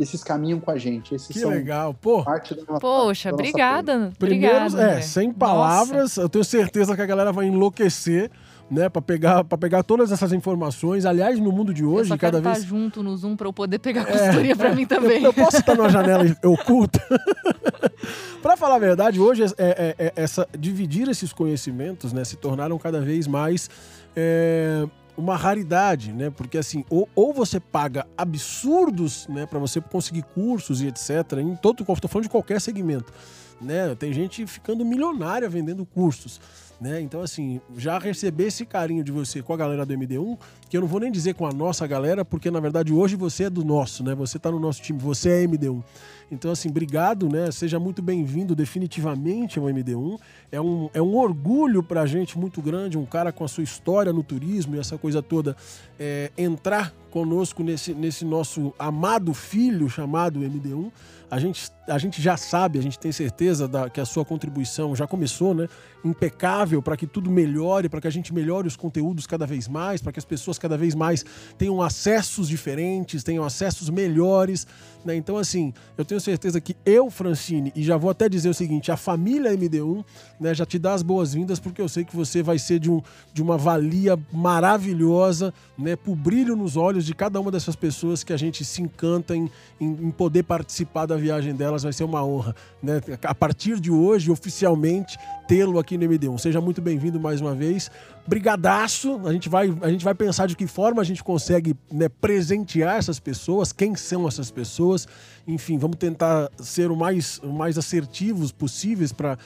[0.00, 1.14] Esses caminham com a gente.
[1.14, 1.92] Esses Que são legal.
[1.92, 2.80] Pô, parte da nossa.
[2.80, 4.10] Poxa, da nossa obrigada.
[4.18, 5.02] Primeiro, obrigada, é, André.
[5.02, 5.38] sem Nossa.
[5.38, 8.30] palavras, eu tenho certeza que a galera vai enlouquecer,
[8.72, 11.04] né, Pra pegar, pra pegar todas essas informações.
[11.04, 12.64] Aliás, no mundo de Eu hoje, só cada quero vez.
[12.64, 15.22] estar junto no Zoom pra eu poder pegar a consultoria pra mim Eu, também.
[15.22, 16.98] eu posso estar numa janela oculta.
[18.42, 22.76] Pra falar a verdade, hoje é, é- é- essa, dividir esses conhecimentos, né, se tornaram
[22.76, 23.70] cada vez mais
[24.16, 24.84] é,
[25.16, 26.28] uma raridade, né?
[26.30, 31.10] Porque assim, ou, ou você paga absurdos, né, para você conseguir cursos e etc.
[31.40, 33.12] Em todo, estou falando de qualquer segmento,
[33.60, 33.94] né?
[33.94, 36.40] Tem gente ficando milionária vendendo cursos.
[36.82, 37.00] Né?
[37.00, 40.36] Então, assim, já receber esse carinho de você com a galera do MD1,
[40.68, 43.44] que eu não vou nem dizer com a nossa galera, porque na verdade hoje você
[43.44, 44.16] é do nosso, né?
[44.16, 45.80] Você tá no nosso time, você é MD1.
[46.28, 47.52] Então, assim, obrigado, né?
[47.52, 50.18] Seja muito bem-vindo definitivamente ao MD1.
[50.50, 54.12] É um, é um orgulho pra gente muito grande, um cara com a sua história
[54.12, 55.56] no turismo e essa coisa toda,
[56.00, 60.90] é, entrar conosco nesse, nesse nosso amado filho chamado MD1.
[61.30, 64.94] A gente, a gente já sabe, a gente tem certeza da, que a sua contribuição
[64.94, 65.68] já começou, né?
[66.04, 70.00] Impecável para que tudo melhore, para que a gente melhore os conteúdos cada vez mais,
[70.00, 71.24] para que as pessoas cada vez mais
[71.58, 74.66] tenham acessos diferentes, tenham acessos melhores.
[75.04, 75.16] Né?
[75.16, 78.92] Então, assim, eu tenho certeza que eu, Francine, e já vou até dizer o seguinte:
[78.92, 80.04] a família MD1
[80.40, 83.02] né, já te dá as boas-vindas, porque eu sei que você vai ser de, um,
[83.32, 85.96] de uma valia maravilhosa, né?
[85.96, 89.50] Pro brilho nos olhos de cada uma dessas pessoas que a gente se encanta em,
[89.80, 92.54] em, em poder participar da viagem delas, vai ser uma honra.
[92.82, 93.00] Né?
[93.24, 95.18] A partir de hoje, oficialmente,
[95.48, 96.38] tê-lo aqui no MD1.
[96.38, 97.90] Seja muito bem-vindo mais uma vez.
[98.26, 99.20] Brigadaço.
[99.24, 102.96] A gente vai, a gente vai pensar de que forma a gente consegue né, presentear
[102.96, 105.08] essas pessoas, quem são essas pessoas.
[105.46, 109.38] Enfim, vamos tentar ser o mais, o mais assertivos possíveis para,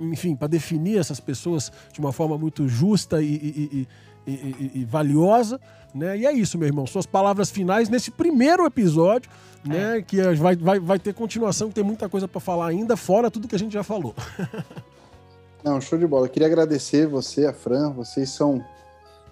[0.00, 3.88] enfim, para definir essas pessoas de uma forma muito justa e, e- e-
[4.26, 5.60] e- e- e valiosa.
[5.94, 6.18] Né?
[6.18, 6.86] E é isso, meu irmão.
[6.86, 9.30] Suas palavras finais nesse primeiro episódio,
[9.64, 10.02] né?
[10.02, 13.48] Que vai, vai, vai ter continuação, que tem muita coisa para falar ainda, fora tudo
[13.48, 14.14] que a gente já falou.
[15.62, 16.26] Não, show de bola.
[16.26, 17.90] Eu queria agradecer você, a Fran.
[17.90, 18.64] Vocês são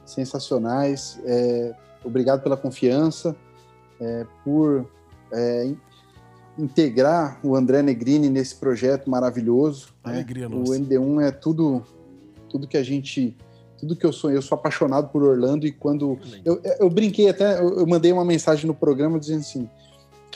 [0.05, 1.19] sensacionais.
[1.25, 1.75] É,
[2.05, 3.35] obrigado pela confiança,
[4.01, 4.87] é, por
[5.33, 5.79] é, in-
[6.59, 9.89] integrar o André Negrini nesse projeto maravilhoso.
[10.05, 10.15] né?
[10.15, 10.73] Alegria O nossa.
[10.79, 11.83] MD1 é tudo,
[12.51, 13.37] tudo que a gente,
[13.79, 14.31] tudo que eu sou.
[14.31, 18.25] Eu sou apaixonado por Orlando e quando eu, eu brinquei até, eu eu mandei uma
[18.25, 19.71] mensagem no programa dizendo assim,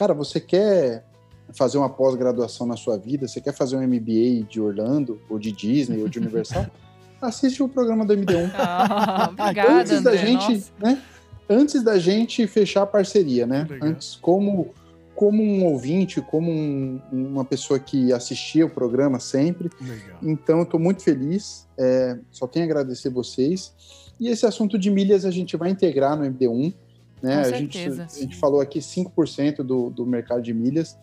[0.03, 1.05] cara, você quer
[1.53, 3.29] fazer uma pós-graduação na sua vida?
[3.29, 6.67] Você quer fazer um MBA de Orlando ou de Disney ou de Universal?
[7.23, 10.27] Assiste o programa do MD1 Ah, obrigada, antes da André.
[10.27, 10.73] gente, Nossa.
[10.81, 11.03] né?
[11.49, 13.65] Antes da gente fechar a parceria, né?
[13.71, 13.89] Legal.
[13.91, 14.75] Antes, como
[15.15, 19.71] como um ouvinte, como um- uma pessoa que assistia o programa sempre.
[19.81, 20.19] Legal.
[20.21, 21.69] Então, eu estou muito feliz.
[21.79, 23.73] é, só tenho a agradecer vocês.
[24.19, 26.75] E esse assunto de milhas a gente vai integrar no MD1.
[27.23, 27.35] Né?
[27.35, 28.07] Com a, gente, certeza.
[28.11, 30.97] a gente falou aqui 5% do, do mercado de milhas.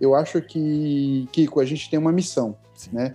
[0.00, 2.56] Eu acho que, Kiko, a gente tem uma missão.
[2.74, 2.90] Sim.
[2.92, 3.14] Né?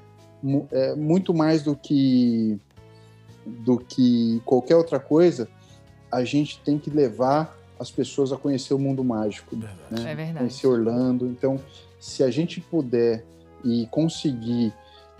[0.71, 2.57] É, muito mais do que,
[3.45, 5.49] do que qualquer outra coisa,
[6.11, 10.03] a gente tem que levar as pessoas a conhecer o mundo mágico Verdade.
[10.03, 10.11] né?
[10.11, 10.37] É verdade.
[10.39, 11.27] Conhecer Orlando.
[11.27, 11.59] Então,
[11.99, 13.25] se a gente puder
[13.63, 14.73] e conseguir,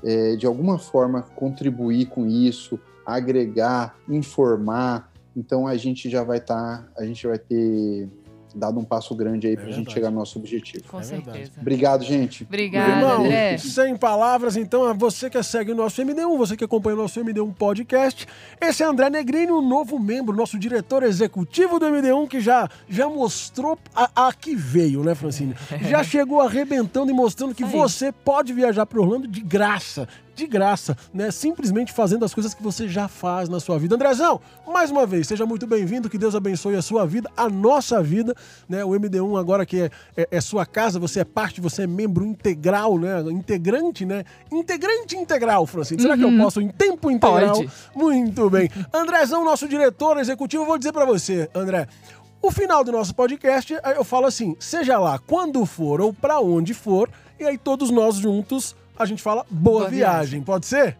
[0.03, 6.91] é, de alguma forma, contribuir com isso, agregar, informar, então a gente já vai estar,
[6.97, 8.09] a gente vai ter
[8.55, 10.83] dado um passo grande aí para a gente chegar no nosso objetivo.
[10.87, 11.37] Com É verdade.
[11.37, 11.61] certeza.
[11.61, 12.43] Obrigado, gente.
[12.43, 13.57] Obrigada, Irmão, André.
[13.59, 17.19] sem palavras, então, a você que segue o nosso MD1, você que acompanha o nosso
[17.23, 18.25] MD1 podcast,
[18.59, 23.07] esse é André Negrini, um novo membro, nosso diretor executivo do MD1, que já, já
[23.07, 25.53] mostrou a, a que veio, né, Francine?
[25.87, 27.69] Já chegou arrebentando e mostrando que aí.
[27.69, 30.07] você pode viajar para Orlando de graça.
[30.37, 31.31] De graça, né?
[31.31, 33.95] Simplesmente fazendo as coisas que você já faz na sua vida.
[33.95, 38.03] Andrezão, mais uma vez, seja muito bem-vindo, que Deus abençoe a sua vida, a nossa
[38.03, 38.35] vida,
[38.69, 38.85] né?
[38.85, 42.23] O MD1 agora que é, é, é sua casa, você é parte, você é membro
[42.23, 43.19] integral, né?
[43.31, 44.25] Integrante, né?
[44.51, 46.03] Integrante integral, Francine.
[46.03, 47.55] Será que eu posso em tempo integral?
[47.55, 47.71] Pode.
[47.95, 48.69] Muito bem.
[48.93, 51.87] Andrezão, nosso diretor executivo, eu vou dizer pra você, André.
[52.39, 56.75] O final do nosso podcast, eu falo assim: seja lá quando for ou pra onde
[56.75, 57.09] for,
[57.39, 60.19] e aí todos nós juntos a gente fala boa, Boa viagem.
[60.19, 60.41] viagem.
[60.43, 60.97] Pode ser?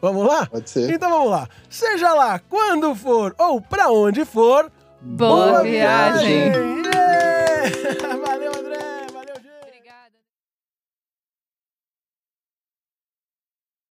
[0.00, 0.46] Vamos lá?
[0.46, 0.90] Pode ser.
[0.90, 1.48] Então vamos lá.
[1.70, 4.70] Seja lá quando for ou pra onde for,
[5.00, 6.52] Boa viagem.
[6.84, 8.26] Yeah!